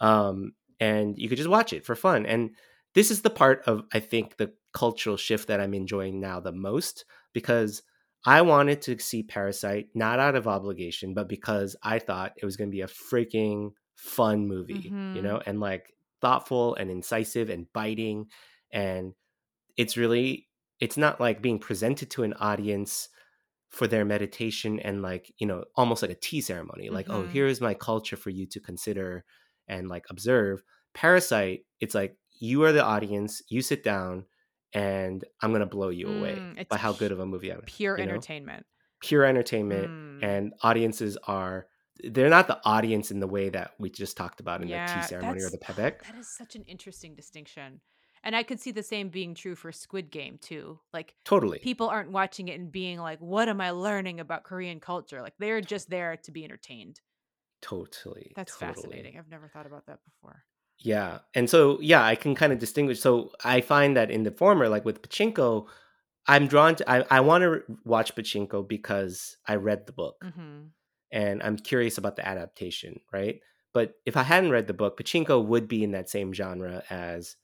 Um, 0.00 0.52
and 0.80 1.18
you 1.18 1.28
could 1.28 1.38
just 1.38 1.50
watch 1.50 1.72
it 1.72 1.84
for 1.84 1.96
fun. 1.96 2.26
And 2.26 2.50
this 2.94 3.10
is 3.10 3.22
the 3.22 3.30
part 3.30 3.62
of 3.66 3.82
I 3.92 4.00
think 4.00 4.36
the 4.36 4.54
cultural 4.72 5.16
shift 5.16 5.48
that 5.48 5.60
I'm 5.60 5.74
enjoying 5.74 6.20
now 6.20 6.40
the 6.40 6.52
most 6.52 7.04
because 7.32 7.82
I 8.26 8.42
wanted 8.42 8.82
to 8.82 8.98
see 8.98 9.22
Parasite 9.22 9.88
not 9.94 10.18
out 10.18 10.34
of 10.34 10.48
obligation, 10.48 11.14
but 11.14 11.28
because 11.28 11.76
I 11.82 11.98
thought 11.98 12.32
it 12.36 12.44
was 12.44 12.56
going 12.56 12.68
to 12.70 12.74
be 12.74 12.80
a 12.82 12.86
freaking 12.88 13.70
fun 13.94 14.46
movie, 14.46 14.96
you 15.12 15.22
Mhm. 15.22 15.22
know, 15.22 15.40
and 15.46 15.60
like 15.60 15.94
thoughtful 16.20 16.74
and 16.74 16.90
incisive 16.90 17.48
and 17.48 17.72
biting 17.72 18.26
and 18.72 19.14
it's 19.76 19.96
really 19.96 20.48
it's 20.80 20.96
not 20.96 21.20
like 21.20 21.42
being 21.42 21.58
presented 21.58 22.10
to 22.10 22.22
an 22.22 22.34
audience 22.34 23.08
for 23.70 23.86
their 23.86 24.04
meditation 24.04 24.80
and 24.80 25.02
like 25.02 25.32
you 25.38 25.46
know 25.46 25.64
almost 25.76 26.02
like 26.02 26.10
a 26.10 26.14
tea 26.14 26.40
ceremony 26.40 26.90
like 26.90 27.06
oh 27.10 27.24
Mhm. 27.24 27.26
here's 27.26 27.60
my 27.60 27.74
culture 27.74 28.16
for 28.16 28.30
you 28.30 28.46
to 28.46 28.60
consider 28.60 29.24
and 29.68 29.88
like 29.88 30.04
observe 30.10 30.62
parasite 30.94 31.64
it's 31.80 31.94
like 31.94 32.16
you 32.40 32.62
are 32.64 32.72
the 32.72 32.82
audience 32.84 33.42
you 33.48 33.60
sit 33.62 33.82
down 33.82 34.24
and 34.72 35.24
i'm 35.42 35.52
gonna 35.52 35.66
blow 35.66 35.88
you 35.90 36.08
away 36.08 36.36
Mm, 36.36 36.68
by 36.68 36.76
how 36.76 36.92
good 36.92 37.12
of 37.12 37.20
a 37.20 37.26
movie 37.26 37.50
i'm 37.50 37.62
Pure 37.62 37.98
you 37.98 38.06
know 38.06 38.12
entertainment. 38.12 38.66
pure 39.00 39.24
entertainment 39.24 39.88
Mm. 39.88 40.24
and 40.24 40.52
audiences 40.62 41.16
are 41.26 41.66
they're 42.02 42.28
not 42.30 42.46
the 42.46 42.60
audience 42.64 43.10
in 43.10 43.20
the 43.20 43.26
way 43.26 43.48
that 43.48 43.72
we 43.78 43.90
just 43.90 44.16
talked 44.16 44.40
about 44.40 44.62
in 44.62 44.68
the 44.68 44.74
tea 44.92 45.02
ceremony 45.02 45.42
or 45.42 45.50
the 45.50 45.58
pebek 45.58 46.02
that 46.04 46.16
is 46.18 46.28
such 46.28 46.54
an 46.56 46.62
interesting 46.64 47.14
distinction. 47.14 47.80
And 48.24 48.34
I 48.34 48.42
could 48.42 48.58
see 48.60 48.72
the 48.72 48.82
same 48.82 49.10
being 49.10 49.32
true 49.36 49.54
for 49.54 49.70
Squid 49.70 50.10
Game 50.10 50.38
too. 50.42 50.80
Like 50.92 51.14
totally 51.24 51.60
people 51.60 51.88
aren't 51.88 52.10
watching 52.10 52.48
it 52.48 52.58
and 52.58 52.70
being 52.70 52.98
like, 52.98 53.20
"What 53.20 53.48
am 53.48 53.60
I 53.60 53.70
learning 53.70 54.18
about 54.18 54.42
Korean 54.42 54.80
culture?" 54.80 55.22
Like 55.22 55.34
they're 55.38 55.60
just 55.60 55.88
there 55.88 56.16
to 56.24 56.30
be 56.32 56.44
entertained. 56.44 57.00
Totally 57.62 58.32
That's 58.36 58.56
totally 58.56 58.74
fascinating. 58.74 59.18
I've 59.18 59.28
never 59.28 59.48
thought 59.48 59.66
about 59.66 59.86
that 59.86 59.98
before. 60.04 60.44
Yeah. 60.78 61.18
And 61.34 61.50
so, 61.50 61.80
yeah, 61.80 62.04
I 62.04 62.14
can 62.14 62.34
kind 62.34 62.52
of 62.52 62.58
distinguish. 62.58 63.00
So 63.00 63.32
I 63.44 63.60
find 63.60 63.96
that 63.96 64.10
in 64.10 64.22
the 64.22 64.30
former, 64.30 64.68
like 64.68 64.84
with 64.84 65.02
Pachinko, 65.02 65.66
I'm 66.26 66.46
drawn 66.46 66.76
to, 66.76 66.90
I, 66.90 67.04
I 67.10 67.20
want 67.20 67.42
to 67.42 67.62
watch 67.84 68.14
Pachinko 68.14 68.66
because 68.68 69.36
I 69.46 69.56
read 69.56 69.86
the 69.86 69.92
book 69.92 70.22
Mhm. 70.24 70.70
and 71.10 71.42
I'm 71.42 71.56
curious 71.56 71.98
about 71.98 72.16
the 72.16 72.26
adaptation, 72.26 73.00
right? 73.12 73.40
But 73.72 73.94
if 74.06 74.16
I 74.16 74.22
hadn't 74.22 74.50
read 74.50 74.66
the 74.66 74.74
book, 74.74 74.98
Pachinko 74.98 75.44
would 75.44 75.66
be 75.68 75.82
in 75.82 75.92
that 75.92 76.08
same 76.08 76.32
genre 76.32 76.84
as 76.90 77.36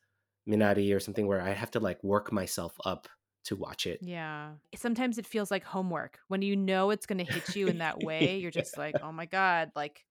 Minari 0.49 0.95
or 0.95 1.01
something 1.01 1.27
where 1.27 1.41
I 1.41 1.51
have 1.51 1.71
to 1.73 1.81
like 1.81 2.03
work 2.05 2.31
myself 2.31 2.77
up 2.85 3.09
to 3.45 3.57
watch 3.57 3.87
it. 3.87 4.01
Yeah. 4.03 4.53
Sometimes 4.75 5.19
it 5.19 5.27
feels 5.27 5.51
like 5.51 5.65
homework. 5.65 6.19
When 6.29 6.43
you 6.43 6.57
know 6.57 6.91
it's 6.91 7.07
going 7.07 7.25
to 7.25 7.31
hit 7.33 7.55
you 7.57 7.67
in 7.69 7.79
that 7.79 8.03
way, 8.03 8.39
you're 8.39 8.51
just 8.51 8.77
like, 8.79 8.97
"Oh 9.03 9.13
my 9.13 9.27
god, 9.27 9.71
like 9.77 10.05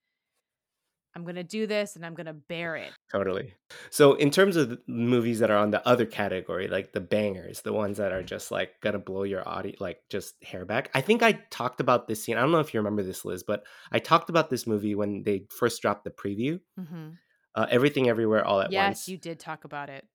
I'm 1.16 1.24
going 1.24 1.36
to 1.36 1.44
do 1.44 1.68
this 1.68 1.96
and 1.96 2.04
I'm 2.04 2.16
going 2.16 2.26
to 2.26 2.34
bear 2.34 2.76
it." 2.76 2.92
Totally. 3.12 3.54
So, 3.92 4.14
in 4.16 4.32
terms 4.32 4.56
of 4.56 4.70
the 4.70 4.80
movies 4.88 5.40
that 5.40 5.52
are 5.52 5.58
on 5.58 5.70
the 5.72 5.88
other 5.88 6.06
category, 6.08 6.68
like 6.68 6.92
the 6.94 7.02
bangers, 7.02 7.62
the 7.62 7.74
ones 7.74 7.98
that 7.98 8.12
are 8.12 8.24
just 8.24 8.50
like 8.52 8.80
gonna 8.82 9.00
blow 9.00 9.24
your 9.24 9.48
audience, 9.48 9.80
like 9.80 10.00
just 10.10 10.36
hair 10.44 10.66
back. 10.66 10.90
I 10.96 11.02
think 11.02 11.22
I 11.22 11.34
talked 11.52 11.80
about 11.80 12.08
this 12.08 12.24
scene. 12.24 12.38
I 12.38 12.42
don't 12.42 12.52
know 12.52 12.60
if 12.60 12.74
you 12.74 12.80
remember 12.80 13.04
this, 13.04 13.24
Liz, 13.26 13.44
but 13.44 13.64
I 13.92 14.00
talked 14.00 14.30
about 14.30 14.50
this 14.50 14.66
movie 14.66 14.96
when 14.96 15.24
they 15.24 15.46
first 15.50 15.82
dropped 15.82 16.04
the 16.04 16.12
preview. 16.12 16.60
Mm-hmm. 16.80 17.10
Uh, 17.56 17.68
Everything, 17.70 18.10
Everywhere, 18.10 18.44
All 18.44 18.62
at 18.62 18.72
Yes, 18.72 18.88
Once, 18.88 19.00
Yes, 19.02 19.08
you 19.10 19.18
did 19.18 19.40
talk 19.40 19.64
about 19.64 19.90
it. 19.90 20.08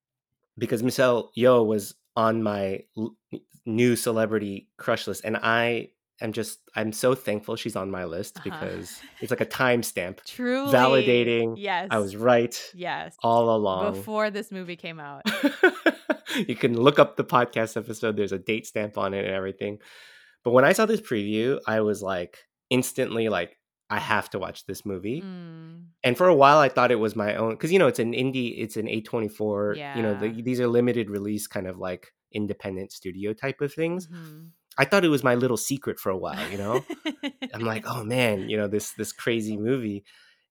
because 0.59 0.83
Michelle 0.83 1.31
Yeoh 1.39 1.65
was 1.65 1.95
on 2.19 2.43
my 2.43 2.81
l- 2.97 3.15
new 3.65 3.95
celebrity 3.95 4.69
crush 4.77 5.07
list, 5.07 5.23
and 5.25 5.37
I 5.37 5.91
am 6.21 6.33
just 6.33 6.59
I'm 6.75 6.91
so 6.93 7.15
thankful 7.15 7.55
she's 7.55 7.77
on 7.77 7.91
my 7.93 8.05
list 8.05 8.39
Uh-huh. 8.39 8.51
because 8.51 9.01
it's 9.21 9.31
like 9.31 9.41
a 9.41 9.47
timestamp 9.47 10.25
Truly 10.25 10.73
validating. 10.73 11.55
Yes. 11.57 11.89
I 11.93 11.99
was 11.99 12.17
right 12.17 12.55
Yes. 12.75 13.15
all 13.23 13.55
along. 13.55 13.95
Before 13.95 14.31
this 14.31 14.51
movie 14.51 14.77
came 14.77 14.99
out. 14.99 15.23
you 16.49 16.57
can 16.57 16.77
look 16.81 16.99
up 16.99 17.17
the 17.17 17.25
podcast 17.25 17.77
episode. 17.77 18.17
There's 18.17 18.33
a 18.33 18.39
date 18.39 18.67
stamp 18.67 18.99
on 18.99 19.15
it 19.15 19.25
and 19.25 19.35
everything. 19.35 19.79
But 20.45 20.53
when 20.53 20.65
I 20.65 20.73
saw 20.73 20.87
this 20.87 21.01
preview, 21.01 21.59
I 21.67 21.81
was 21.83 22.03
like 22.03 22.39
instantly 22.71 23.29
like, 23.29 23.57
I 23.91 23.99
have 23.99 24.29
to 24.31 24.39
watch 24.39 24.67
this 24.67 24.85
movie. 24.85 25.23
Mm. 25.23 25.85
And 26.05 26.17
for 26.17 26.29
a 26.29 26.35
while, 26.35 26.59
I 26.59 26.69
thought 26.69 26.91
it 26.91 26.97
was 27.01 27.17
my 27.17 27.35
own 27.37 27.51
because 27.51 27.73
you 27.73 27.79
know 27.79 27.87
it's 27.87 27.99
an 27.99 28.13
indie, 28.13 28.55
it's 28.59 28.77
an 28.77 28.87
A24. 28.87 29.97
You 29.97 30.03
know, 30.03 30.15
the, 30.15 30.43
these 30.43 30.61
are 30.61 30.69
limited 30.69 31.09
release 31.11 31.47
kind 31.47 31.67
of 31.67 31.79
like 31.79 32.13
independent 32.33 32.93
studio 32.93 33.33
type 33.33 33.61
of 33.61 33.73
things. 33.73 34.07
Mhm. 34.09 34.51
I 34.77 34.85
thought 34.85 35.05
it 35.05 35.09
was 35.09 35.25
my 35.25 35.35
little 35.35 35.57
secret 35.57 35.99
for 35.99 36.11
a 36.11 36.17
while. 36.17 36.49
You 36.51 36.59
know, 36.59 36.85
I'm 37.55 37.63
like, 37.63 37.85
oh 37.87 38.05
man, 38.05 38.49
you 38.49 38.57
know 38.57 38.69
this 38.69 38.93
this 38.93 39.13
crazy 39.13 39.57
movie. 39.57 40.05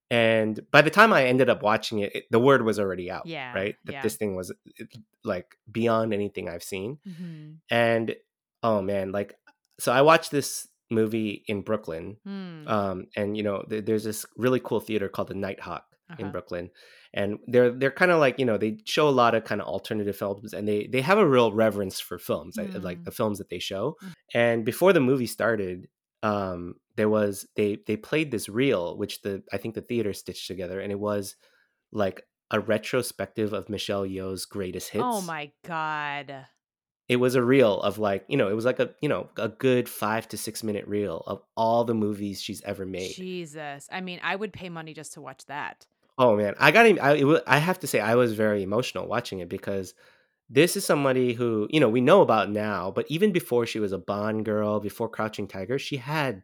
And 0.09 0.59
by 0.71 0.81
the 0.81 0.89
time 0.89 1.11
I 1.11 1.25
ended 1.25 1.49
up 1.49 1.61
watching 1.61 1.99
it, 1.99 2.15
it 2.15 2.23
the 2.31 2.39
word 2.39 2.63
was 2.63 2.79
already 2.79 3.11
out. 3.11 3.25
Yeah, 3.25 3.53
right. 3.53 3.75
That 3.85 3.91
yeah. 3.93 4.01
this 4.01 4.15
thing 4.15 4.35
was 4.35 4.51
it, 4.77 4.89
like 5.23 5.57
beyond 5.71 6.13
anything 6.13 6.49
I've 6.49 6.63
seen. 6.63 6.97
Mhm. 7.07 7.57
And 7.69 8.15
oh 8.63 8.81
man, 8.81 9.11
like 9.11 9.35
so 9.79 9.91
I 9.91 10.01
watched 10.01 10.31
this 10.31 10.67
movie 10.89 11.43
in 11.47 11.61
Brooklyn. 11.61 12.17
Mm. 12.27 12.67
Um, 12.69 13.05
and 13.15 13.35
you 13.37 13.43
know, 13.43 13.63
th- 13.69 13.85
there's 13.85 14.03
this 14.03 14.25
really 14.35 14.59
cool 14.59 14.79
theater 14.79 15.09
called 15.09 15.27
the 15.29 15.33
Nitehawk 15.35 15.81
in 16.17 16.25
Uh-huh. 16.25 16.31
Brooklyn, 16.31 16.69
and 17.13 17.37
they're 17.47 17.71
they're 17.71 17.91
kind 17.91 18.11
of 18.11 18.19
like 18.19 18.39
you 18.39 18.45
know 18.45 18.57
they 18.57 18.77
show 18.85 19.09
a 19.09 19.11
lot 19.23 19.35
of 19.35 19.43
kind 19.43 19.59
of 19.61 19.67
alternative 19.67 20.15
films, 20.15 20.53
and 20.53 20.67
they 20.67 20.87
they 20.87 21.01
have 21.01 21.17
a 21.17 21.27
real 21.27 21.51
reverence 21.51 21.99
for 21.99 22.17
films, 22.17 22.57
I- 22.57 22.63
like 22.79 22.99
Mm. 22.99 23.05
the 23.05 23.11
films 23.11 23.37
that 23.39 23.49
they 23.49 23.59
show. 23.59 23.97
Mm. 24.03 24.13
And 24.33 24.65
before 24.65 24.93
the 24.93 25.01
movie 25.01 25.27
started, 25.27 25.87
um, 26.23 26.75
there 26.95 27.09
was 27.09 27.45
they 27.55 27.79
they 27.85 27.97
played 27.97 28.31
this 28.31 28.47
reel, 28.47 28.97
which 28.97 29.21
the 29.21 29.43
I 29.51 29.57
think 29.57 29.75
the 29.75 29.81
theater 29.81 30.13
stitched 30.13 30.47
together, 30.47 30.79
and 30.79 30.91
it 30.91 30.99
was 30.99 31.35
like 31.91 32.21
a 32.51 32.59
retrospective 32.61 33.51
of 33.51 33.67
Michelle 33.69 34.05
Yeoh's 34.05 34.45
greatest 34.45 34.89
hits 34.91 35.03
Oh 35.05 35.19
my 35.21 35.51
god. 35.65 36.45
It 37.09 37.17
was 37.17 37.35
a 37.35 37.41
reel 37.43 37.79
of 37.81 37.97
like 37.97 38.25
you 38.27 38.37
know 38.37 38.49
it 38.49 38.53
was 38.55 38.65
like 38.65 38.79
a 38.79 38.89
you 39.01 39.09
know 39.09 39.29
a 39.37 39.47
good 39.47 39.87
five 39.87 40.27
to 40.29 40.37
six 40.37 40.63
minute 40.63 40.85
reel 40.87 41.23
of 41.27 41.41
all 41.55 41.83
the 41.85 41.93
movies 41.93 42.41
she's 42.41 42.61
ever 42.63 42.85
made 42.85 43.13
Jesus. 43.13 43.87
I 43.91 44.01
mean, 44.01 44.19
I 44.23 44.35
would 44.35 44.51
pay 44.53 44.69
money 44.69 44.93
just 44.93 45.13
to 45.13 45.21
watch 45.21 45.45
that. 45.47 45.85
oh 46.19 46.35
man 46.35 46.53
i 46.59 46.71
got 46.71 46.85
him 46.87 46.97
I, 47.01 47.41
I 47.45 47.59
have 47.59 47.79
to 47.81 47.87
say 47.87 47.99
i 47.99 48.15
was 48.15 48.33
very 48.33 48.63
emotional 48.63 49.07
watching 49.07 49.39
it 49.39 49.49
because 49.49 49.93
this 50.49 50.75
is 50.75 50.85
somebody 50.85 51.33
who 51.33 51.67
you 51.69 51.79
know 51.79 51.89
we 51.89 52.01
know 52.01 52.21
about 52.21 52.49
now 52.49 52.89
but 52.91 53.05
even 53.09 53.31
before 53.31 53.65
she 53.67 53.79
was 53.79 53.91
a 53.93 53.97
bond 53.99 54.43
girl 54.45 54.79
before 54.79 55.09
crouching 55.09 55.47
tiger 55.47 55.77
she 55.77 55.97
had 55.97 56.41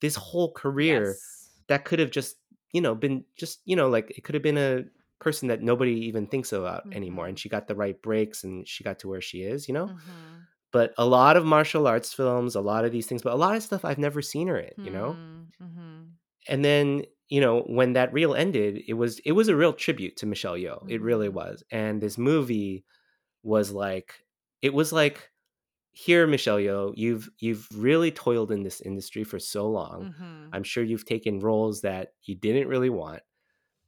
this 0.00 0.14
whole 0.16 0.52
career 0.52 1.02
Yes. 1.08 1.50
that 1.68 1.84
could 1.84 1.98
have 1.98 2.10
just 2.10 2.36
you 2.72 2.80
know 2.80 2.94
been 2.94 3.24
just 3.36 3.60
you 3.64 3.76
know 3.76 3.88
like 3.88 4.10
it 4.16 4.22
could 4.24 4.34
have 4.34 4.42
been 4.42 4.58
a 4.58 4.84
person 5.20 5.48
that 5.48 5.62
nobody 5.62 5.92
even 5.92 6.26
thinks 6.26 6.52
about 6.52 6.84
anymore 6.92 7.26
Mhm. 7.26 7.28
and 7.28 7.38
she 7.38 7.48
got 7.48 7.66
the 7.68 7.74
right 7.76 8.00
breaks 8.02 8.44
and 8.44 8.68
she 8.68 8.84
got 8.84 8.98
to 8.98 9.08
where 9.08 9.20
she 9.20 9.42
is 9.42 9.68
you 9.68 9.74
know 9.74 9.92
Mhm. 9.92 10.46
but 10.72 10.92
a 10.98 11.06
lot 11.06 11.36
of 11.36 11.44
martial 11.46 11.86
arts 11.86 12.12
films, 12.12 12.54
a 12.56 12.60
lot 12.60 12.84
of 12.84 12.92
these 12.92 13.06
things, 13.06 13.22
but 13.22 13.32
a 13.32 13.36
lot 13.36 13.56
of 13.56 13.62
stuff 13.62 13.84
I've 13.84 13.98
never 13.98 14.20
seen 14.22 14.48
her 14.48 14.58
in, 14.58 14.72
you 14.82 14.90
know? 14.90 15.20
Mm, 15.20 15.50
mhm. 15.60 16.18
And 16.48 16.64
then, 16.64 17.04
you 17.28 17.40
know, 17.40 17.62
when 17.62 17.94
that 17.94 18.12
reel 18.12 18.34
ended, 18.34 18.82
it 18.86 18.94
was 18.94 19.18
it 19.20 19.32
was 19.32 19.48
a 19.48 19.56
real 19.56 19.72
tribute 19.72 20.16
to 20.18 20.26
Michelle 20.26 20.54
Yeoh. 20.56 20.84
It 20.88 21.00
really 21.00 21.28
Mhm. 21.28 21.28
was. 21.28 21.62
And 21.70 22.02
this 22.02 22.18
movie 22.18 22.84
was 23.44 23.72
like 23.72 24.24
it 24.62 24.74
was 24.74 24.92
like 24.92 25.32
here 25.92 26.26
Michelle 26.26 26.58
Yeoh, 26.58 26.94
you've 26.96 27.30
you've 27.40 27.68
really 27.76 28.12
toiled 28.12 28.52
in 28.52 28.62
this 28.64 28.80
industry 28.82 29.24
for 29.24 29.38
so 29.40 29.68
long. 29.70 30.08
Mhm. 30.08 30.54
I'm 30.54 30.64
sure 30.64 30.84
you've 30.84 31.06
taken 31.06 31.40
roles 31.40 31.82
that 31.82 32.14
you 32.24 32.36
didn't 32.36 32.68
really 32.68 32.90
want. 32.90 33.22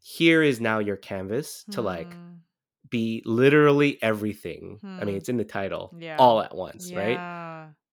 Here 0.08 0.42
is 0.42 0.60
now 0.60 0.78
your 0.78 0.96
canvas 0.96 1.64
to 1.72 1.82
like 1.82 2.18
Mm. 2.18 2.40
be 2.90 3.22
literally 3.26 4.00
everything. 4.02 4.82
I 4.98 5.04
mean, 5.04 5.14
Hmm. 5.14 5.18
it's 5.18 5.28
in 5.28 5.36
the 5.38 5.44
title 5.44 5.96
Yeah. 5.98 6.16
all 6.18 6.40
at 6.42 6.54
once, 6.54 6.94
right? 6.94 7.20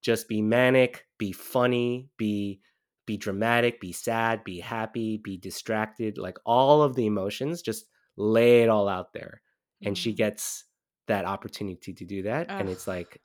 Just 0.02 0.28
be 0.28 0.42
manic, 0.42 1.08
be 1.18 1.32
funny, 1.32 2.10
be 2.18 2.62
be 3.06 3.18
dramatic, 3.18 3.82
be 3.82 3.92
sad, 3.92 4.44
be 4.46 4.60
happy, 4.62 5.18
be 5.18 5.38
distracted, 5.38 6.18
like 6.18 6.38
all 6.46 6.84
of 6.84 6.96
the 6.96 7.06
emotions, 7.06 7.62
just 7.62 7.88
lay 8.18 8.64
it 8.64 8.70
all 8.70 8.88
out 8.88 9.14
there. 9.14 9.42
And 9.84 9.98
she 9.98 10.14
Mm. 10.14 10.18
gets 10.18 10.66
that 11.08 11.26
opportunity 11.26 11.94
to 11.94 12.06
do 12.06 12.24
that. 12.24 12.54
And 12.60 12.70
it's 12.70 12.88
like 12.88 13.22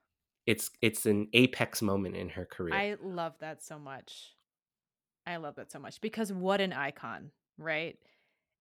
it's 0.46 0.70
it's 0.82 1.06
an 1.06 1.28
apex 1.34 1.82
moment 1.82 2.16
in 2.16 2.28
her 2.30 2.46
career. 2.46 2.74
I 2.74 2.96
love 3.00 3.38
that 3.40 3.62
so 3.62 3.78
much. 3.78 4.34
I 5.26 5.36
love 5.36 5.56
that 5.56 5.70
so 5.70 5.78
much 5.78 6.00
because 6.00 6.32
what 6.32 6.60
an 6.60 6.72
icon, 6.72 7.32
right? 7.58 7.98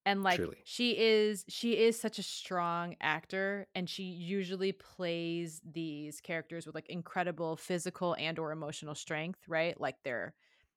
And 0.08 0.24
like 0.24 0.49
Truly. 0.49 0.64
she 0.64 0.97
is 0.97 1.45
she 1.49 1.78
is 1.78 1.99
such 1.99 2.20
a 2.20 2.24
strong 2.24 2.95
actor 3.01 3.68
and 3.76 3.89
she 3.89 4.03
usually 4.05 4.72
plays 4.72 5.62
these 5.66 6.22
characters 6.22 6.66
with 6.66 6.76
like 6.76 6.89
incredible 6.89 7.58
physical 7.58 8.16
and 8.18 8.39
or 8.39 8.53
emotional 8.53 8.95
strength, 8.95 9.41
right? 9.49 9.80
Like 9.80 9.97
they're 10.03 10.36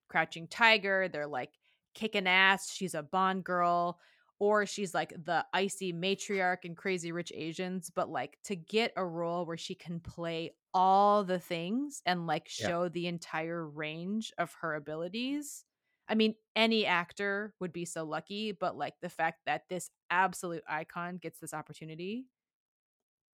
crouching 0.09 0.49
tiger, 0.49 1.09
they're 1.09 1.28
like 1.28 1.59
kicking 1.95 2.26
ass, 2.26 2.72
she's 2.72 2.95
a 2.95 3.03
Bond 3.05 3.45
girl 3.45 4.01
or 4.41 4.66
she's 4.66 4.95
like 4.95 5.11
the 5.11 5.47
icy 5.53 5.93
matriarch 5.93 6.64
in 6.64 6.74
Crazy 6.74 7.12
Rich 7.12 7.33
Asians, 7.35 7.91
but 7.91 8.09
like 8.09 8.39
to 8.45 8.57
get 8.57 8.93
a 8.97 9.07
role 9.07 9.47
where 9.47 9.57
she 9.59 9.74
can 9.76 10.01
play 10.01 10.57
all 10.74 11.24
the 11.24 11.39
things 11.39 12.03
and 12.07 12.26
like 12.26 12.49
Yeah. 12.59 12.72
show 12.72 12.89
the 12.89 13.07
entire 13.07 13.66
range 13.68 14.33
of 14.39 14.55
her 14.62 14.74
abilities. 14.74 15.64
I 16.11 16.17
mean, 16.17 16.35
any 16.57 16.85
actor 16.87 17.55
would 17.61 17.73
be 17.73 17.85
so 17.85 18.03
lucky, 18.05 18.51
but 18.53 18.77
like 18.77 18.95
the 19.01 19.09
fact 19.09 19.43
that 19.47 19.63
this 19.71 19.91
absolute 20.11 20.65
icon 20.69 21.19
gets 21.19 21.39
this 21.39 21.55
opportunity, 21.55 22.27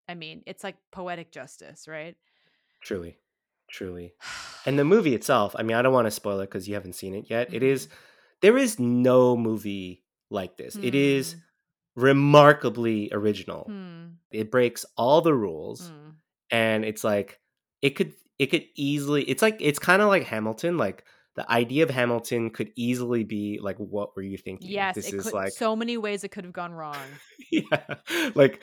I 0.09 0.14
mean, 0.14 0.43
it's 0.47 0.62
like 0.62 0.77
poetic 0.93 1.33
justice, 1.33 1.89
right? 1.89 2.16
Truly. 2.83 3.16
Truly. 3.70 4.12
And 4.66 4.79
the 4.79 4.85
movie 4.95 5.14
itself, 5.14 5.57
I 5.59 5.62
mean, 5.62 5.77
I 5.77 5.83
don't 5.83 5.95
want 5.95 6.07
to 6.07 6.11
spoil 6.11 6.41
it 6.41 6.47
because 6.47 6.68
you 6.68 6.74
haven't 6.74 6.93
seen 6.95 7.14
it 7.14 7.31
yet. 7.31 7.53
It 7.55 7.62
is 7.62 7.89
there 8.43 8.59
is 8.59 8.79
no 8.79 9.37
movie 9.37 10.05
like 10.31 10.59
this. 10.59 10.77
It 10.77 10.95
is 10.95 11.37
remarkably 11.97 13.09
original. 13.12 13.64
Hmm. 13.64 14.05
It 14.31 14.51
breaks 14.51 14.85
all 14.97 15.22
the 15.22 15.35
rules 15.35 15.89
Hmm. 15.89 16.11
and 16.51 16.85
it's 16.85 17.03
like 17.03 17.41
it 17.83 17.91
could 17.91 18.12
it 18.39 18.47
could 18.47 18.64
easily 18.74 19.22
it's 19.24 19.43
like 19.43 19.57
it's 19.61 19.79
kind 19.79 20.03
of 20.03 20.09
like 20.09 20.24
Hamilton 20.24 20.77
like 20.77 21.05
the 21.37 21.51
idea 21.51 21.82
of 21.82 21.91
Hamilton 21.91 22.51
could 22.51 22.72
easily 22.76 23.22
be 23.24 23.59
like 23.62 23.76
what 23.76 24.16
were 24.16 24.22
you 24.22 24.37
thinking? 24.39 24.70
Yes, 24.70 24.95
this 24.95 25.09
it 25.12 25.16
is 25.16 25.24
could 25.24 25.34
like 25.34 25.53
so 25.53 25.76
many 25.76 25.97
ways 25.97 26.24
it 26.24 26.30
could 26.30 26.45
have 26.45 26.53
gone 26.53 26.72
wrong. 26.72 26.97
yeah. 27.53 27.95
Like 28.34 28.62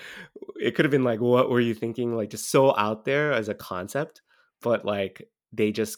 it 0.59 0.76
could 0.76 0.86
have 0.86 0.91
been 0.91 1.03
like 1.03 1.21
what 1.21 1.49
were 1.49 1.59
you 1.59 1.74
thinking? 1.76 2.15
Like 2.15 2.30
just 2.30 2.49
so 2.49 2.76
out 2.78 3.05
there 3.05 3.32
as 3.32 3.47
a 3.49 3.53
concept, 3.53 4.21
but 4.61 4.86
like 4.86 5.30
they 5.51 5.71
just 5.71 5.97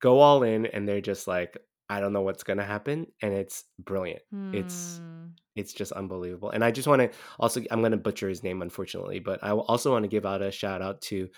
go 0.00 0.20
all 0.20 0.42
in 0.42 0.66
and 0.66 0.86
they're 0.88 1.00
just 1.00 1.26
like 1.26 1.58
I 1.88 2.00
don't 2.00 2.12
know 2.12 2.22
what's 2.22 2.42
going 2.42 2.58
to 2.58 2.64
happen 2.64 3.06
and 3.22 3.32
it's 3.34 3.64
brilliant. 3.78 4.22
It's 4.52 4.98
Hmm. 4.98 5.28
it's 5.56 5.72
just 5.72 5.92
unbelievable. 5.92 6.50
And 6.50 6.62
I 6.64 6.70
just 6.70 6.86
want 6.88 7.00
to 7.02 7.10
also 7.40 7.62
I'm 7.70 7.80
going 7.80 7.92
to 7.92 7.98
butcher 7.98 8.28
his 8.28 8.42
name 8.42 8.62
unfortunately, 8.62 9.18
but 9.20 9.42
I 9.42 9.50
also 9.52 9.90
want 9.92 10.04
to 10.04 10.08
give 10.08 10.26
out 10.26 10.42
a 10.42 10.50
shout 10.52 10.82
out 10.82 11.00
to 11.02 11.28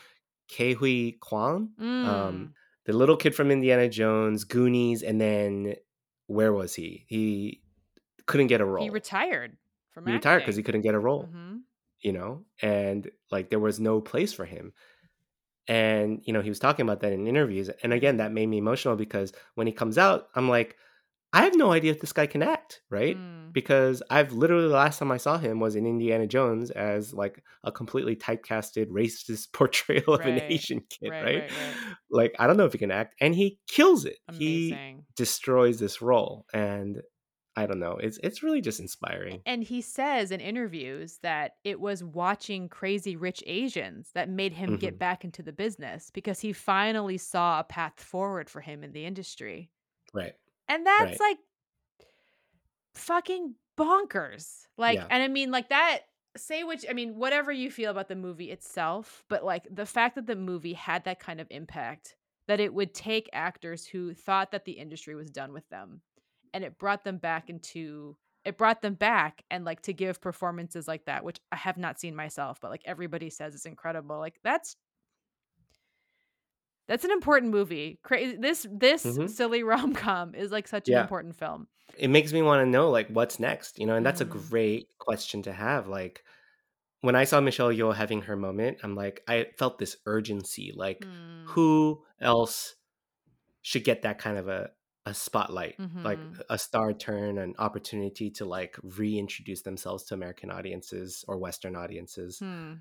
Ke 0.50 0.76
Huy 0.76 1.12
Quan, 1.20 1.70
Mm. 1.80 2.04
um, 2.06 2.54
the 2.88 2.94
little 2.96 3.16
kid 3.18 3.34
from 3.34 3.50
Indiana 3.50 3.86
Jones, 3.86 4.44
Goonies, 4.44 5.02
and 5.02 5.20
then 5.20 5.74
where 6.26 6.54
was 6.54 6.74
he? 6.74 7.04
He 7.06 7.60
couldn't 8.24 8.46
get 8.46 8.62
a 8.62 8.64
role. 8.64 8.82
He 8.82 8.88
retired 8.90 9.58
from 9.90 10.06
He 10.06 10.12
retired 10.14 10.38
because 10.40 10.56
he 10.56 10.62
couldn't 10.62 10.80
get 10.80 10.94
a 10.94 10.98
role, 10.98 11.28
Mhm. 11.30 11.60
you 12.00 12.12
know, 12.14 12.46
and 12.62 13.10
like 13.30 13.50
there 13.50 13.60
was 13.60 13.78
no 13.78 14.00
place 14.00 14.32
for 14.32 14.46
him. 14.46 14.72
And 15.68 16.22
you 16.24 16.32
know, 16.32 16.40
he 16.40 16.48
was 16.48 16.58
talking 16.58 16.84
about 16.84 17.00
that 17.00 17.12
in 17.12 17.26
interviews, 17.26 17.68
and 17.82 17.92
again, 17.92 18.16
that 18.16 18.32
made 18.32 18.46
me 18.46 18.56
emotional 18.56 18.96
because 18.96 19.32
when 19.54 19.66
he 19.66 19.72
comes 19.72 19.98
out, 19.98 20.28
I'm 20.34 20.48
like, 20.48 20.76
I 21.32 21.42
have 21.44 21.54
no 21.56 21.72
idea 21.72 21.90
if 21.92 22.00
this 22.00 22.12
guy 22.12 22.26
can 22.26 22.42
act, 22.42 22.80
right? 22.90 23.16
Mm. 23.16 23.52
Because 23.52 24.02
I've 24.10 24.32
literally 24.32 24.68
the 24.68 24.74
last 24.74 24.98
time 24.98 25.10
I 25.10 25.16
saw 25.16 25.38
him 25.38 25.60
was 25.60 25.74
in 25.76 25.86
Indiana 25.86 26.26
Jones 26.26 26.70
as 26.70 27.12
like 27.12 27.42
a 27.64 27.72
completely 27.72 28.16
typecasted 28.16 28.86
racist 28.88 29.52
portrayal 29.52 30.14
of 30.14 30.26
an 30.26 30.40
Asian 30.48 30.80
kid, 30.88 31.10
Right, 31.10 31.24
right? 31.24 31.40
right, 31.40 31.50
right. 31.50 31.96
Like 32.10 32.34
I 32.38 32.46
don't 32.46 32.56
know 32.56 32.64
if 32.66 32.72
he 32.72 32.78
can 32.78 32.90
act, 32.90 33.14
and 33.20 33.34
he 33.34 33.58
kills 33.68 34.04
it. 34.04 34.18
He 34.32 34.84
destroys 35.16 35.78
this 35.78 36.00
role, 36.00 36.46
and 36.52 37.02
I 37.56 37.66
don't 37.66 37.80
know. 37.80 37.96
It's 38.00 38.18
it's 38.22 38.42
really 38.42 38.60
just 38.60 38.80
inspiring. 38.80 39.42
And 39.44 39.64
he 39.64 39.80
says 39.80 40.30
in 40.30 40.40
interviews 40.40 41.18
that 41.22 41.56
it 41.64 41.80
was 41.80 42.04
watching 42.04 42.68
Crazy 42.68 43.16
Rich 43.16 43.42
Asians 43.46 44.12
that 44.14 44.28
made 44.28 44.52
him 44.52 44.76
get 44.76 44.94
Mhm. 44.94 44.98
back 44.98 45.24
into 45.24 45.42
the 45.42 45.52
business 45.52 46.10
because 46.10 46.40
he 46.40 46.52
finally 46.52 47.18
saw 47.18 47.60
a 47.60 47.64
path 47.64 48.00
forward 48.00 48.48
for 48.48 48.60
him 48.60 48.84
in 48.84 48.92
the 48.92 49.04
industry. 49.04 49.70
Right. 50.14 50.34
And 50.68 50.86
that's 50.86 51.18
Right. 51.20 51.20
like 51.20 51.38
fucking 52.94 53.54
bonkers. 53.76 54.66
Like, 54.76 54.96
Yeah. 54.96 55.06
and 55.10 55.22
I 55.22 55.28
mean, 55.28 55.50
like 55.50 55.68
that, 55.70 56.00
say 56.36 56.64
which, 56.64 56.84
I 56.88 56.92
mean, 56.92 57.16
whatever 57.16 57.50
you 57.52 57.70
feel 57.70 57.90
about 57.90 58.08
the 58.08 58.16
movie 58.16 58.50
itself, 58.50 59.24
but 59.28 59.44
like 59.44 59.66
the 59.70 59.86
fact 59.86 60.14
that 60.16 60.26
the 60.26 60.36
movie 60.36 60.74
had 60.74 61.04
that 61.04 61.20
kind 61.20 61.40
of 61.40 61.46
impact, 61.50 62.16
that 62.46 62.60
it 62.60 62.72
would 62.72 62.94
take 62.94 63.28
actors 63.32 63.86
who 63.86 64.14
thought 64.14 64.52
that 64.52 64.64
the 64.64 64.72
industry 64.72 65.14
was 65.14 65.30
done 65.30 65.52
with 65.52 65.68
them 65.68 66.02
and 66.54 66.64
it 66.64 66.78
brought 66.78 67.04
them 67.04 67.18
back 67.18 67.50
into, 67.50 68.16
it 68.44 68.56
brought 68.56 68.82
them 68.82 68.94
back 68.94 69.44
and 69.50 69.64
like 69.64 69.82
to 69.82 69.92
give 69.92 70.20
performances 70.20 70.88
like 70.88 71.04
that, 71.06 71.24
which 71.24 71.40
I 71.52 71.56
have 71.56 71.76
not 71.76 72.00
seen 72.00 72.14
myself, 72.14 72.60
but 72.60 72.70
like 72.70 72.82
everybody 72.84 73.30
says 73.30 73.54
is 73.54 73.66
incredible. 73.66 74.18
Like 74.18 74.38
that's, 74.42 74.76
that's 76.88 77.04
an 77.04 77.10
important 77.12 77.52
movie. 77.52 78.00
Cra- 78.02 78.36
this 78.38 78.66
this 78.70 79.04
Mhm. 79.04 79.30
silly 79.30 79.62
rom 79.70 79.94
com 79.94 80.34
is 80.34 80.50
like 80.50 80.66
such 80.68 80.88
an 80.88 80.96
important 80.96 81.36
film. 81.36 81.68
It 81.96 82.08
makes 82.08 82.32
me 82.32 82.42
want 82.42 82.62
to 82.62 82.66
know 82.70 82.90
like 82.90 83.08
what's 83.08 83.38
next, 83.40 83.78
you 83.78 83.86
know, 83.86 83.94
and 83.96 84.04
that's 84.06 84.20
a 84.20 84.26
Mm. 84.26 84.50
great 84.50 84.88
question 84.98 85.42
to 85.42 85.52
have. 85.52 85.88
Like 85.88 86.24
when 87.00 87.14
I 87.14 87.24
saw 87.24 87.40
Michelle 87.40 87.70
Yeoh 87.72 87.94
having 87.94 88.22
her 88.22 88.36
moment, 88.36 88.78
I'm 88.82 88.94
like, 88.96 89.22
I 89.28 89.46
felt 89.58 89.78
this 89.78 89.96
urgency. 90.06 90.72
Like, 90.74 91.00
Mm. 91.00 91.46
who 91.48 92.04
else 92.20 92.74
should 93.62 93.84
get 93.84 94.02
that 94.02 94.18
kind 94.18 94.38
of 94.38 94.48
a 94.48 94.70
a 95.06 95.14
spotlight, 95.14 95.76
like 96.04 96.18
Mhm. 96.18 96.42
a 96.50 96.58
star 96.58 96.92
turn, 96.92 97.38
an 97.38 97.54
opportunity 97.58 98.30
to 98.32 98.44
like 98.44 98.76
reintroduce 98.82 99.62
themselves 99.62 100.04
to 100.04 100.14
American 100.14 100.50
audiences 100.50 101.24
or 101.26 101.38
Western 101.38 101.74
audiences? 101.76 102.40
Hmm. 102.40 102.74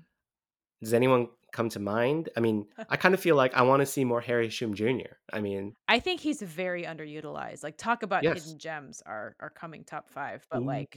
Does 0.82 0.94
anyone 0.94 1.28
come 1.52 1.68
to 1.70 1.80
mind? 1.80 2.28
I 2.36 2.40
mean, 2.40 2.66
I 2.88 2.96
kind 2.96 3.14
of 3.14 3.20
feel 3.20 3.36
like 3.36 3.54
I 3.54 3.62
want 3.62 3.80
to 3.80 3.86
see 3.86 4.04
more 4.04 4.20
Harry 4.20 4.48
Shum 4.48 4.74
Jr. 4.74 5.16
I 5.32 5.40
mean, 5.40 5.74
I 5.88 5.98
think 5.98 6.20
he's 6.20 6.40
very 6.42 6.84
underutilized. 6.84 7.62
Like 7.62 7.76
talk 7.76 8.02
about 8.02 8.22
Yes. 8.22 8.44
hidden 8.44 8.58
gems 8.58 9.02
are 9.06 9.34
are 9.40 9.50
coming 9.50 9.84
top 9.84 10.10
5, 10.10 10.46
but 10.50 10.62
like 10.62 10.96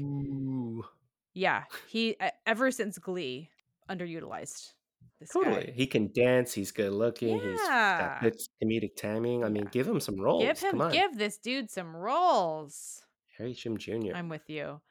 yeah, 1.33 1.63
he 1.87 2.17
ever 2.45 2.71
since 2.71 2.97
Glee 2.97 3.49
underutilized. 3.89 4.71
This 5.19 5.29
totally. 5.29 5.65
guy. 5.67 5.71
He 5.75 5.85
can 5.85 6.11
dance. 6.13 6.51
He's 6.51 6.71
good 6.71 6.91
looking. 6.93 7.39
He's 7.39 7.59
Yeah. 7.63 7.99
got 7.99 8.21
good 8.23 8.41
comedic 8.63 8.95
timing. 8.95 9.43
I 9.43 9.49
mean, 9.49 9.63
Yeah. 9.65 9.69
give 9.71 9.87
him 9.87 9.99
some 9.99 10.19
roles. 10.19 10.43
Give 10.43 10.57
him 10.59 10.71
Come 10.71 10.81
on, 10.81 10.91
give 10.91 11.15
this 11.17 11.37
dude 11.37 11.69
some 11.69 11.95
roles. 11.95 13.03
Harry 13.37 13.53
Shum 13.53 13.77
Jr. 13.77 14.13
I'm 14.15 14.29
with 14.29 14.49
you. 14.49 14.81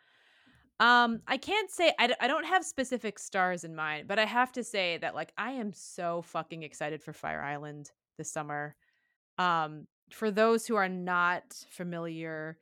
Um, 0.80 1.20
I 1.28 1.36
can't 1.36 1.70
say 1.70 1.92
I, 1.98 2.06
d- 2.06 2.14
I 2.20 2.26
don't 2.26 2.46
have 2.46 2.64
specific 2.64 3.18
stars 3.18 3.64
in 3.64 3.76
mind, 3.76 4.08
but 4.08 4.18
I 4.18 4.24
have 4.24 4.50
to 4.52 4.64
say 4.64 4.96
that 4.98 5.14
like 5.14 5.32
I 5.36 5.52
am 5.52 5.74
so 5.74 6.22
fucking 6.22 6.62
excited 6.62 7.02
for 7.02 7.12
Fire 7.12 7.42
Island 7.42 7.90
this 8.16 8.32
summer. 8.32 8.74
Um, 9.36 9.86
for 10.10 10.30
those 10.30 10.66
who 10.66 10.76
are 10.76 10.88
not 10.88 11.42
familiar, 11.70 12.58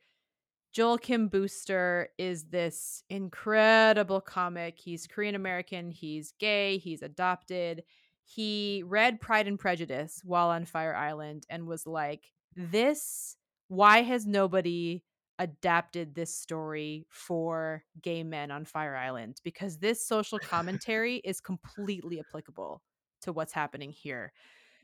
Joel 0.73 0.97
Kim 0.97 1.29
Booster 1.29 2.09
is 2.17 2.43
this 2.45 3.03
incredible 3.09 4.19
comic. 4.19 4.77
He's 4.77 5.07
Korean 5.07 5.35
American, 5.35 5.89
he's 5.89 6.33
gay, 6.39 6.77
he's 6.77 7.01
adopted. 7.01 7.83
He 8.25 8.83
read 8.85 9.21
Pride 9.21 9.47
and 9.47 9.57
Prejudice 9.57 10.21
while 10.25 10.49
on 10.49 10.65
Fire 10.65 10.95
Island 10.95 11.45
and 11.49 11.65
was 11.67 11.87
like, 11.87 12.25
This, 12.53 13.37
why 13.69 14.01
has 14.01 14.27
nobody 14.27 15.03
adapted 15.39 16.13
this 16.13 16.35
story 16.35 17.07
for 17.09 17.83
gay 18.01 18.23
men 18.23 18.51
on 18.51 18.65
Fire 18.65 18.95
Island? 18.95 19.41
Because 19.43 19.77
this 19.77 20.05
social 20.05 20.39
commentary 20.43 21.17
is 21.17 21.41
completely 21.41 22.19
applicable 22.19 22.81
to 23.21 23.33
what's 23.33 23.53
happening 23.53 23.91
here. 23.91 24.31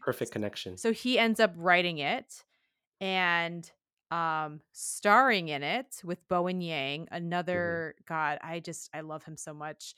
Perfect 0.02 0.32
connection. 0.32 0.78
So 0.78 0.92
he 0.92 1.20
ends 1.20 1.40
up 1.40 1.54
writing 1.56 2.00
it 2.00 2.44
and 3.02 3.70
um 4.12 4.62
starring 4.72 5.48
in 5.48 5.64
it 5.64 6.00
with 6.04 6.28
Bowen 6.28 6.62
Yang, 6.62 7.08
another 7.12 7.96
god, 8.08 8.38
I 8.42 8.60
just 8.60 8.90
I 8.94 9.02
love 9.02 9.24
him 9.24 9.38
so 9.38 9.54
much. 9.54 9.96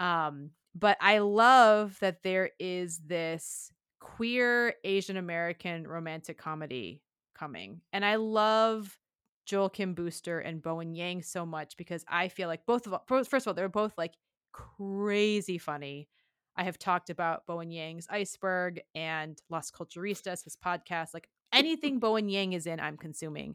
Um 0.00 0.50
but 0.74 0.96
I 1.00 1.18
love 1.18 1.98
that 2.00 2.22
there 2.22 2.50
is 2.60 2.98
this 2.98 3.72
queer 4.00 4.74
Asian 4.84 5.16
American 5.16 5.86
romantic 5.86 6.38
comedy 6.38 7.02
coming. 7.34 7.80
And 7.92 8.04
I 8.04 8.16
love 8.16 8.98
Joel 9.48 9.70
Kim 9.70 9.94
Booster 9.94 10.40
and 10.40 10.60
Bowen 10.60 10.94
Yang 10.94 11.22
so 11.22 11.46
much 11.46 11.78
because 11.78 12.04
I 12.06 12.28
feel 12.28 12.48
like 12.48 12.66
both 12.66 12.86
of 12.86 13.00
first 13.06 13.46
of 13.46 13.48
all 13.48 13.54
they're 13.54 13.68
both 13.70 13.96
like 13.96 14.12
crazy 14.52 15.56
funny. 15.56 16.06
I 16.54 16.64
have 16.64 16.78
talked 16.78 17.08
about 17.08 17.46
Bowen 17.46 17.70
Yang's 17.70 18.06
Iceberg 18.10 18.80
and 18.94 19.40
Las 19.48 19.70
Culturistas, 19.70 20.44
his 20.44 20.56
podcast. 20.56 21.14
Like 21.14 21.30
anything 21.50 21.98
Bowen 21.98 22.28
Yang 22.28 22.52
is 22.52 22.66
in, 22.66 22.78
I'm 22.78 22.98
consuming. 22.98 23.54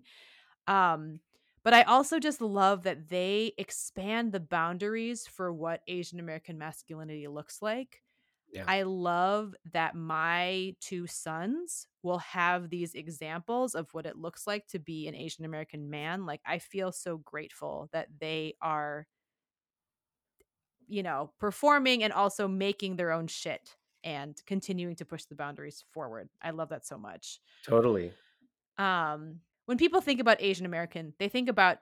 Um, 0.68 1.20
but 1.64 1.76
I 1.76 1.84
also 1.84 2.18
just 2.20 2.41
love 2.41 2.84
that 2.84 3.10
they 3.10 3.54
expand 3.60 4.32
the 4.32 4.39
boundaries 4.39 5.28
for 5.28 5.54
what 5.54 5.82
Asian 5.88 6.20
American 6.20 6.58
masculinity 6.58 7.28
looks 7.28 7.62
like. 7.62 8.02
Yeah. 8.54 8.66
I 8.68 8.84
love 8.84 9.56
that 9.72 9.95
my 9.95 10.76
two 10.80 11.08
sons 11.08 11.88
will 12.04 12.20
have 12.20 12.70
these 12.70 12.93
examples 12.93 13.74
of 13.74 13.88
what 13.93 14.06
it 14.06 14.16
looks 14.16 14.45
like 14.45 14.68
to 14.68 14.80
be 14.80 15.08
an 15.08 15.16
Asian 15.16 15.43
American 15.43 15.89
man. 15.89 16.26
Like, 16.26 16.41
I 16.45 16.60
feel 16.60 16.91
so 16.91 17.18
grateful 17.18 17.89
that 17.93 18.10
they 18.20 18.54
are, 18.62 19.08
you 20.88 21.01
know, 21.01 21.32
performing 21.39 22.04
and 22.04 22.14
also 22.14 22.47
making 22.47 22.95
their 22.95 23.12
own 23.12 23.26
shit 23.26 23.76
and 24.04 24.39
continuing 24.45 24.95
to 24.97 25.06
push 25.06 25.26
the 25.26 25.36
boundaries 25.36 25.84
forward. 25.91 26.30
I 26.41 26.51
love 26.51 26.70
that 26.70 26.86
so 26.86 26.97
much. 26.97 27.39
Totally. 27.66 28.14
Um, 28.78 29.39
when 29.66 29.78
people 29.78 30.01
think 30.01 30.20
about 30.20 30.41
Asian 30.41 30.66
American, 30.66 31.14
they 31.20 31.30
think 31.30 31.49
about 31.49 31.80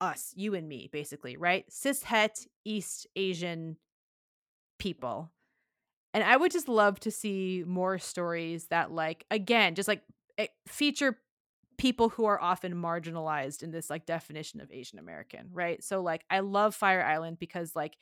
us, 0.00 0.32
you 0.36 0.54
and 0.54 0.68
me, 0.68 0.88
basically, 0.90 1.36
right? 1.36 1.66
Cishet 1.68 2.46
East 2.64 3.06
Asian 3.16 3.76
people. 4.78 5.32
And 6.14 6.24
I 6.24 6.36
would 6.36 6.52
just 6.52 6.68
love 6.68 7.00
to 7.02 7.12
see 7.12 7.64
more 7.66 7.98
stories 7.98 8.68
that, 8.68 8.92
like, 8.92 9.26
again, 9.30 9.76
just 9.76 9.88
like 9.88 10.02
eh, 10.38 10.48
feature 10.68 11.18
people 11.78 12.08
who 12.10 12.26
are 12.26 12.40
often 12.40 12.74
marginalized 12.74 13.62
in 13.64 13.72
this 13.72 13.90
like 13.90 14.06
definition 14.06 14.60
of 14.60 14.70
Asian 14.72 14.98
American, 15.00 15.48
right? 15.52 15.84
So, 15.84 16.02
like, 16.02 16.24
I 16.30 16.40
love 16.40 16.74
Fire 16.76 17.04
Island 17.04 17.38
because, 17.40 17.76
like, 17.76 17.96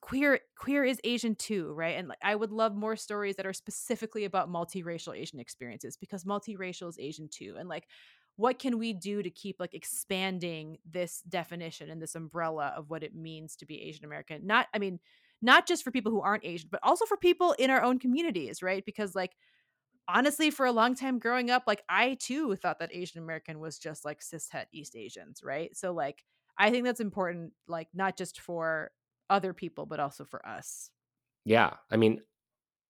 queer 0.00 0.40
queer 0.56 0.82
is 0.84 0.98
asian 1.04 1.34
too 1.34 1.72
right? 1.74 1.96
And 1.98 2.08
like 2.08 2.18
i 2.22 2.34
would 2.34 2.50
love 2.52 2.74
more 2.74 2.96
stories 2.96 3.36
that 3.36 3.46
are 3.46 3.52
specifically 3.52 4.24
about 4.24 4.48
multiracial 4.50 5.16
asian 5.16 5.40
experiences 5.40 5.96
because 5.96 6.24
multiracial 6.24 6.88
is 6.88 6.98
asian 6.98 7.28
too. 7.28 7.56
And 7.58 7.68
like 7.68 7.86
what 8.36 8.58
can 8.58 8.78
we 8.78 8.94
do 8.94 9.22
to 9.22 9.28
keep 9.30 9.56
like 9.60 9.74
expanding 9.74 10.78
this 10.90 11.20
definition 11.28 11.90
and 11.90 12.00
this 12.00 12.14
umbrella 12.14 12.72
of 12.74 12.88
what 12.88 13.02
it 13.02 13.14
means 13.14 13.56
to 13.56 13.66
be 13.66 13.82
asian 13.82 14.04
american? 14.06 14.46
Not 14.46 14.68
i 14.74 14.78
mean 14.78 15.00
not 15.42 15.66
just 15.66 15.82
for 15.84 15.90
people 15.90 16.12
who 16.12 16.20
aren't 16.20 16.44
asian 16.44 16.68
but 16.70 16.80
also 16.82 17.06
for 17.06 17.16
people 17.16 17.52
in 17.58 17.70
our 17.70 17.82
own 17.82 17.98
communities 17.98 18.62
right 18.62 18.84
because 18.84 19.14
like 19.14 19.32
honestly 20.08 20.50
for 20.50 20.66
a 20.66 20.72
long 20.72 20.94
time 20.94 21.18
growing 21.18 21.50
up 21.50 21.64
like 21.66 21.82
i 21.88 22.16
too 22.20 22.56
thought 22.56 22.78
that 22.78 22.94
asian 22.94 23.22
american 23.22 23.60
was 23.60 23.78
just 23.78 24.04
like 24.04 24.20
cishet 24.20 24.64
east 24.72 24.96
asians 24.96 25.40
right 25.44 25.76
so 25.76 25.92
like 25.92 26.24
i 26.58 26.70
think 26.70 26.84
that's 26.84 27.00
important 27.00 27.52
like 27.68 27.88
not 27.94 28.16
just 28.16 28.40
for 28.40 28.90
other 29.28 29.52
people 29.52 29.86
but 29.86 30.00
also 30.00 30.24
for 30.24 30.44
us 30.46 30.90
Yeah. 31.44 31.74
I 31.90 31.96
mean, 31.96 32.20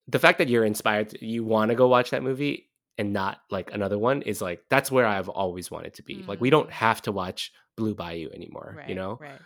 the 0.08 0.18
fact 0.18 0.38
that 0.38 0.48
you're 0.48 0.64
inspired, 0.64 1.16
you 1.22 1.44
want 1.44 1.68
to 1.68 1.76
go 1.76 1.86
watch 1.86 2.10
that 2.10 2.22
movie 2.22 2.70
and 2.98 3.12
not 3.12 3.38
like 3.50 3.72
another 3.72 3.96
one 3.98 4.22
is 4.22 4.40
like 4.42 4.64
that's 4.70 4.90
where 4.90 5.06
I've 5.06 5.28
always 5.28 5.70
wanted 5.70 5.94
to 5.94 6.02
be. 6.02 6.24
Like 6.26 6.40
we 6.40 6.50
don't 6.50 6.68
Mm. 6.68 6.72
have 6.72 7.02
to 7.02 7.12
watch 7.12 7.52
Blue 7.76 7.94
Bayou 7.94 8.28
anymore. 8.34 8.74
right 8.78 8.88
You 8.88 8.94
know, 8.96 9.18
right 9.20 9.40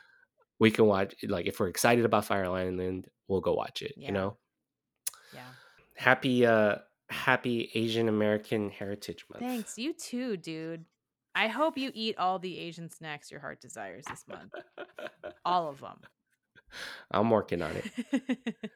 we 0.64 0.70
can 0.70 0.86
watch 0.86 1.14
like 1.28 1.46
if 1.46 1.60
we're 1.60 1.68
excited 1.68 2.04
about 2.04 2.24
Fire 2.24 2.46
Island, 2.46 3.08
we'll 3.28 3.40
go 3.48 3.52
watch 3.52 3.82
it. 3.82 3.94
Yeah. 3.96 4.06
You 4.08 4.12
know, 4.12 4.36
yeah 5.32 5.40
happy 5.96 6.44
uh 6.46 6.76
happy 7.10 7.70
Asian 7.74 8.08
American 8.08 8.70
Heritage 8.70 9.24
Month. 9.30 9.42
thanks 9.44 9.78
you 9.78 9.92
too 9.92 10.36
dude 10.36 10.84
i 11.34 11.46
hope 11.48 11.76
you 11.78 11.90
eat 11.94 12.18
all 12.18 12.38
the 12.38 12.58
asian 12.58 12.90
snacks 12.90 13.30
your 13.30 13.40
heart 13.40 13.60
desires 13.60 14.04
this 14.08 14.24
month 14.26 14.52
all 15.44 15.68
of 15.68 15.80
them 15.80 15.98
I'm 17.10 17.30
working 17.30 17.62
on 17.62 17.72
it. 17.76 18.54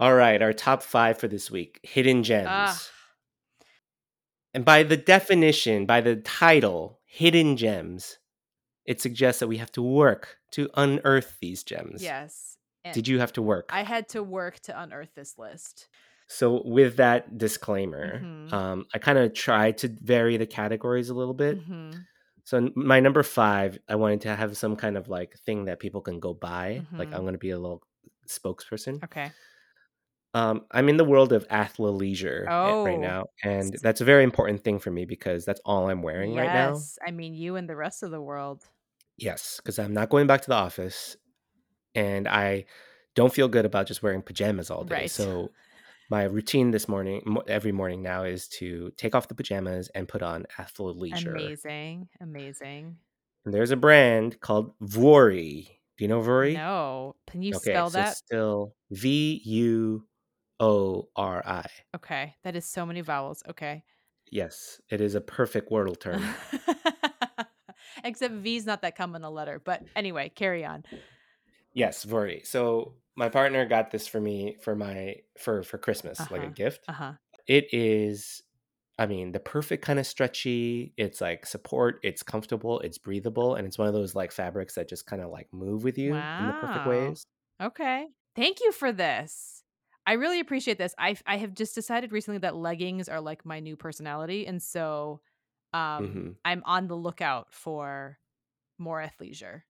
All 0.00 0.14
right, 0.14 0.40
our 0.40 0.52
top 0.52 0.82
five 0.82 1.18
for 1.18 1.28
this 1.28 1.50
week: 1.50 1.78
hidden 1.82 2.22
gems. 2.22 2.90
And 4.52 4.64
by 4.64 4.82
the 4.82 4.96
definition, 4.96 5.86
by 5.86 6.00
the 6.00 6.16
title, 6.16 6.98
hidden 7.04 7.56
gems, 7.56 8.18
it 8.90 9.00
suggests 9.00 9.40
that 9.40 9.48
we 9.48 9.58
have 9.58 9.72
to 9.72 9.82
work 9.82 10.38
to 10.52 10.70
unearth 10.76 11.38
these 11.40 11.64
gems. 11.64 12.00
yes 12.00 12.56
and 12.84 12.98
Did 12.98 13.08
you 13.08 13.20
have 13.20 13.32
to 13.34 13.42
work? 13.42 13.70
i 13.70 13.82
had 13.82 14.08
to 14.10 14.22
work 14.22 14.60
to 14.60 14.80
unearth 14.80 15.14
this 15.14 15.38
list 15.38 15.88
so, 16.28 16.62
with 16.64 16.96
that 16.96 17.38
disclaimer, 17.38 18.28
Mhm. 18.28 18.52
um, 18.52 18.86
I 18.94 18.98
kind 18.98 19.18
of 19.18 19.34
tried 19.34 19.78
to 19.78 19.88
vary 19.88 20.36
the 20.36 20.46
categories 20.46 21.10
a 21.10 21.14
little 21.14 21.34
bit. 21.34 21.58
Mhm. 21.58 22.06
So, 22.44 22.70
my 22.76 23.00
number 23.00 23.22
five, 23.24 23.78
I 23.88 23.96
wanted 23.96 24.22
to 24.22 24.36
have 24.36 24.56
some 24.56 24.76
kind 24.76 24.96
of 24.98 25.08
like 25.08 25.36
thing 25.46 25.66
that 25.66 25.80
people 25.80 26.02
can 26.02 26.20
go 26.20 26.34
buy. 26.34 26.84
Like, 26.98 27.10
Mhm. 27.10 27.14
I'm 27.14 27.22
going 27.22 27.34
to 27.34 27.38
be 27.38 27.50
a 27.50 27.58
little 27.58 27.82
spokesperson. 28.28 29.02
okay 29.02 29.34
Um, 30.32 30.66
I'm 30.70 30.88
in 30.88 30.96
the 30.96 31.04
world 31.04 31.32
of 31.32 31.46
athleisure 31.48 32.52
eh, 32.62 32.74
right 32.84 32.98
Oh, 32.98 33.00
now, 33.00 33.24
and 33.42 33.76
that's 33.82 34.00
a 34.00 34.04
very 34.04 34.22
important 34.22 34.62
thing 34.62 34.78
for 34.78 34.90
me 34.92 35.04
because 35.04 35.44
that's 35.44 35.60
all 35.64 35.90
I'm 35.90 36.02
wearing 36.02 36.34
right 36.34 36.52
now. 36.52 36.84
yes 36.84 36.98
i 37.06 37.10
mean 37.10 37.34
you 37.34 37.56
and 37.56 37.68
the 37.68 37.76
rest 37.76 38.02
of 38.02 38.10
the 38.10 38.20
world 38.20 38.68
Yes, 39.20 39.58
because 39.58 39.78
I'm 39.78 39.92
not 39.94 40.08
going 40.10 40.26
back 40.26 40.40
to 40.42 40.48
the 40.48 40.54
office, 40.56 41.16
and 41.94 42.28
I 42.28 42.66
don't 43.16 43.32
feel 43.34 43.48
good 43.48 43.66
about 43.66 43.86
just 43.88 44.02
wearing 44.02 44.22
pajamas 44.22 44.70
all 44.70 44.84
day. 44.84 45.06
Right. 45.06 45.08
So 45.08 45.52
my 46.10 46.24
routine 46.24 46.72
this 46.72 46.88
morning, 46.88 47.36
every 47.48 47.72
morning 47.72 48.02
now, 48.02 48.24
is 48.24 48.48
to 48.60 48.92
take 48.98 49.14
off 49.14 49.28
the 49.28 49.36
pajamas 49.36 49.88
and 49.90 50.08
put 50.08 50.22
on 50.22 50.46
athleisure. 50.58 51.52
amazing 51.52 52.08
amazing 52.20 52.98
And 53.44 53.54
there's 53.54 53.70
a 53.70 53.76
brand 53.76 54.40
called 54.40 54.78
Vuori. 54.80 55.66
Do 55.96 56.04
you 56.04 56.08
know 56.08 56.20
Vuori? 56.22 56.54
no 56.54 57.14
can 57.26 57.42
you 57.42 57.52
okay, 57.54 57.54
spell 57.54 57.90
so 57.90 58.00
that 58.00 58.00
it's 58.00 58.18
still 58.18 58.74
V 58.90 59.42
U 59.44 60.08
O 60.60 61.08
R 61.16 61.42
I. 61.46 61.66
okay 61.94 62.36
that 62.42 62.56
is 62.56 62.64
so 62.64 62.86
many 62.86 63.00
vowels 63.00 63.42
okay 63.48 63.84
Yes, 64.30 64.80
it 64.88 65.00
is 65.00 65.14
a 65.14 65.20
perfect 65.20 65.70
Wordle 65.70 65.98
term. 65.98 66.22
except 68.04 68.34
v 68.34 68.56
is 68.56 68.66
not 68.66 68.82
that 68.82 68.96
common 68.96 69.24
a 69.24 69.30
letter 69.30 69.60
but 69.64 69.84
anyway 69.96 70.28
carry 70.28 70.64
on 70.64 70.84
yes, 71.72 72.04
Vuori. 72.04 72.46
So 72.46 72.94
my 73.16 73.28
partner 73.28 73.66
got 73.66 73.90
this 73.90 74.06
for 74.06 74.20
me 74.20 74.56
for 74.60 74.74
my 74.76 75.16
for 75.38 75.62
for 75.62 75.78
Christmas, 75.78 76.30
like 76.30 76.42
a 76.42 76.48
Uh-huh. 76.48 76.50
gift. 76.50 76.88
uh-huh 76.88 77.16
It 77.46 77.68
is, 77.74 78.42
I 78.98 79.06
mean, 79.06 79.32
the 79.32 79.40
perfect 79.40 79.84
kind 79.84 79.98
of 79.98 80.06
stretchy. 80.06 80.94
It's 80.98 81.20
like 81.20 81.46
support. 81.46 82.00
It's 82.04 82.22
comfortable. 82.22 82.80
It's 82.80 82.98
breathable, 82.98 83.54
and 83.56 83.66
it's 83.68 83.78
one 83.78 83.88
of 83.88 83.94
those 83.94 84.14
like 84.14 84.32
fabrics 84.32 84.74
that 84.76 84.88
just 84.88 85.06
kind 85.06 85.22
of 85.22 85.30
like 85.30 85.52
move 85.52 85.84
with 85.84 85.98
you 85.98 86.28
in 86.38 86.46
the 86.48 86.54
perfect 86.54 86.86
ways. 86.86 87.24
Okay. 87.60 88.08
Thank 88.36 88.60
you 88.60 88.72
for 88.72 88.92
this. 88.92 89.64
I 90.06 90.14
really 90.14 90.40
appreciate 90.40 90.78
this. 90.78 90.94
I 90.98 91.16
I 91.26 91.36
have 91.36 91.54
just 91.54 91.74
decided 91.74 92.12
recently 92.12 92.38
that 92.38 92.56
leggings 92.56 93.08
are 93.08 93.20
like 93.20 93.44
my 93.44 93.60
new 93.60 93.76
personality 93.76 94.46
and 94.46 94.62
so 94.62 95.20
um 95.72 96.06
Mhm. 96.06 96.36
I'm 96.44 96.62
on 96.64 96.88
the 96.88 96.96
lookout 96.96 97.52
for 97.54 98.18
more 98.78 99.00
athleisure. 99.02 99.62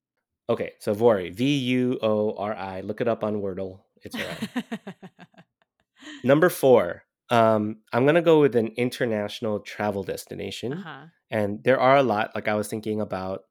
Okay, 0.49 0.73
so 0.81 0.95
Vuori, 0.95 1.33
V 1.33 1.59
U 1.79 1.99
O 2.03 2.35
R 2.37 2.55
I. 2.55 2.81
Look 2.81 3.01
it 3.01 3.09
up 3.09 3.23
on 3.25 3.37
Wordle. 3.43 3.81
It's 4.03 4.17
around. 4.17 4.49
Number 6.25 6.49
four. 6.49 7.05
Um, 7.31 7.83
I'm 7.93 8.07
gonna 8.07 8.23
go 8.23 8.41
with 8.41 8.57
an 8.57 8.69
international 8.77 9.61
travel 9.61 10.03
destination. 10.03 10.73
uh-huh. 10.73 11.07
and 11.31 11.63
there 11.63 11.79
are 11.79 11.97
a 11.97 12.03
lot 12.03 12.33
like 12.35 12.49
i 12.49 12.55
was 12.57 12.67
thinking 12.67 13.01
about 13.01 13.43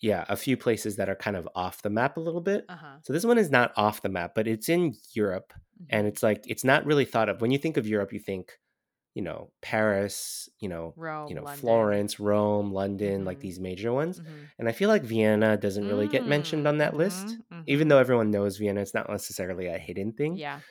yeah 0.00 0.24
a 0.28 0.34
few 0.36 0.56
places 0.56 0.96
that 0.96 1.08
are 1.08 1.14
kind 1.14 1.36
of 1.36 1.48
off 1.54 1.80
the 1.82 1.90
map 1.90 2.16
a 2.16 2.20
little 2.20 2.40
bit 2.40 2.64
Uh-huh. 2.68 2.96
so 3.04 3.12
this 3.12 3.24
one 3.24 3.38
is 3.38 3.50
not 3.52 3.70
off 3.76 4.02
the 4.02 4.08
map 4.08 4.32
but 4.34 4.48
it's 4.48 4.68
in 4.68 4.94
europe 5.14 5.52
and 5.90 6.06
Mhm. 6.06 6.10
it's 6.10 6.22
like 6.24 6.42
it's 6.48 6.64
not 6.64 6.84
really 6.86 7.04
thought 7.04 7.28
of 7.28 7.40
when 7.40 7.52
you 7.52 7.58
think 7.58 7.76
of 7.76 7.86
europe 7.86 8.12
you 8.12 8.18
think 8.18 8.58
you 9.14 9.22
know 9.22 9.50
paris 9.62 10.48
you 10.60 10.68
know 10.68 10.96
Rome, 10.96 11.26
you 11.28 11.34
know 11.34 11.44
London. 11.44 11.46
florence 11.46 12.20
rome 12.20 12.72
london 12.72 13.24
like 13.24 13.40
Mhm. 13.40 13.40
these 13.40 13.60
major 13.60 13.92
ones 13.92 14.20
Mhm. 14.20 14.50
and 14.58 14.68
i 14.68 14.72
feel 14.72 14.88
like 14.88 15.02
vienna 15.04 15.56
doesn't 15.56 15.86
really 15.86 16.08
get 16.08 16.26
mentioned 16.26 16.66
Mm, 16.66 16.68
on 16.68 16.78
that 16.78 16.94
list 16.96 17.38
mhm, 17.50 17.66
even 17.66 17.88
mhm. 17.88 17.88
though 17.88 17.98
everyone 17.98 18.30
knows 18.30 18.58
vienna 18.58 18.80
it's 18.80 18.94
not 18.94 19.08
necessarily 19.10 19.66
a 19.66 19.78
hidden 19.78 20.12
thing 20.12 20.40
Yeah. 20.40 20.62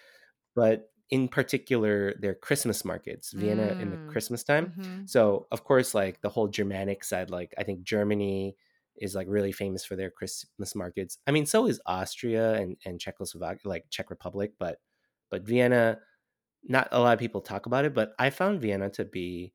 but 0.55 0.91
in 1.09 1.27
particular 1.27 2.13
their 2.19 2.35
christmas 2.35 2.85
markets 2.85 3.31
vienna 3.33 3.75
in 3.79 3.89
the 3.89 3.97
Mm, 3.97 4.07
christmas 4.07 4.43
time 4.43 4.69
mhm. 4.77 5.05
so 5.05 5.47
of 5.51 5.65
course, 5.65 5.93
like 5.93 6.21
the 6.21 6.29
whole 6.29 6.47
Germanic 6.47 7.03
side, 7.03 7.29
like 7.29 7.53
I 7.57 7.63
think 7.65 7.83
Germany 7.83 8.55
is 8.95 9.15
like 9.15 9.27
really 9.29 9.51
famous 9.51 9.83
for 9.83 9.97
their 9.97 10.09
Christmas 10.09 10.75
markets. 10.75 11.17
I 11.27 11.31
mean, 11.31 11.45
so 11.45 11.67
is 11.67 11.81
Austria 11.85 12.53
and 12.53 12.77
and 12.85 13.01
Czechoslovakia, 13.01 13.67
like 13.69 13.85
Czech 13.89 14.09
Republic, 14.09 14.53
but 14.57 14.79
but 15.29 15.43
Vienna, 15.43 15.99
not 16.65 16.87
a 16.91 16.99
lot 16.99 17.13
of 17.13 17.19
people 17.19 17.41
talk 17.41 17.65
about 17.65 17.85
it, 17.85 17.93
but 17.93 18.13
I 18.19 18.29
found 18.29 18.61
Vienna 18.61 18.89
to 18.91 19.05
be 19.05 19.53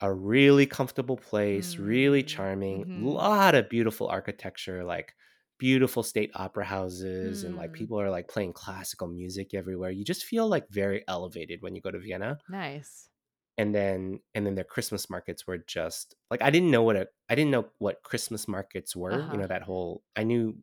a 0.00 0.12
really 0.12 0.66
comfortable 0.66 1.16
place, 1.16 1.78
really 1.78 2.22
Mm, 2.22 2.24
charming, 2.24 2.86
mhm. 2.94 2.94
lot 2.94 3.54
of 3.54 3.68
beautiful 3.70 4.08
architecture, 4.08 4.84
like 4.84 5.14
beautiful 5.58 6.02
state 6.04 6.30
opera 6.34 6.64
houses, 6.66 7.44
and 7.44 7.56
like 7.56 7.72
Mm. 7.72 7.74
people 7.74 8.00
are 8.00 8.10
like 8.10 8.28
playing 8.28 8.52
classical 8.54 9.08
music 9.08 9.54
everywhere. 9.54 9.90
You 9.90 10.04
just 10.04 10.24
feel 10.24 10.48
like 10.48 10.68
very 10.70 11.04
elevated 11.08 11.62
when 11.62 11.74
you 11.76 11.82
go 11.82 11.90
to 11.92 12.00
Vienna 12.00 12.40
Nice. 12.48 13.10
and 13.56 13.74
then 13.74 14.20
and 14.34 14.46
then 14.46 14.54
their 14.54 14.64
christmas 14.64 15.10
markets 15.10 15.46
were 15.46 15.58
just 15.58 16.14
like 16.30 16.42
i 16.42 16.50
didn't 16.50 16.70
know 16.70 16.82
what 16.82 16.96
a 16.96 17.08
i 17.28 17.34
didn't 17.34 17.50
know 17.50 17.68
what 17.78 18.02
christmas 18.02 18.46
markets 18.46 18.94
were 18.94 19.18
Uh-huh. 19.18 19.28
you 19.28 19.38
know 19.38 19.46
that 19.46 19.62
whole 19.62 20.04
i 20.16 20.22
knew 20.22 20.56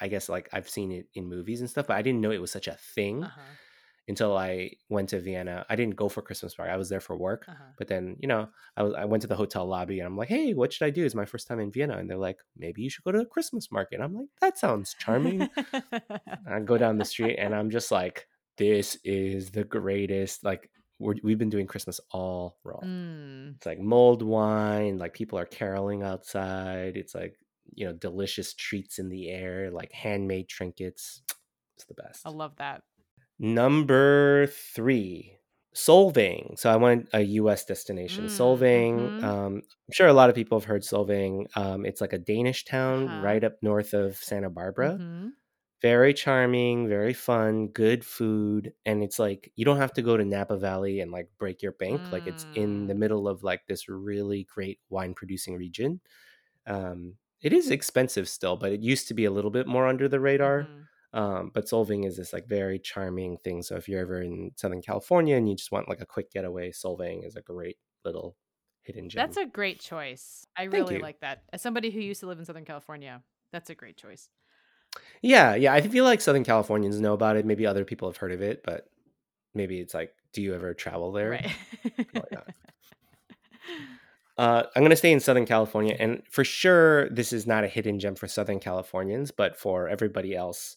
i 0.00 0.08
guess 0.08 0.28
like 0.28 0.48
i've 0.52 0.68
seen 0.68 0.92
it 0.92 1.08
in 1.14 1.26
movies 1.28 1.60
and 1.60 1.70
stuff 1.70 1.86
but 1.86 1.96
i 1.96 2.02
didn't 2.02 2.20
know 2.20 2.30
it 2.32 2.40
was 2.40 2.50
such 2.52 2.68
a 2.68 2.76
thing 2.76 3.30
Uh-huh. 3.30 3.56
Until 4.06 4.36
I 4.36 4.72
went 4.88 5.08
to 5.10 5.20
Vienna. 5.20 5.64
I 5.68 5.76
didn't 5.76 5.96
go 5.96 6.08
for 6.08 6.20
Christmas 6.20 6.54
party. 6.54 6.70
I 6.70 6.76
was 6.76 6.88
there 6.88 7.00
for 7.00 7.16
work. 7.16 7.46
Uh-huh. 7.48 7.64
But 7.78 7.88
then, 7.88 8.16
you 8.20 8.28
know, 8.28 8.48
I 8.76 8.82
was 8.82 8.94
I 8.94 9.04
went 9.06 9.22
to 9.22 9.26
the 9.26 9.36
hotel 9.36 9.66
lobby 9.66 10.00
and 10.00 10.06
I'm 10.06 10.16
like, 10.16 10.28
hey, 10.28 10.52
what 10.52 10.72
should 10.72 10.86
I 10.86 10.90
do? 10.90 11.04
It's 11.04 11.14
my 11.14 11.24
first 11.24 11.46
time 11.46 11.60
in 11.60 11.70
Vienna. 11.70 11.96
And 11.96 12.08
they're 12.08 12.16
like, 12.18 12.38
maybe 12.56 12.82
you 12.82 12.90
should 12.90 13.04
go 13.04 13.12
to 13.12 13.20
a 13.20 13.26
Christmas 13.26 13.72
market. 13.72 14.00
I'm 14.00 14.14
like, 14.14 14.28
that 14.40 14.58
sounds 14.58 14.94
charming. 14.98 15.48
I 16.46 16.60
go 16.64 16.76
down 16.76 16.98
the 16.98 17.04
street 17.04 17.36
and 17.38 17.54
I'm 17.54 17.70
just 17.70 17.90
like, 17.90 18.26
this 18.58 18.98
is 19.04 19.50
the 19.50 19.64
greatest. 19.64 20.44
Like 20.44 20.70
we're, 20.98 21.14
we've 21.22 21.38
been 21.38 21.50
doing 21.50 21.66
Christmas 21.66 21.98
all 22.10 22.58
wrong. 22.62 22.82
Mm. 22.84 23.56
It's 23.56 23.66
like 23.66 23.80
mulled 23.80 24.22
wine, 24.22 24.98
like 24.98 25.14
people 25.14 25.38
are 25.38 25.46
caroling 25.46 26.02
outside. 26.02 26.96
It's 26.96 27.14
like, 27.14 27.36
you 27.72 27.86
know, 27.86 27.92
delicious 27.94 28.52
treats 28.54 28.98
in 28.98 29.08
the 29.08 29.30
air, 29.30 29.70
like 29.70 29.92
handmade 29.92 30.48
trinkets. 30.48 31.22
It's 31.76 31.86
the 31.86 31.94
best. 31.94 32.22
I 32.24 32.30
love 32.30 32.56
that. 32.56 32.82
Number 33.38 34.46
three, 34.46 35.38
Solvang. 35.74 36.58
So 36.58 36.70
I 36.70 36.76
went 36.76 37.08
a 37.12 37.20
U.S. 37.22 37.64
destination. 37.64 38.26
Mm, 38.26 38.26
Solvang. 38.26 39.10
mhm. 39.12 39.24
Um, 39.24 39.56
I'm 39.56 39.92
sure 39.92 40.06
a 40.06 40.12
lot 40.12 40.30
of 40.30 40.36
people 40.36 40.58
have 40.58 40.66
heard 40.66 40.82
Solvang. 40.82 41.46
Um, 41.56 41.84
it's 41.84 42.00
like 42.00 42.12
a 42.12 42.18
Danish 42.18 42.64
town 42.64 43.08
Uh-huh. 43.08 43.14
right 43.14 43.42
up 43.42 43.56
north 43.62 43.92
of 43.92 44.16
Santa 44.16 44.50
Barbara. 44.50 45.00
Mhm. 45.00 45.36
Very 45.82 46.14
charming, 46.14 46.88
very 46.88 47.14
fun, 47.14 47.68
good 47.68 48.04
food, 48.04 48.72
and 48.86 49.02
it's 49.02 49.18
like 49.18 49.52
you 49.56 49.64
don't 49.64 49.78
have 49.78 49.92
to 49.94 50.02
go 50.02 50.16
to 50.16 50.24
Napa 50.24 50.56
Valley 50.58 51.00
and 51.00 51.12
like 51.12 51.30
break 51.38 51.62
your 51.62 51.72
bank. 51.72 52.12
Like 52.12 52.24
it's 52.26 52.46
in 52.54 52.86
the 52.88 52.94
Mm. 52.94 52.96
middle 52.96 53.28
of 53.28 53.42
like 53.44 53.66
this 53.68 53.88
really 53.88 54.44
great 54.44 54.80
wine 54.90 55.14
producing 55.14 55.56
region. 55.56 56.00
Um, 56.66 57.16
it 57.42 57.52
is 57.52 57.70
expensive 57.70 58.28
still, 58.28 58.56
but 58.56 58.72
it 58.72 58.82
used 58.82 59.08
to 59.08 59.14
be 59.14 59.24
a 59.26 59.30
little 59.32 59.50
bit 59.50 59.66
more 59.66 59.86
under 59.88 60.08
the 60.08 60.20
radar. 60.20 60.70
Mhm. 60.70 60.88
Um, 61.14 61.52
but 61.54 61.66
Solvang 61.66 62.04
is 62.04 62.16
this 62.16 62.32
like 62.32 62.48
very 62.48 62.80
charming 62.80 63.36
thing. 63.38 63.62
So 63.62 63.76
if 63.76 63.88
you're 63.88 64.00
ever 64.00 64.20
in 64.20 64.50
Southern 64.56 64.82
California 64.82 65.36
and 65.36 65.48
you 65.48 65.54
just 65.54 65.70
want 65.70 65.88
like 65.88 66.00
a 66.00 66.06
quick 66.06 66.32
getaway, 66.32 66.72
Solvang 66.72 67.24
is 67.24 67.36
a 67.36 67.40
great 67.40 67.78
little 68.04 68.36
hidden 68.82 69.08
gem. 69.08 69.24
That's 69.24 69.36
a 69.36 69.46
great 69.46 69.78
choice. 69.78 70.44
I 70.56 70.62
Thank 70.62 70.72
really 70.72 70.96
you. 70.96 71.00
like 71.00 71.20
that. 71.20 71.44
As 71.52 71.62
somebody 71.62 71.90
who 71.90 72.00
used 72.00 72.18
to 72.20 72.26
live 72.26 72.40
in 72.40 72.44
Southern 72.44 72.64
California, 72.64 73.22
that's 73.52 73.70
a 73.70 73.76
great 73.76 73.96
choice. 73.96 74.28
yeah, 75.22 75.54
yeah. 75.54 75.72
I 75.72 75.82
feel 75.82 76.04
like 76.04 76.20
Southern 76.20 76.42
Californians 76.42 77.00
know 77.00 77.12
about 77.12 77.36
it. 77.36 77.46
Maybe 77.46 77.64
other 77.64 77.84
people 77.84 78.08
have 78.08 78.16
heard 78.16 78.32
of 78.32 78.42
it, 78.42 78.64
but 78.64 78.88
maybe 79.54 79.78
it's 79.78 79.94
like, 79.94 80.12
do 80.32 80.42
you 80.42 80.52
ever 80.52 80.74
travel 80.74 81.12
there? 81.12 81.30
Right. 81.30 81.50
Uh, 84.36 84.64
I'm 84.74 84.82
gonna 84.82 84.96
stay 84.96 85.12
in 85.12 85.20
Southern 85.20 85.46
California, 85.46 85.96
and 85.96 86.20
for 86.28 86.42
sure, 86.42 87.08
this 87.08 87.32
is 87.32 87.46
not 87.46 87.62
a 87.62 87.68
hidden 87.68 88.00
gem 88.00 88.16
for 88.16 88.26
Southern 88.26 88.58
Californians, 88.58 89.30
but 89.30 89.56
for 89.56 89.88
everybody 89.88 90.34
else, 90.34 90.76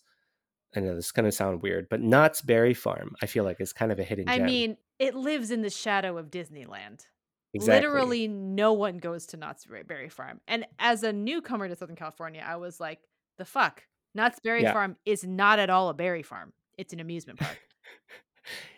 I 0.78 0.82
know 0.82 0.96
this 0.96 1.06
is 1.08 1.12
gonna 1.12 1.32
sound 1.32 1.62
weird, 1.62 1.88
but 1.90 2.02
Knott's 2.02 2.42
Berry 2.42 2.74
Farm, 2.74 3.16
I 3.22 3.26
feel 3.26 3.44
like 3.44 3.60
is 3.60 3.74
kind 3.74 3.92
of 3.92 4.00
a 4.00 4.04
hidden 4.04 4.26
gem. 4.26 4.34
I 4.34 4.38
gem. 4.38 4.46
mean, 4.46 4.78
it 5.00 5.16
lives 5.16 5.52
in 5.52 5.62
the 5.62 5.70
shadow 5.70 6.18
of 6.18 6.30
Disneyland. 6.32 7.06
exactly. 7.54 7.88
Literally, 7.88 8.28
no 8.28 8.74
one 8.74 8.98
goes 8.98 9.26
to 9.28 9.38
Knott's 9.38 9.66
Berry- 9.66 10.10
Farm. 10.10 10.40
And 10.48 10.66
as 10.80 11.04
a 11.04 11.12
newcomer 11.14 11.68
to 11.68 11.76
Southern 11.76 11.96
California, 11.96 12.44
I 12.46 12.58
was 12.58 12.80
like, 12.80 13.00
the 13.38 13.46
fuck? 13.46 13.84
Knott's 14.16 14.40
Berry 14.40 14.64
Yeah. 14.64 14.74
Farm 14.74 14.96
is 15.06 15.24
not 15.24 15.60
at 15.60 15.70
all 15.70 15.90
a 15.90 15.94
berry 15.94 16.24
farm. 16.24 16.54
It's 16.78 16.94
an 16.94 17.00
amusement 17.00 17.40
park. 17.40 17.58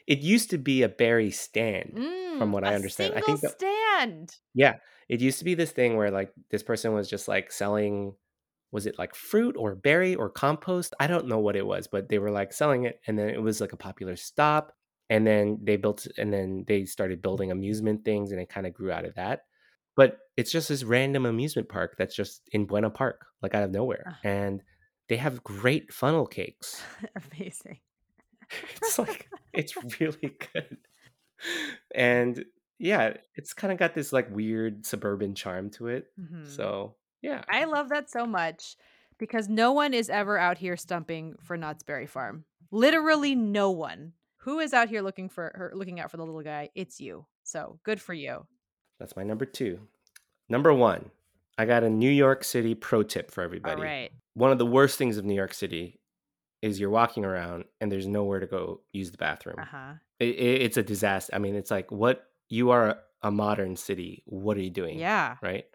It 0.08 0.20
used 0.20 0.50
to 0.50 0.58
be 0.58 0.82
a 0.82 0.90
berry 0.90 1.30
stand, 1.30 1.92
from 1.94 2.50
Mm, 2.50 2.52
what 2.52 2.64
I 2.64 2.74
understand. 2.74 3.14
I 3.16 3.22
think 3.22 3.42
that, 3.42 3.52
stand. 3.52 4.36
yeah, 4.56 4.78
it 5.08 5.22
used 5.22 5.38
to 5.38 5.46
be 5.46 5.54
this 5.54 5.70
thing 5.70 5.98
where 5.98 6.10
like 6.10 6.34
this 6.50 6.64
person 6.64 6.94
was 6.94 7.08
just 7.08 7.28
like 7.28 7.52
selling, 7.52 8.16
was 8.72 8.86
it 8.86 8.98
like 9.00 9.16
fruit 9.16 9.56
or 9.58 9.76
berry 9.76 10.16
or 10.16 10.30
compost? 10.30 10.94
I 11.00 11.08
don't 11.08 11.28
know 11.28 11.40
what 11.40 11.56
it 11.56 11.66
was, 11.66 11.88
but 11.88 12.10
they 12.10 12.20
were 12.20 12.32
like 12.32 12.54
selling 12.54 12.86
it, 12.86 13.00
and 13.08 13.18
then 13.18 13.30
it 13.30 13.42
was 13.42 13.60
like 13.62 13.74
a 13.74 13.78
popular 13.78 14.16
stop. 14.16 14.74
And 15.12 15.26
then 15.26 15.58
they 15.64 15.76
built, 15.76 16.06
and 16.18 16.32
then 16.32 16.66
they 16.68 16.86
started 16.86 17.22
building 17.22 17.52
amusement 17.52 18.06
things, 18.06 18.32
and 18.32 18.40
it 18.40 18.50
kind 18.50 18.68
of 18.68 18.74
grew 18.74 18.92
out 18.92 19.06
of 19.06 19.16
that. 19.16 19.46
But 19.96 20.20
it's 20.38 20.52
just 20.52 20.70
this 20.70 20.84
random 20.84 21.26
amusement 21.26 21.68
park 21.68 21.96
that's 21.98 22.16
just 22.16 22.42
in 22.52 22.66
Buena 22.66 22.90
Park, 22.92 23.26
like 23.42 23.56
out 23.56 23.64
of 23.64 23.72
nowhere, 23.72 24.04
Ah. 24.08 24.20
and 24.24 24.62
they 25.08 25.18
have 25.18 25.44
great 25.44 25.92
funnel 25.92 26.28
cakes. 26.28 26.82
Amazing. 27.34 27.80
it's 28.82 28.98
like 29.00 29.28
it's 29.54 29.76
really 30.00 30.36
good 30.54 30.78
and 31.94 32.44
yeah 32.80 33.14
it's 33.36 33.54
kind 33.54 33.72
of 33.72 33.78
got 33.78 33.94
this 33.94 34.12
like 34.12 34.28
weird 34.34 34.86
suburban 34.86 35.36
charm 35.36 35.70
to 35.70 35.88
it 35.88 36.08
Mhm. 36.20 36.48
so 36.48 36.96
yeah 37.22 37.44
I 37.50 37.66
love 37.66 37.90
that 37.90 38.10
so 38.10 38.26
much 38.26 38.76
because 39.18 39.50
no 39.50 39.72
one 39.74 39.94
is 39.94 40.10
ever 40.10 40.38
out 40.38 40.58
here 40.58 40.78
stumping 40.78 41.36
for 41.42 41.58
Knott's 41.58 41.84
Berry 41.84 42.08
Farm. 42.08 42.46
Literally 42.72 43.36
no 43.36 43.72
one. 43.72 44.14
Who 44.44 44.60
is 44.60 44.74
out 44.74 44.90
here 44.90 45.02
looking 45.02 45.28
for 45.30 45.52
her 45.56 45.72
looking 45.76 46.00
out 46.00 46.10
for 46.12 46.18
the 46.18 46.26
little 46.26 46.42
guy? 46.44 46.70
It's 46.76 47.00
you. 47.02 47.26
So 47.44 47.80
good 47.84 48.00
for 48.02 48.14
you. 48.14 48.46
that's 49.00 49.16
my 49.16 49.24
number 49.24 49.46
two 49.46 49.80
number 50.50 50.74
one 50.74 51.10
i 51.58 51.66
got 51.66 51.84
a 51.84 51.90
new 51.90 52.10
york 52.10 52.44
city 52.44 52.74
pro 52.76 53.02
tip 53.04 53.32
for 53.32 53.44
everybody 53.44 53.76
All 53.82 53.88
right. 53.88 54.12
one 54.34 54.52
of 54.52 54.58
the 54.60 54.66
worst 54.66 54.98
things 54.98 55.18
of 55.18 55.26
new 55.26 55.36
york 55.36 55.54
city 55.54 56.00
is 56.62 56.80
you're 56.80 56.90
walking 56.90 57.24
around 57.26 57.66
and 57.80 57.92
there's 57.92 58.08
nowhere 58.08 58.40
to 58.40 58.48
go 58.48 58.82
use 58.92 59.12
the 59.12 59.18
bathroom 59.18 59.58
Uh-huh. 59.60 59.94
it, 60.20 60.36
it- 60.36 60.62
it's 60.64 60.78
a 60.78 60.84
disaster 60.84 61.34
i 61.36 61.40
mean 61.40 61.56
it's 61.56 61.72
like 61.72 61.92
what 61.92 62.26
you 62.50 62.70
are 62.72 62.88
a, 62.90 62.98
a 63.24 63.32
modern 63.32 63.76
city 63.76 64.24
what 64.26 64.58
are 64.58 64.62
you 64.62 64.70
doing 64.72 65.00
Yeah. 65.00 65.36
right? 65.42 65.66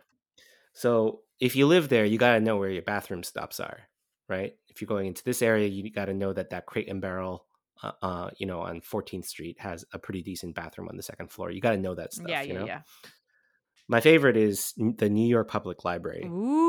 So 0.72 1.20
if 1.41 1.57
you 1.57 1.66
live 1.66 1.89
there, 1.89 2.05
you 2.05 2.18
got 2.18 2.35
to 2.35 2.41
know 2.41 2.57
where 2.57 2.70
your 2.70 2.82
bathroom 2.82 3.22
stops 3.22 3.61
are, 3.61 3.80
right? 4.28 4.53
If 4.68 4.80
you're 4.80 4.89
going 4.89 5.07
into 5.07 5.24
this 5.24 5.43
area, 5.43 5.68
you 5.68 5.91
got 5.91 6.07
to 6.07 6.14
know 6.14 6.32
that 6.32 6.51
that 6.51 6.66
Crate 6.66 6.89
and 6.89 7.01
Barrel, 7.01 7.47
uh, 7.82 7.93
uh, 8.03 8.30
you 8.39 8.47
know, 8.47 8.61
on 8.61 8.80
14th 8.80 9.26
Street 9.26 9.57
has 9.61 9.85
a 9.93 9.99
pretty 9.99 10.22
decent 10.22 10.55
bathroom 10.55 10.89
on 10.89 10.97
the 10.97 11.03
second 11.03 11.30
floor. 11.30 11.51
You 11.51 11.61
got 11.61 11.72
to 11.72 11.78
know 11.78 11.95
that 11.95 12.14
stuff. 12.14 12.28
yeah, 12.28 12.43
you 12.43 12.55
yeah, 12.55 12.59
know? 12.61 12.66
yeah. 12.66 12.80
My 13.87 14.01
favorite 14.01 14.37
is 14.37 14.72
the 14.76 15.11
New 15.11 15.26
York 15.28 15.49
Public 15.49 15.85
Library. 15.85 16.24
Ooh. 16.24 16.64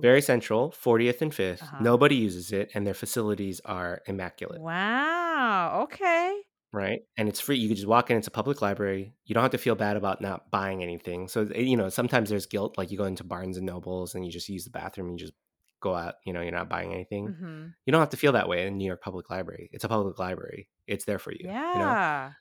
Very 0.00 0.22
central, 0.22 0.70
40th 0.70 1.20
and 1.22 1.32
5th. 1.32 1.62
Uh-huh. 1.62 1.76
Nobody 1.80 2.16
uses 2.16 2.52
it, 2.52 2.70
and 2.74 2.86
their 2.86 2.94
facilities 2.94 3.60
are 3.64 4.02
immaculate, 4.06 4.60
Wow. 4.60 5.80
Okay. 5.84 6.40
Right? 6.76 7.00
And 7.16 7.28
it's 7.28 7.40
free. 7.40 7.56
You 7.56 7.68
can 7.68 7.76
just 7.76 7.88
walk 7.88 8.10
in. 8.10 8.16
It's 8.16 8.26
a 8.28 8.30
public 8.30 8.62
library. 8.62 9.14
You 9.24 9.34
don't 9.34 9.42
have 9.42 9.50
to 9.52 9.58
feel 9.58 9.74
bad 9.74 9.96
about 9.96 10.20
not 10.20 10.50
buying 10.50 10.82
anything. 10.82 11.26
So 11.28 11.48
you 11.54 11.76
know, 11.76 11.88
sometimes 11.88 12.28
there's 12.30 12.46
guilt, 12.46 12.76
like 12.78 12.90
you 12.90 12.98
go 12.98 13.04
into 13.06 13.24
Barnes 13.24 13.56
and 13.56 13.66
Nobles 13.66 14.14
and 14.14 14.24
you 14.24 14.30
just 14.30 14.48
use 14.48 14.64
the 14.64 14.70
bathroom. 14.70 15.08
And 15.08 15.18
you 15.18 15.26
just 15.26 15.36
go 15.80 15.94
out. 15.94 16.14
You 16.24 16.32
know, 16.32 16.40
you're 16.42 16.52
not 16.52 16.68
buying 16.68 16.92
anything. 16.92 17.26
hmm 17.28 17.66
You 17.86 17.90
don't 17.92 18.00
have 18.00 18.10
to 18.10 18.16
feel 18.16 18.32
that 18.32 18.48
way 18.48 18.66
in 18.66 18.76
New 18.78 18.86
York 18.86 19.02
Public 19.02 19.28
Library. 19.30 19.68
It's 19.72 19.84
a 19.84 19.88
public 19.88 20.18
library. 20.18 20.68
It's 20.86 21.04
there 21.06 21.18
for 21.18 21.32
you. 21.32 21.40
Yeah. 21.44 21.72
You 21.72 21.78
know. 21.80 22.32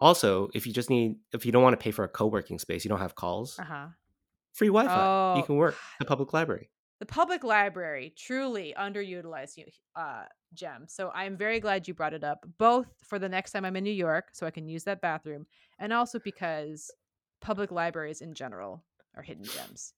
Also, 0.00 0.48
if 0.54 0.66
you 0.66 0.72
just 0.72 0.90
need, 0.90 1.16
if 1.32 1.46
you 1.46 1.52
don't 1.52 1.62
want 1.62 1.78
to 1.78 1.82
pay 1.82 1.90
for 1.90 2.04
a 2.04 2.08
co-working 2.08 2.58
space, 2.58 2.84
you 2.84 2.88
don't 2.88 2.98
have 3.00 3.14
calls. 3.14 3.58
Uh-huh. 3.58 3.86
Free 4.52 4.68
Wi-Fi. 4.68 5.34
You 5.36 5.42
Oh. 5.42 5.46
can 5.46 5.56
work 5.56 5.76
the 5.98 6.04
public 6.04 6.32
library. 6.32 6.70
The 7.04 7.12
public 7.12 7.44
library, 7.44 8.14
truly 8.16 8.74
underutilized 8.78 9.58
uh, 9.94 10.22
gem. 10.54 10.86
So 10.88 11.10
I'm 11.14 11.36
very 11.36 11.60
glad 11.60 11.86
you 11.86 11.92
brought 11.92 12.14
it 12.14 12.24
up, 12.24 12.46
both 12.56 12.86
for 13.04 13.18
the 13.18 13.28
next 13.28 13.52
time 13.52 13.66
I'm 13.66 13.76
in 13.76 13.84
New 13.84 13.90
York, 13.90 14.28
so 14.32 14.46
I 14.46 14.50
can 14.50 14.70
use 14.70 14.84
that 14.84 15.02
bathroom, 15.02 15.44
and 15.78 15.92
also 15.92 16.18
because 16.18 16.90
public 17.42 17.70
libraries 17.70 18.22
in 18.22 18.32
general 18.32 18.82
are 19.14 19.22
hidden 19.22 19.44
gems. 19.44 19.92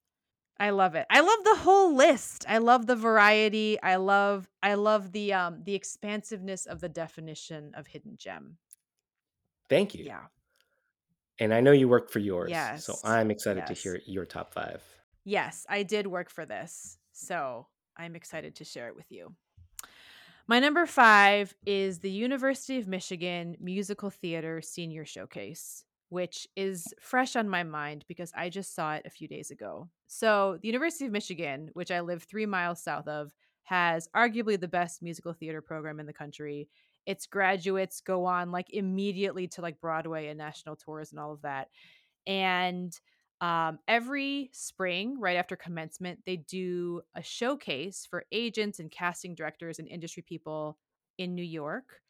I 0.58 0.70
love 0.70 0.96
it. 0.96 1.06
I 1.08 1.20
love 1.20 1.44
the 1.44 1.54
whole 1.62 1.94
list. 1.94 2.44
I 2.48 2.58
love 2.58 2.86
the 2.86 2.96
variety. 2.96 3.80
I 3.80 3.96
love 3.96 4.48
I 4.60 4.74
love 4.74 5.12
the 5.12 5.32
um 5.32 5.62
the 5.62 5.76
expansiveness 5.76 6.66
of 6.66 6.80
the 6.80 6.88
definition 6.88 7.70
of 7.76 7.86
hidden 7.86 8.16
gem. 8.18 8.56
Thank 9.68 9.94
you. 9.94 10.06
Yeah. 10.06 10.24
And 11.38 11.54
I 11.54 11.60
know 11.60 11.70
you 11.70 11.86
work 11.86 12.10
for 12.10 12.18
yours, 12.18 12.50
Yes. 12.50 12.84
so 12.84 12.96
I'm 13.04 13.30
excited 13.30 13.64
to 13.68 13.74
hear 13.74 14.00
your 14.06 14.24
top 14.24 14.52
five. 14.52 14.82
Yes, 15.26 15.66
I 15.68 15.82
did 15.82 16.06
work 16.06 16.30
for 16.30 16.46
this. 16.46 16.98
So 17.12 17.66
I'm 17.96 18.14
excited 18.14 18.54
to 18.56 18.64
share 18.64 18.86
it 18.86 18.94
with 18.94 19.10
you. 19.10 19.34
My 20.46 20.60
number 20.60 20.86
five 20.86 21.52
is 21.66 21.98
the 21.98 22.10
University 22.10 22.78
of 22.78 22.86
Michigan 22.86 23.56
Musical 23.58 24.08
Theater 24.08 24.62
Senior 24.62 25.04
Showcase, 25.04 25.82
which 26.10 26.46
is 26.54 26.94
fresh 27.00 27.34
on 27.34 27.48
my 27.48 27.64
mind 27.64 28.04
because 28.06 28.32
I 28.36 28.48
just 28.50 28.72
saw 28.72 28.94
it 28.94 29.02
a 29.04 29.10
few 29.10 29.26
days 29.26 29.50
ago. 29.50 29.88
So, 30.06 30.58
the 30.62 30.68
University 30.68 31.06
of 31.06 31.12
Michigan, 31.12 31.70
which 31.72 31.90
I 31.90 32.02
live 32.02 32.22
three 32.22 32.46
miles 32.46 32.80
south 32.80 33.08
of, 33.08 33.32
has 33.64 34.08
arguably 34.14 34.60
the 34.60 34.68
best 34.68 35.02
musical 35.02 35.32
theater 35.32 35.60
program 35.60 35.98
in 35.98 36.06
the 36.06 36.12
country. 36.12 36.68
Its 37.04 37.26
graduates 37.26 38.00
go 38.00 38.26
on 38.26 38.52
like 38.52 38.72
immediately 38.72 39.48
to 39.48 39.60
like 39.60 39.80
Broadway 39.80 40.28
and 40.28 40.38
national 40.38 40.76
tours 40.76 41.10
and 41.10 41.18
all 41.18 41.32
of 41.32 41.42
that. 41.42 41.66
And 42.28 42.96
um, 43.40 43.78
every 43.86 44.50
spring, 44.52 45.20
right 45.20 45.36
after 45.36 45.56
commencement, 45.56 46.20
they 46.24 46.36
do 46.36 47.02
a 47.14 47.22
showcase 47.22 48.06
for 48.08 48.24
agents 48.32 48.78
and 48.78 48.90
casting 48.90 49.34
directors 49.34 49.78
and 49.78 49.88
industry 49.88 50.22
people 50.22 50.78
in 51.18 51.34
New 51.34 51.42
York. 51.42 52.00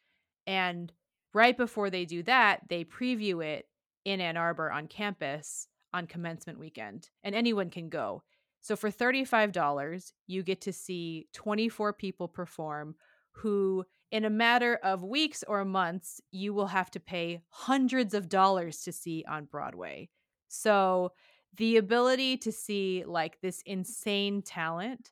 And 0.45 0.91
right 1.33 1.57
before 1.57 1.89
they 1.89 2.05
do 2.05 2.23
that, 2.23 2.61
they 2.69 2.85
preview 2.85 3.43
it 3.45 3.67
in 4.05 4.21
Ann 4.21 4.37
Arbor 4.37 4.71
on 4.71 4.87
campus 4.87 5.67
on 5.93 6.07
commencement 6.07 6.59
weekend, 6.59 7.09
and 7.23 7.35
anyone 7.35 7.69
can 7.69 7.89
go. 7.89 8.23
So 8.61 8.75
for 8.75 8.91
$35, 8.91 10.11
you 10.27 10.43
get 10.43 10.61
to 10.61 10.73
see 10.73 11.27
24 11.33 11.93
people 11.93 12.27
perform 12.27 12.95
who 13.31 13.85
in 14.11 14.25
a 14.25 14.29
matter 14.29 14.79
of 14.83 15.03
weeks 15.03 15.43
or 15.47 15.63
months, 15.65 16.21
you 16.31 16.53
will 16.53 16.67
have 16.67 16.89
to 16.91 16.99
pay 16.99 17.41
hundreds 17.49 18.13
of 18.13 18.29
dollars 18.29 18.81
to 18.83 18.91
see 18.91 19.23
on 19.29 19.45
Broadway. 19.45 20.09
So 20.47 21.13
the 21.55 21.77
ability 21.77 22.37
to 22.37 22.51
see 22.51 23.03
like 23.05 23.39
this 23.41 23.61
insane 23.65 24.41
talent 24.41 25.11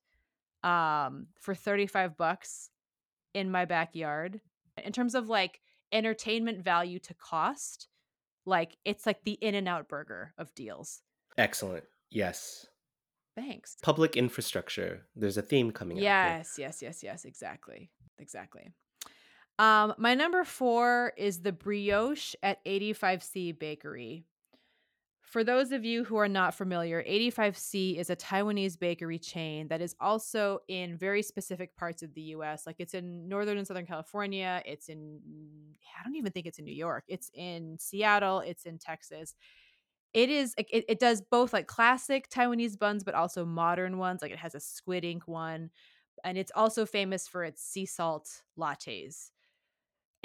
um 0.63 1.27
for 1.39 1.53
35 1.53 2.17
bucks 2.17 2.69
in 3.33 3.51
my 3.51 3.65
backyard 3.65 4.41
in 4.83 4.91
terms 4.91 5.13
of 5.13 5.29
like 5.29 5.61
entertainment 5.91 6.63
value 6.63 6.97
to 6.99 7.13
cost 7.13 7.87
like 8.45 8.77
it's 8.83 9.05
like 9.05 9.23
the 9.23 9.33
in 9.33 9.53
and 9.53 9.67
out 9.67 9.87
burger 9.87 10.33
of 10.37 10.53
deals 10.55 11.01
Excellent. 11.37 11.83
Yes. 12.09 12.65
thanks 13.35 13.75
Public 13.83 14.15
infrastructure. 14.15 15.05
There's 15.15 15.37
a 15.37 15.41
theme 15.41 15.71
coming 15.71 15.97
yes 15.97 16.55
yes 16.57 16.81
yes 16.81 17.03
yes 17.03 17.25
exactly 17.25 17.91
exactly 18.17 18.71
um 19.59 19.93
my 19.97 20.15
number 20.15 20.43
four 20.43 21.13
is 21.17 21.41
the 21.41 21.51
brioche 21.51 22.33
at 22.41 22.63
85c 22.65 23.57
bakery 23.59 24.25
For 25.25 25.43
those 25.43 25.71
of 25.71 25.83
you 25.83 26.03
who 26.03 26.17
are 26.17 26.29
not 26.29 26.53
familiar, 26.53 27.03
85C 27.05 27.97
is 27.97 28.09
a 28.09 28.15
Taiwanese 28.15 28.79
bakery 28.79 29.17
chain 29.17 29.67
that 29.69 29.81
is 29.81 29.95
also 29.99 30.59
in 30.67 30.97
very 30.97 31.23
specific 31.23 31.75
parts 31.75 32.03
of 32.03 32.13
the 32.13 32.21
US. 32.21 32.67
Like 32.67 32.75
it's 32.79 32.93
in 32.93 33.27
Northern 33.27 33.57
and 33.57 33.65
Southern 33.67 33.87
California. 33.87 34.61
It's 34.65 34.87
in, 34.87 35.19
I 35.99 36.03
don't 36.03 36.15
even 36.15 36.31
think 36.31 36.45
it's 36.45 36.59
in 36.59 36.65
New 36.65 36.73
York. 36.75 37.05
It's 37.07 37.31
in 37.33 37.77
Seattle. 37.79 38.39
It's 38.39 38.65
in 38.65 38.77
Texas. 38.77 39.35
It 40.13 40.29
is, 40.29 40.53
it, 40.57 40.85
it 40.87 40.99
does 40.99 41.21
both 41.21 41.53
like 41.53 41.67
classic 41.67 42.29
Taiwanese 42.29 42.79
buns, 42.79 43.03
but 43.03 43.15
also 43.15 43.45
modern 43.45 43.97
ones. 43.97 44.21
Like 44.21 44.31
it 44.31 44.39
has 44.39 44.55
a 44.55 44.59
squid 44.59 45.03
ink 45.05 45.27
one. 45.27 45.71
And 46.23 46.37
it's 46.37 46.51
also 46.55 46.85
famous 46.85 47.27
for 47.27 47.43
its 47.43 47.63
sea 47.63 47.85
salt 47.85 48.43
lattes. 48.57 49.31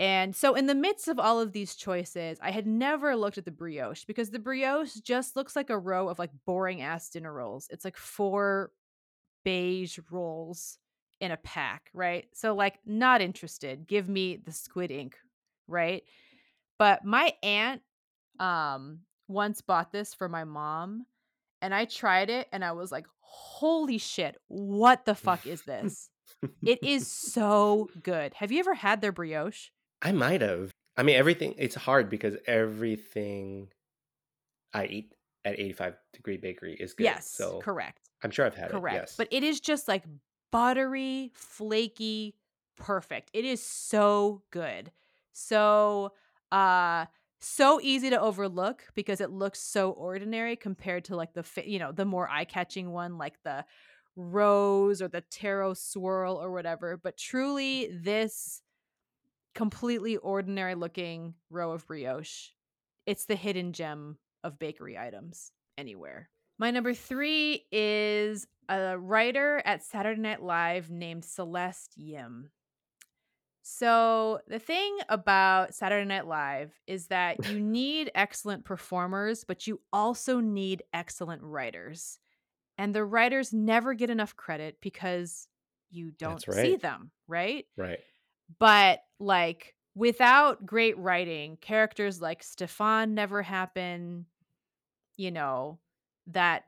And 0.00 0.34
so, 0.34 0.54
in 0.54 0.64
the 0.64 0.74
midst 0.74 1.08
of 1.08 1.18
all 1.18 1.40
of 1.40 1.52
these 1.52 1.74
choices, 1.74 2.38
I 2.40 2.52
had 2.52 2.66
never 2.66 3.14
looked 3.14 3.36
at 3.36 3.44
the 3.44 3.50
brioche 3.50 4.06
because 4.06 4.30
the 4.30 4.38
brioche 4.38 4.94
just 4.94 5.36
looks 5.36 5.54
like 5.54 5.68
a 5.68 5.78
row 5.78 6.08
of 6.08 6.18
like 6.18 6.30
boring 6.46 6.80
ass 6.80 7.10
dinner 7.10 7.30
rolls. 7.30 7.68
It's 7.70 7.84
like 7.84 7.98
four 7.98 8.72
beige 9.44 9.98
rolls 10.10 10.78
in 11.20 11.32
a 11.32 11.36
pack, 11.36 11.90
right? 11.92 12.24
So, 12.32 12.54
like, 12.54 12.78
not 12.86 13.20
interested. 13.20 13.86
Give 13.86 14.08
me 14.08 14.36
the 14.36 14.52
squid 14.52 14.90
ink, 14.90 15.18
right? 15.68 16.02
But 16.78 17.04
my 17.04 17.34
aunt 17.42 17.82
um 18.38 19.00
once 19.28 19.60
bought 19.60 19.92
this 19.92 20.14
for 20.14 20.30
my 20.30 20.44
mom 20.44 21.04
and 21.60 21.74
I 21.74 21.84
tried 21.84 22.30
it 22.30 22.48
and 22.52 22.64
I 22.64 22.72
was 22.72 22.90
like, 22.90 23.04
holy 23.20 23.98
shit, 23.98 24.36
what 24.48 25.04
the 25.04 25.14
fuck 25.14 25.46
is 25.46 25.60
this? 25.66 26.08
it 26.64 26.82
is 26.82 27.06
so 27.06 27.90
good. 28.02 28.32
Have 28.32 28.50
you 28.50 28.60
ever 28.60 28.72
had 28.72 29.02
their 29.02 29.12
brioche? 29.12 29.68
I 30.02 30.12
might 30.12 30.40
have. 30.40 30.70
I 30.96 31.02
mean, 31.02 31.16
everything. 31.16 31.54
It's 31.58 31.74
hard 31.74 32.10
because 32.10 32.36
everything 32.46 33.68
I 34.72 34.86
eat 34.86 35.14
at 35.44 35.58
85 35.58 35.96
degree 36.12 36.36
bakery 36.36 36.74
is 36.74 36.94
good. 36.94 37.04
yes, 37.04 37.30
so 37.30 37.60
correct. 37.60 38.10
I'm 38.22 38.30
sure 38.30 38.44
I've 38.44 38.54
had 38.54 38.70
Correct. 38.70 38.94
it. 38.94 39.00
Yes. 39.00 39.14
But 39.16 39.28
it 39.30 39.42
is 39.42 39.60
just 39.60 39.88
like 39.88 40.04
buttery, 40.52 41.30
flaky, 41.34 42.34
perfect. 42.76 43.30
It 43.32 43.44
is 43.44 43.62
so 43.62 44.42
good. 44.50 44.90
So 45.32 46.12
uh 46.52 47.06
so 47.42 47.80
easy 47.80 48.10
to 48.10 48.20
overlook 48.20 48.84
because 48.94 49.22
it 49.22 49.30
looks 49.30 49.60
so 49.60 49.92
ordinary 49.92 50.56
compared 50.56 51.04
to 51.06 51.16
like 51.16 51.32
the 51.32 51.44
you 51.64 51.78
know, 51.78 51.92
the 51.92 52.04
more 52.04 52.28
eye-catching 52.28 52.90
one 52.90 53.16
like 53.16 53.42
the 53.44 53.64
rose 54.16 55.00
or 55.00 55.08
the 55.08 55.22
taro 55.22 55.72
swirl 55.72 56.34
or 56.34 56.50
whatever, 56.52 56.98
but 56.98 57.16
truly 57.16 57.90
this 58.02 58.60
completely 59.54 60.16
ordinary 60.16 60.74
looking 60.74 61.34
row 61.50 61.72
of 61.72 61.86
brioche. 61.86 62.50
It's 63.06 63.26
the 63.26 63.36
hidden 63.36 63.72
gem 63.72 64.18
of 64.44 64.58
bakery 64.58 64.96
items 64.96 65.52
anywhere. 65.76 66.30
My 66.58 66.70
number 66.70 66.92
three 66.92 67.64
is 67.72 68.46
a 68.68 68.98
writer 68.98 69.62
at 69.64 69.82
Saturday 69.82 70.20
Night 70.20 70.42
Live 70.42 70.90
named 70.90 71.24
Celeste 71.24 71.96
Yim. 71.96 72.50
So, 73.62 74.40
the 74.48 74.58
thing 74.58 74.98
about 75.08 75.74
Saturday 75.74 76.06
Night 76.06 76.26
Live 76.26 76.72
is 76.86 77.06
that 77.08 77.46
you 77.46 77.60
need 77.60 78.10
excellent 78.14 78.64
performers, 78.64 79.44
but 79.44 79.66
you 79.66 79.80
also 79.92 80.40
need 80.40 80.82
excellent 80.92 81.42
writers. 81.42 82.18
And 82.78 82.94
the 82.94 83.04
writers 83.04 83.52
never 83.52 83.94
get 83.94 84.10
enough 84.10 84.36
credit 84.36 84.78
because 84.80 85.48
you 85.90 86.10
don't 86.10 86.44
That's 86.44 86.56
see 86.56 86.76
them, 86.76 87.10
right? 87.28 87.66
right. 87.76 88.00
But 88.58 89.00
like 89.18 89.74
without 89.94 90.64
great 90.64 90.96
writing 90.98 91.58
characters 91.60 92.22
like 92.22 92.42
stefon 92.42 93.10
never 93.10 93.42
happen 93.42 94.24
you 95.16 95.30
know 95.30 95.78
that 96.28 96.64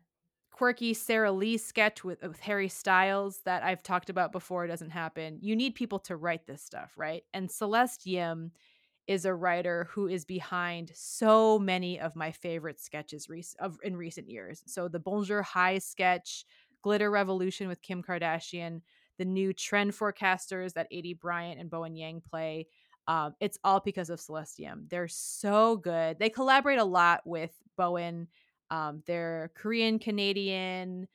quirky 0.50 0.92
sarah 0.92 1.32
lee 1.32 1.56
sketch 1.56 2.02
with, 2.02 2.20
with 2.20 2.40
harry 2.40 2.68
styles 2.68 3.40
that 3.44 3.62
i've 3.62 3.82
talked 3.82 4.10
about 4.10 4.32
before 4.32 4.66
doesn't 4.66 4.90
happen 4.90 5.38
you 5.40 5.54
need 5.54 5.74
people 5.74 5.98
to 6.00 6.16
write 6.16 6.46
this 6.46 6.62
stuff 6.62 6.92
right? 6.96 7.22
And 7.32 7.50
celeste 7.50 8.06
yim 8.06 8.50
is 9.06 9.24
a 9.24 9.34
writer 9.34 9.88
who 9.90 10.06
is 10.08 10.24
behind 10.24 10.92
so 10.94 11.58
many 11.58 11.98
of 11.98 12.14
my 12.14 12.30
favorite 12.30 12.80
sketches 12.80 13.28
of, 13.58 13.76
in 13.82 13.96
recent 13.96 14.28
years. 14.28 14.62
So 14.66 14.88
the 14.88 15.00
bonjour 15.00 15.42
high 15.42 15.78
sketch 15.78 16.44
glitter 16.82 17.10
revolution 17.10 17.68
with 17.68 17.82
kim 17.82 18.02
kardashian 18.02 18.80
the 19.22 19.28
new 19.28 19.52
trend 19.52 19.92
forecasters 19.92 20.72
that 20.72 20.90
Aidy 20.92 21.16
Bryant 21.16 21.60
and 21.60 21.70
Bowen 21.70 21.94
Yang 21.94 22.22
play. 22.28 22.66
Um, 23.06 23.36
it's 23.38 23.56
all 23.62 23.78
because 23.78 24.10
of 24.10 24.18
Celeste 24.18 24.58
Yim. 24.58 24.86
They're 24.90 25.06
so 25.06 25.76
good. 25.76 26.18
They 26.18 26.28
collaborate 26.28 26.80
a 26.80 26.84
lot 26.84 27.20
with 27.24 27.52
Bowen. 27.76 28.26
Um, 28.68 29.04
they're 29.06 29.52
Korean 29.54 30.00
Canadian. 30.00 31.06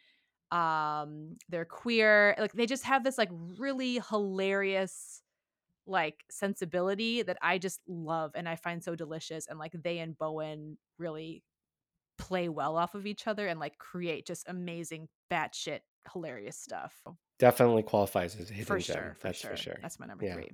Um, 0.51 1.35
they're 1.49 1.65
queer. 1.65 2.33
Like 2.39 2.53
they 2.53 2.65
just 2.65 2.85
have 2.85 3.03
this 3.03 3.17
like 3.17 3.29
really 3.59 3.99
hilarious 4.09 5.21
like 5.85 6.23
sensibility 6.31 7.23
that 7.23 7.37
I 7.41 7.57
just 7.57 7.81
love 7.89 8.31
and 8.35 8.47
I 8.47 8.55
find 8.55 8.81
so 8.81 8.95
delicious. 8.95 9.47
And 9.47 9.59
like 9.59 9.73
they 9.83 9.99
and 9.99 10.17
Bowen 10.17 10.77
really 10.97 11.43
play 12.17 12.47
well 12.47 12.77
off 12.77 12.95
of 12.95 13.05
each 13.05 13.27
other 13.27 13.47
and 13.47 13.59
like 13.59 13.77
create 13.79 14.25
just 14.25 14.47
amazing 14.47 15.09
batshit 15.29 15.79
hilarious 16.11 16.57
stuff 16.57 17.01
Definitely 17.39 17.83
qualifies 17.83 18.35
as 18.39 18.49
a 18.49 18.53
hidden 18.53 18.65
for 18.65 18.79
gem. 18.79 18.95
sure, 18.95 19.15
for 19.19 19.27
That's 19.27 19.39
sure. 19.39 19.51
for 19.51 19.57
sure. 19.57 19.77
That's 19.81 19.99
my 19.99 20.05
number 20.07 20.25
Yeah. 20.25 20.33
three. 20.33 20.49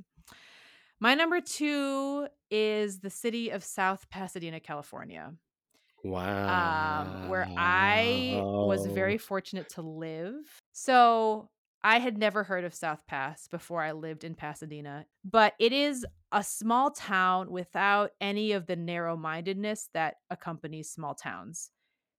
My 0.99 1.15
number 1.15 1.41
two 1.41 2.27
is 2.51 2.99
the 2.99 3.09
city 3.09 3.49
of 3.49 3.63
South 3.63 4.09
Pasadena, 4.09 4.59
California, 4.59 5.33
Wow. 6.03 7.01
um, 7.23 7.29
where 7.29 7.47
I 7.57 8.41
was 8.43 8.85
very 8.87 9.17
fortunate 9.17 9.69
to 9.69 9.81
live. 9.81 10.35
So 10.73 11.49
I 11.83 11.99
had 11.99 12.17
never 12.17 12.43
heard 12.43 12.63
of 12.63 12.73
South 12.73 12.99
Pas 13.07 13.47
before 13.49 13.81
I 13.81 13.91
lived 13.91 14.23
in 14.23 14.35
Pasadena, 14.35 15.05
but 15.25 15.53
it 15.59 15.73
is 15.73 16.05
a 16.31 16.43
small 16.43 16.91
town 16.91 17.51
without 17.51 18.11
any 18.21 18.53
of 18.53 18.65
the 18.65 18.75
narrow 18.77 19.15
mindedness 19.17 19.89
that 19.93 20.15
accompanies 20.29 20.89
small 20.89 21.15
towns. 21.15 21.69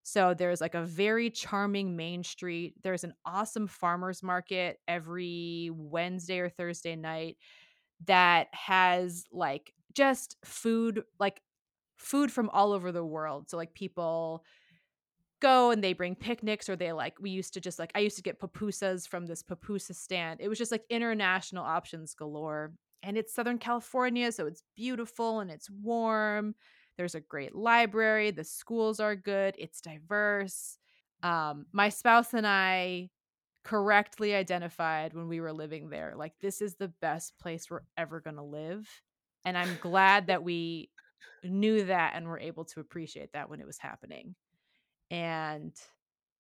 So 0.05 0.35
there's 0.35 0.61
like 0.61 0.75
a 0.75 0.85
very 0.85 1.31
charming 1.31 1.97
main 1.97 2.23
street. 2.23 2.75
There's 2.83 3.05
an 3.05 3.15
awesome 3.25 3.67
farmers 3.67 4.23
market 4.23 4.79
every 4.87 5.71
Wednesday 5.73 6.39
or 6.41 6.51
Thursday 6.51 6.95
night 6.95 7.39
that 8.07 8.49
has 8.53 9.25
like 9.33 9.73
just 9.95 10.37
food, 10.45 11.03
like 11.19 11.41
food 11.97 12.31
from 12.31 12.51
all 12.51 12.73
over 12.73 12.93
the 12.93 13.05
world. 13.05 13.49
So 13.51 13.57
like 13.57 13.75
people 13.75 14.45
go 15.41 15.71
and 15.71 15.83
they 15.83 15.93
bring 15.93 16.15
picnics 16.15 16.69
or 16.69 16.77
they 16.77 16.93
like 16.93 17.15
we 17.21 17.31
used 17.31 17.55
to 17.55 17.61
just 17.61 17.79
like 17.79 17.93
I 17.95 18.01
used 18.01 18.17
to 18.17 18.23
get 18.23 18.41
pupusas 18.41 19.09
from 19.09 19.27
this 19.27 19.43
pupusa 19.43 19.95
stand. 19.95 20.41
It 20.41 20.49
was 20.49 20.59
just 20.59 20.73
like 20.73 20.85
international 20.91 21.65
options 21.65 22.15
galore. 22.15 22.73
And 23.03 23.19
it's 23.19 23.35
Southern 23.35 23.59
California, 23.59 24.33
so 24.33 24.47
it's 24.47 24.63
beautiful 24.77 25.41
and 25.41 25.51
it's 25.51 25.69
warm. 25.71 26.55
There's 26.97 27.15
a 27.15 27.21
great 27.21 27.55
library, 27.55 28.31
the 28.31 28.45
schools 28.45 29.01
are 29.01 29.17
good, 29.17 29.55
it's 29.59 29.81
diverse. 29.81 30.79
Um 31.23 31.67
my 31.73 31.89
spouse 31.89 32.35
and 32.35 32.47
I 32.47 33.11
correctly 33.65 34.35
identified 34.35 35.15
when 35.15 35.27
we 35.27 35.41
were 35.41 35.53
living 35.53 35.89
there 35.89 36.13
like 36.17 36.35
this 36.41 36.61
is 36.61 36.75
the 36.75 36.93
best 37.01 37.39
place 37.39 37.71
we're 37.71 37.81
ever 37.97 38.21
going 38.21 38.37
to 38.37 38.43
live. 38.43 38.87
And 39.47 39.57
I'm 39.57 39.79
glad 39.81 40.27
that 40.27 40.45
we 40.45 40.91
knew 41.43 41.85
that 41.87 42.13
and 42.15 42.29
were 42.29 42.39
able 42.39 42.65
to 42.67 42.81
appreciate 42.81 43.33
that 43.33 43.49
when 43.49 43.61
it 43.61 43.67
was 43.67 43.79
happening. 43.79 44.35
And 45.11 45.75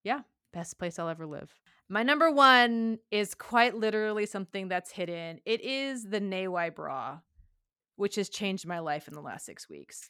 yeah, 0.04 0.20
best 0.52 0.78
place 0.78 0.98
I'll 0.98 1.08
ever 1.08 1.26
live. 1.26 1.52
My 1.88 2.02
number 2.02 2.30
one 2.30 2.98
is 3.10 3.34
quite 3.34 3.74
literally 3.74 4.26
something 4.26 4.68
that's 4.68 4.90
hidden. 4.90 5.40
It 5.44 5.60
is 5.60 6.04
the 6.04 6.20
Neiwai 6.20 6.74
bra, 6.74 7.18
which 7.96 8.16
has 8.16 8.28
changed 8.28 8.66
my 8.66 8.78
life 8.78 9.08
in 9.08 9.14
the 9.14 9.20
last 9.20 9.44
six 9.44 9.68
weeks. 9.68 10.08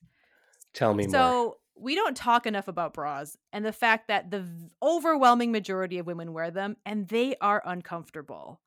Tell 0.74 0.92
me 0.94 1.06
more. 1.06 1.32
So 1.32 1.58
we 1.76 1.94
don't 1.94 2.16
talk 2.16 2.46
enough 2.46 2.68
about 2.68 2.94
bras 2.94 3.36
and 3.52 3.64
the 3.64 3.72
fact 3.72 4.08
that 4.08 4.30
the 4.30 4.70
overwhelming 4.82 5.50
majority 5.52 5.98
of 5.98 6.06
women 6.06 6.32
wear 6.32 6.50
them 6.50 6.76
and 6.86 7.08
they 7.08 7.36
are 7.40 7.62
uncomfortable. 7.64 8.60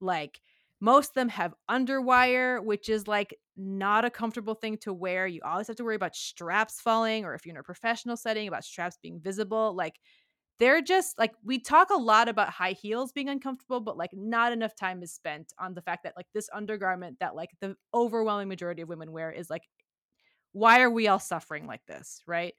Like 0.00 0.40
Most 0.80 1.10
of 1.10 1.14
them 1.14 1.30
have 1.30 1.54
underwire, 1.70 2.64
which 2.64 2.88
is 2.88 3.08
like 3.08 3.34
not 3.56 4.04
a 4.04 4.10
comfortable 4.10 4.54
thing 4.54 4.78
to 4.78 4.92
wear. 4.94 5.26
You 5.26 5.42
always 5.44 5.68
have 5.68 5.76
to 5.76 5.84
worry 5.84 5.96
about 5.96 6.16
straps 6.16 6.80
falling, 6.80 7.24
or 7.24 7.34
if 7.34 7.46
you're 7.46 7.54
in 7.54 7.60
a 7.60 7.64
professional 7.64 8.16
setting, 8.16 8.48
about 8.48 8.64
straps 8.64 8.98
being 9.02 9.20
visible. 9.20 9.74
Like 9.74 10.00
they're 10.58 10.82
just 10.82 11.18
like 11.18 11.34
we 11.44 11.60
talk 11.60 11.90
a 11.90 11.96
lot 11.96 12.28
about 12.28 12.50
high 12.50 12.72
heels 12.72 13.12
being 13.12 13.28
uncomfortable, 13.28 13.80
but 13.80 13.96
like 13.96 14.10
not 14.12 14.52
enough 14.52 14.74
time 14.74 15.02
is 15.02 15.12
spent 15.14 15.52
on 15.58 15.74
the 15.74 15.82
fact 15.82 16.02
that 16.04 16.14
like 16.16 16.26
this 16.34 16.48
undergarment 16.52 17.20
that 17.20 17.36
like 17.36 17.50
the 17.60 17.76
overwhelming 17.94 18.48
majority 18.48 18.82
of 18.82 18.88
women 18.88 19.12
wear 19.12 19.30
is 19.30 19.50
like, 19.50 19.62
why 20.52 20.80
are 20.80 20.90
we 20.90 21.08
all 21.08 21.18
suffering 21.18 21.66
like 21.66 21.84
this, 21.86 22.22
right? 22.26 22.54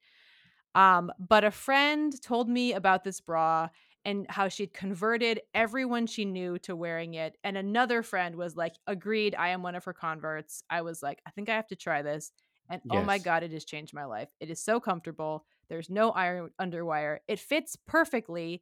Um, 0.75 1.11
but 1.19 1.43
a 1.43 1.51
friend 1.51 2.13
told 2.21 2.47
me 2.47 2.73
about 2.73 3.03
this 3.03 3.21
bra 3.21 3.69
and 4.05 4.25
how 4.29 4.47
she'd 4.47 4.73
converted 4.73 5.41
everyone 5.53 6.07
she 6.07 6.25
knew 6.25 6.57
to 6.59 6.75
wearing 6.75 7.15
it. 7.15 7.37
And 7.43 7.57
another 7.57 8.01
friend 8.01 8.35
was 8.35 8.55
like, 8.55 8.75
agreed, 8.87 9.35
I 9.35 9.49
am 9.49 9.61
one 9.61 9.75
of 9.75 9.83
her 9.85 9.93
converts. 9.93 10.63
I 10.69 10.81
was 10.81 11.03
like, 11.03 11.21
I 11.27 11.31
think 11.31 11.49
I 11.49 11.55
have 11.55 11.67
to 11.67 11.75
try 11.75 12.01
this. 12.01 12.31
And 12.69 12.81
oh 12.91 13.03
my 13.03 13.17
God, 13.17 13.43
it 13.43 13.51
has 13.51 13.65
changed 13.65 13.93
my 13.93 14.05
life. 14.05 14.29
It 14.39 14.51
is 14.51 14.63
so 14.63 14.79
comfortable. 14.79 15.43
There's 15.69 15.89
no 15.89 16.11
iron 16.11 16.51
underwire. 16.61 17.17
It 17.27 17.39
fits 17.39 17.75
perfectly. 17.75 18.61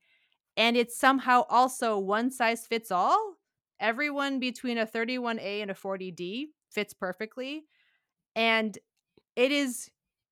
And 0.56 0.78
it's 0.78 0.98
somehow 0.98 1.44
also 1.50 1.98
one 2.00 2.32
size 2.32 2.66
fits 2.66 2.90
all. 2.90 3.36
Everyone 3.80 4.40
between 4.40 4.78
a 4.78 4.88
31A 4.88 5.62
and 5.62 5.70
a 5.70 5.76
40D 5.76 6.46
fits 6.72 6.94
perfectly. 6.94 7.66
And 8.36 8.78
it 9.38 9.52
is 9.54 9.90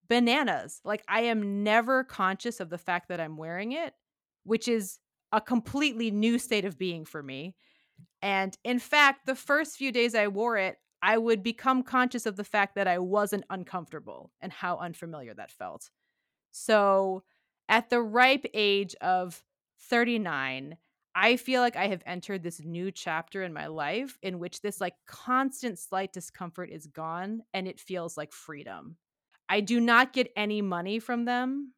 bananas. 0.10 0.82
Like 0.84 1.04
I 1.08 1.22
am 1.22 1.64
never 1.64 2.04
conscious 2.04 2.60
of 2.60 2.70
the 2.70 2.78
fact 2.78 3.08
that 3.08 3.22
I'm 3.22 3.38
wearing 3.38 3.72
it, 3.72 3.94
which 4.44 4.68
is 4.68 5.00
a 5.32 5.40
completely 5.40 6.12
new 6.12 6.38
state 6.40 6.66
of 6.66 6.78
being 6.78 7.06
for 7.06 7.24
me. 7.24 7.56
And 8.22 8.58
in 8.64 8.80
fact, 8.80 9.26
the 9.26 9.36
first 9.36 9.78
few 9.78 9.92
days 9.92 10.16
I 10.16 10.28
wore 10.28 10.58
it, 10.58 10.78
I 11.02 11.18
would 11.18 11.44
become 11.44 11.84
conscious 11.84 12.26
of 12.26 12.36
the 12.36 12.44
fact 12.44 12.76
that 12.76 12.88
I 12.88 12.98
wasn't 12.98 13.46
uncomfortable 13.50 14.32
and 14.42 14.52
how 14.52 14.78
unfamiliar 14.78 15.36
that 15.36 15.52
felt. 15.52 15.92
So, 16.52 17.24
at 17.70 17.90
the 17.90 18.02
ripe 18.02 18.46
age 18.54 18.96
of 19.02 19.44
39, 19.82 20.78
I 21.16 21.38
feel 21.38 21.62
like 21.62 21.78
I 21.78 21.88
have 21.88 22.04
entered 22.06 22.44
this 22.44 22.60
new 22.60 22.92
chapter 22.92 23.44
in 23.44 23.54
my 23.54 23.68
life 23.68 24.18
in 24.22 24.38
which 24.38 24.62
this 24.62 24.82
like 24.82 24.96
constant 25.08 25.80
slight 25.80 26.12
discomfort 26.12 26.70
is 26.70 26.88
gone 26.88 27.42
and 27.54 27.68
it 27.68 27.80
feels 27.80 28.18
like 28.18 28.34
freedom. 28.34 28.98
I 29.48 29.62
do 29.62 29.80
not 29.80 30.12
get 30.12 30.32
any 30.36 30.62
money 30.62 31.00
from 31.00 31.24
them 31.24 31.74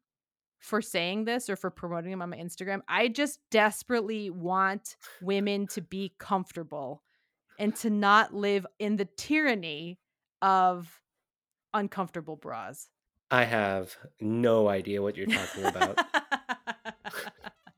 for 0.58 0.82
saying 0.82 1.24
this 1.24 1.48
or 1.48 1.54
for 1.54 1.70
promoting 1.70 2.10
them 2.10 2.22
on 2.22 2.30
my 2.30 2.36
Instagram. 2.36 2.80
I 2.88 3.08
just 3.08 3.38
desperately 3.50 4.28
want 4.28 4.96
women 5.22 5.68
to 5.68 5.82
be 5.82 6.14
comfortable 6.18 7.02
and 7.60 7.74
to 7.76 7.90
not 7.90 8.34
live 8.34 8.66
in 8.78 8.96
the 8.96 9.04
tyranny 9.16 10.00
of 10.42 11.00
uncomfortable 11.74 12.36
bras. 12.36 12.88
I 13.30 13.44
have 13.44 13.96
no 14.20 14.68
idea 14.68 15.02
what 15.02 15.16
you're 15.16 15.26
talking 15.26 15.64
about, 15.64 15.98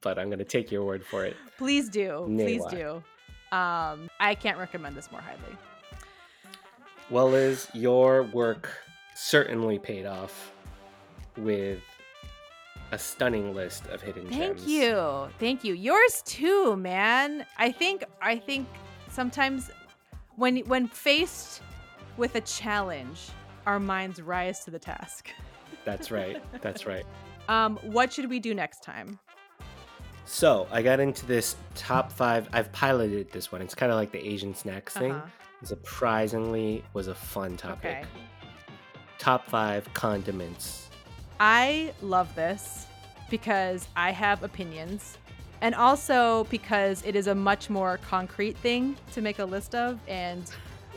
but 0.02 0.18
I'm 0.18 0.28
going 0.28 0.38
to 0.38 0.44
take 0.44 0.70
your 0.70 0.84
word 0.84 1.04
for 1.04 1.24
it. 1.24 1.36
Please 1.58 1.88
do. 1.88 2.26
Nay, 2.28 2.44
Please 2.44 2.62
why? 2.62 2.70
do. 2.70 2.90
Um, 3.56 4.10
I 4.20 4.36
can't 4.38 4.58
recommend 4.58 4.96
this 4.96 5.10
more 5.10 5.20
highly. 5.20 5.56
Well, 7.10 7.30
Liz, 7.30 7.68
your 7.74 8.22
work 8.24 8.70
certainly 9.14 9.78
paid 9.78 10.06
off 10.06 10.52
with 11.36 11.80
a 12.92 12.98
stunning 12.98 13.54
list 13.54 13.86
of 13.86 14.00
hidden 14.00 14.28
Thank 14.28 14.40
gems. 14.58 14.60
Thank 14.60 14.68
you. 14.68 15.28
Thank 15.38 15.64
you. 15.64 15.74
Yours 15.74 16.22
too, 16.24 16.76
man. 16.76 17.44
I 17.58 17.72
think 17.72 18.04
I 18.22 18.38
think 18.38 18.66
sometimes 19.08 19.70
when 20.36 20.58
when 20.60 20.88
faced 20.88 21.62
with 22.16 22.34
a 22.34 22.40
challenge, 22.40 23.28
our 23.66 23.80
minds 23.80 24.20
rise 24.20 24.64
to 24.64 24.70
the 24.70 24.78
task. 24.78 25.30
That's 25.84 26.10
right. 26.10 26.42
That's 26.60 26.86
right. 26.86 27.04
Um, 27.48 27.78
what 27.82 28.12
should 28.12 28.30
we 28.30 28.38
do 28.38 28.54
next 28.54 28.84
time? 28.84 29.18
So 30.32 30.68
I 30.70 30.80
got 30.80 31.00
into 31.00 31.26
this 31.26 31.56
top 31.74 32.12
five. 32.12 32.48
I've 32.52 32.70
piloted 32.70 33.32
this 33.32 33.50
one. 33.50 33.60
It's 33.60 33.74
kind 33.74 33.90
of 33.90 33.98
like 33.98 34.12
the 34.12 34.24
Asian 34.24 34.54
snacks 34.54 34.96
thing. 34.96 35.10
Uh-huh. 35.10 35.26
Surprisingly, 35.64 36.84
was 36.92 37.08
a 37.08 37.14
fun 37.16 37.56
topic. 37.56 37.96
Okay. 37.96 38.04
Top 39.18 39.48
five 39.48 39.92
condiments. 39.92 40.88
I 41.40 41.92
love 42.00 42.32
this 42.36 42.86
because 43.28 43.88
I 43.96 44.12
have 44.12 44.44
opinions 44.44 45.18
and 45.62 45.74
also 45.74 46.44
because 46.44 47.04
it 47.04 47.16
is 47.16 47.26
a 47.26 47.34
much 47.34 47.68
more 47.68 47.98
concrete 47.98 48.56
thing 48.58 48.96
to 49.12 49.20
make 49.20 49.40
a 49.40 49.44
list 49.44 49.74
of 49.74 49.98
and 50.06 50.48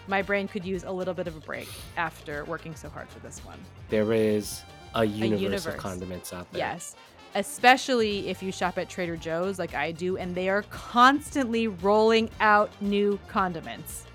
my 0.08 0.22
brain 0.22 0.48
could 0.48 0.64
use 0.64 0.84
a 0.84 0.92
little 0.92 1.16
bit 1.16 1.26
of 1.26 1.36
a 1.36 1.40
break 1.40 1.70
after 1.98 2.46
working 2.46 2.76
so 2.76 2.88
hard 2.88 3.10
for 3.10 3.20
this 3.20 3.40
one. 3.40 3.58
There 3.90 4.14
is 4.14 4.62
a 4.94 5.04
universe, 5.04 5.42
universe. 5.42 5.66
of 5.66 5.78
condiments 5.78 6.34
out 6.34 6.52
there. 6.52 6.60
Yes. 6.60 6.96
Especially 7.36 8.30
if 8.30 8.44
you 8.44 8.52
shop 8.52 8.78
at 8.78 8.90
Trader 8.90 9.18
Joe's 9.18 9.58
like 9.58 9.74
I 9.74 9.92
do 9.92 10.18
and 10.18 10.36
they 10.36 10.50
are 10.50 10.62
constantly 10.70 11.68
rolling 11.68 12.30
out 12.40 12.70
new 12.80 13.20
condiments. 13.28 14.06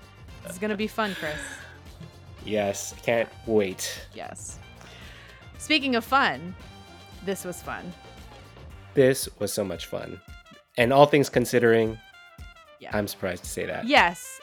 This 0.43 0.53
is 0.53 0.57
going 0.59 0.71
to 0.71 0.77
be 0.77 0.87
fun, 0.87 1.15
Chris. 1.19 1.35
Yes. 2.45 2.93
Can't 3.03 3.27
wait. 3.45 4.07
Yes. 4.13 4.57
Speaking 5.57 5.95
of 5.95 6.05
fun, 6.05 6.55
this 7.25 7.43
was 7.43 7.61
fun. 7.61 7.91
This 8.93 9.27
was 9.39 9.51
so 9.51 9.65
much 9.65 9.87
fun. 9.87 10.19
And 10.77 10.93
all 10.93 11.05
things 11.05 11.29
considering, 11.29 11.97
Yeah. 12.79 12.95
I'm 12.95 13.07
surprised 13.07 13.43
to 13.43 13.49
say 13.49 13.65
that. 13.65 13.85
Yes. 13.85 14.39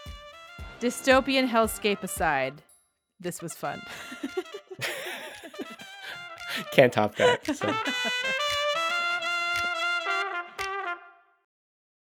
Dystopian 0.81 1.49
hellscape 1.49 2.03
aside, 2.03 2.61
this 3.19 3.41
was 3.41 3.55
fun. 3.55 3.81
Can't 6.73 6.93
top 6.93 7.17
that. 7.17 7.47
So. 7.57 7.75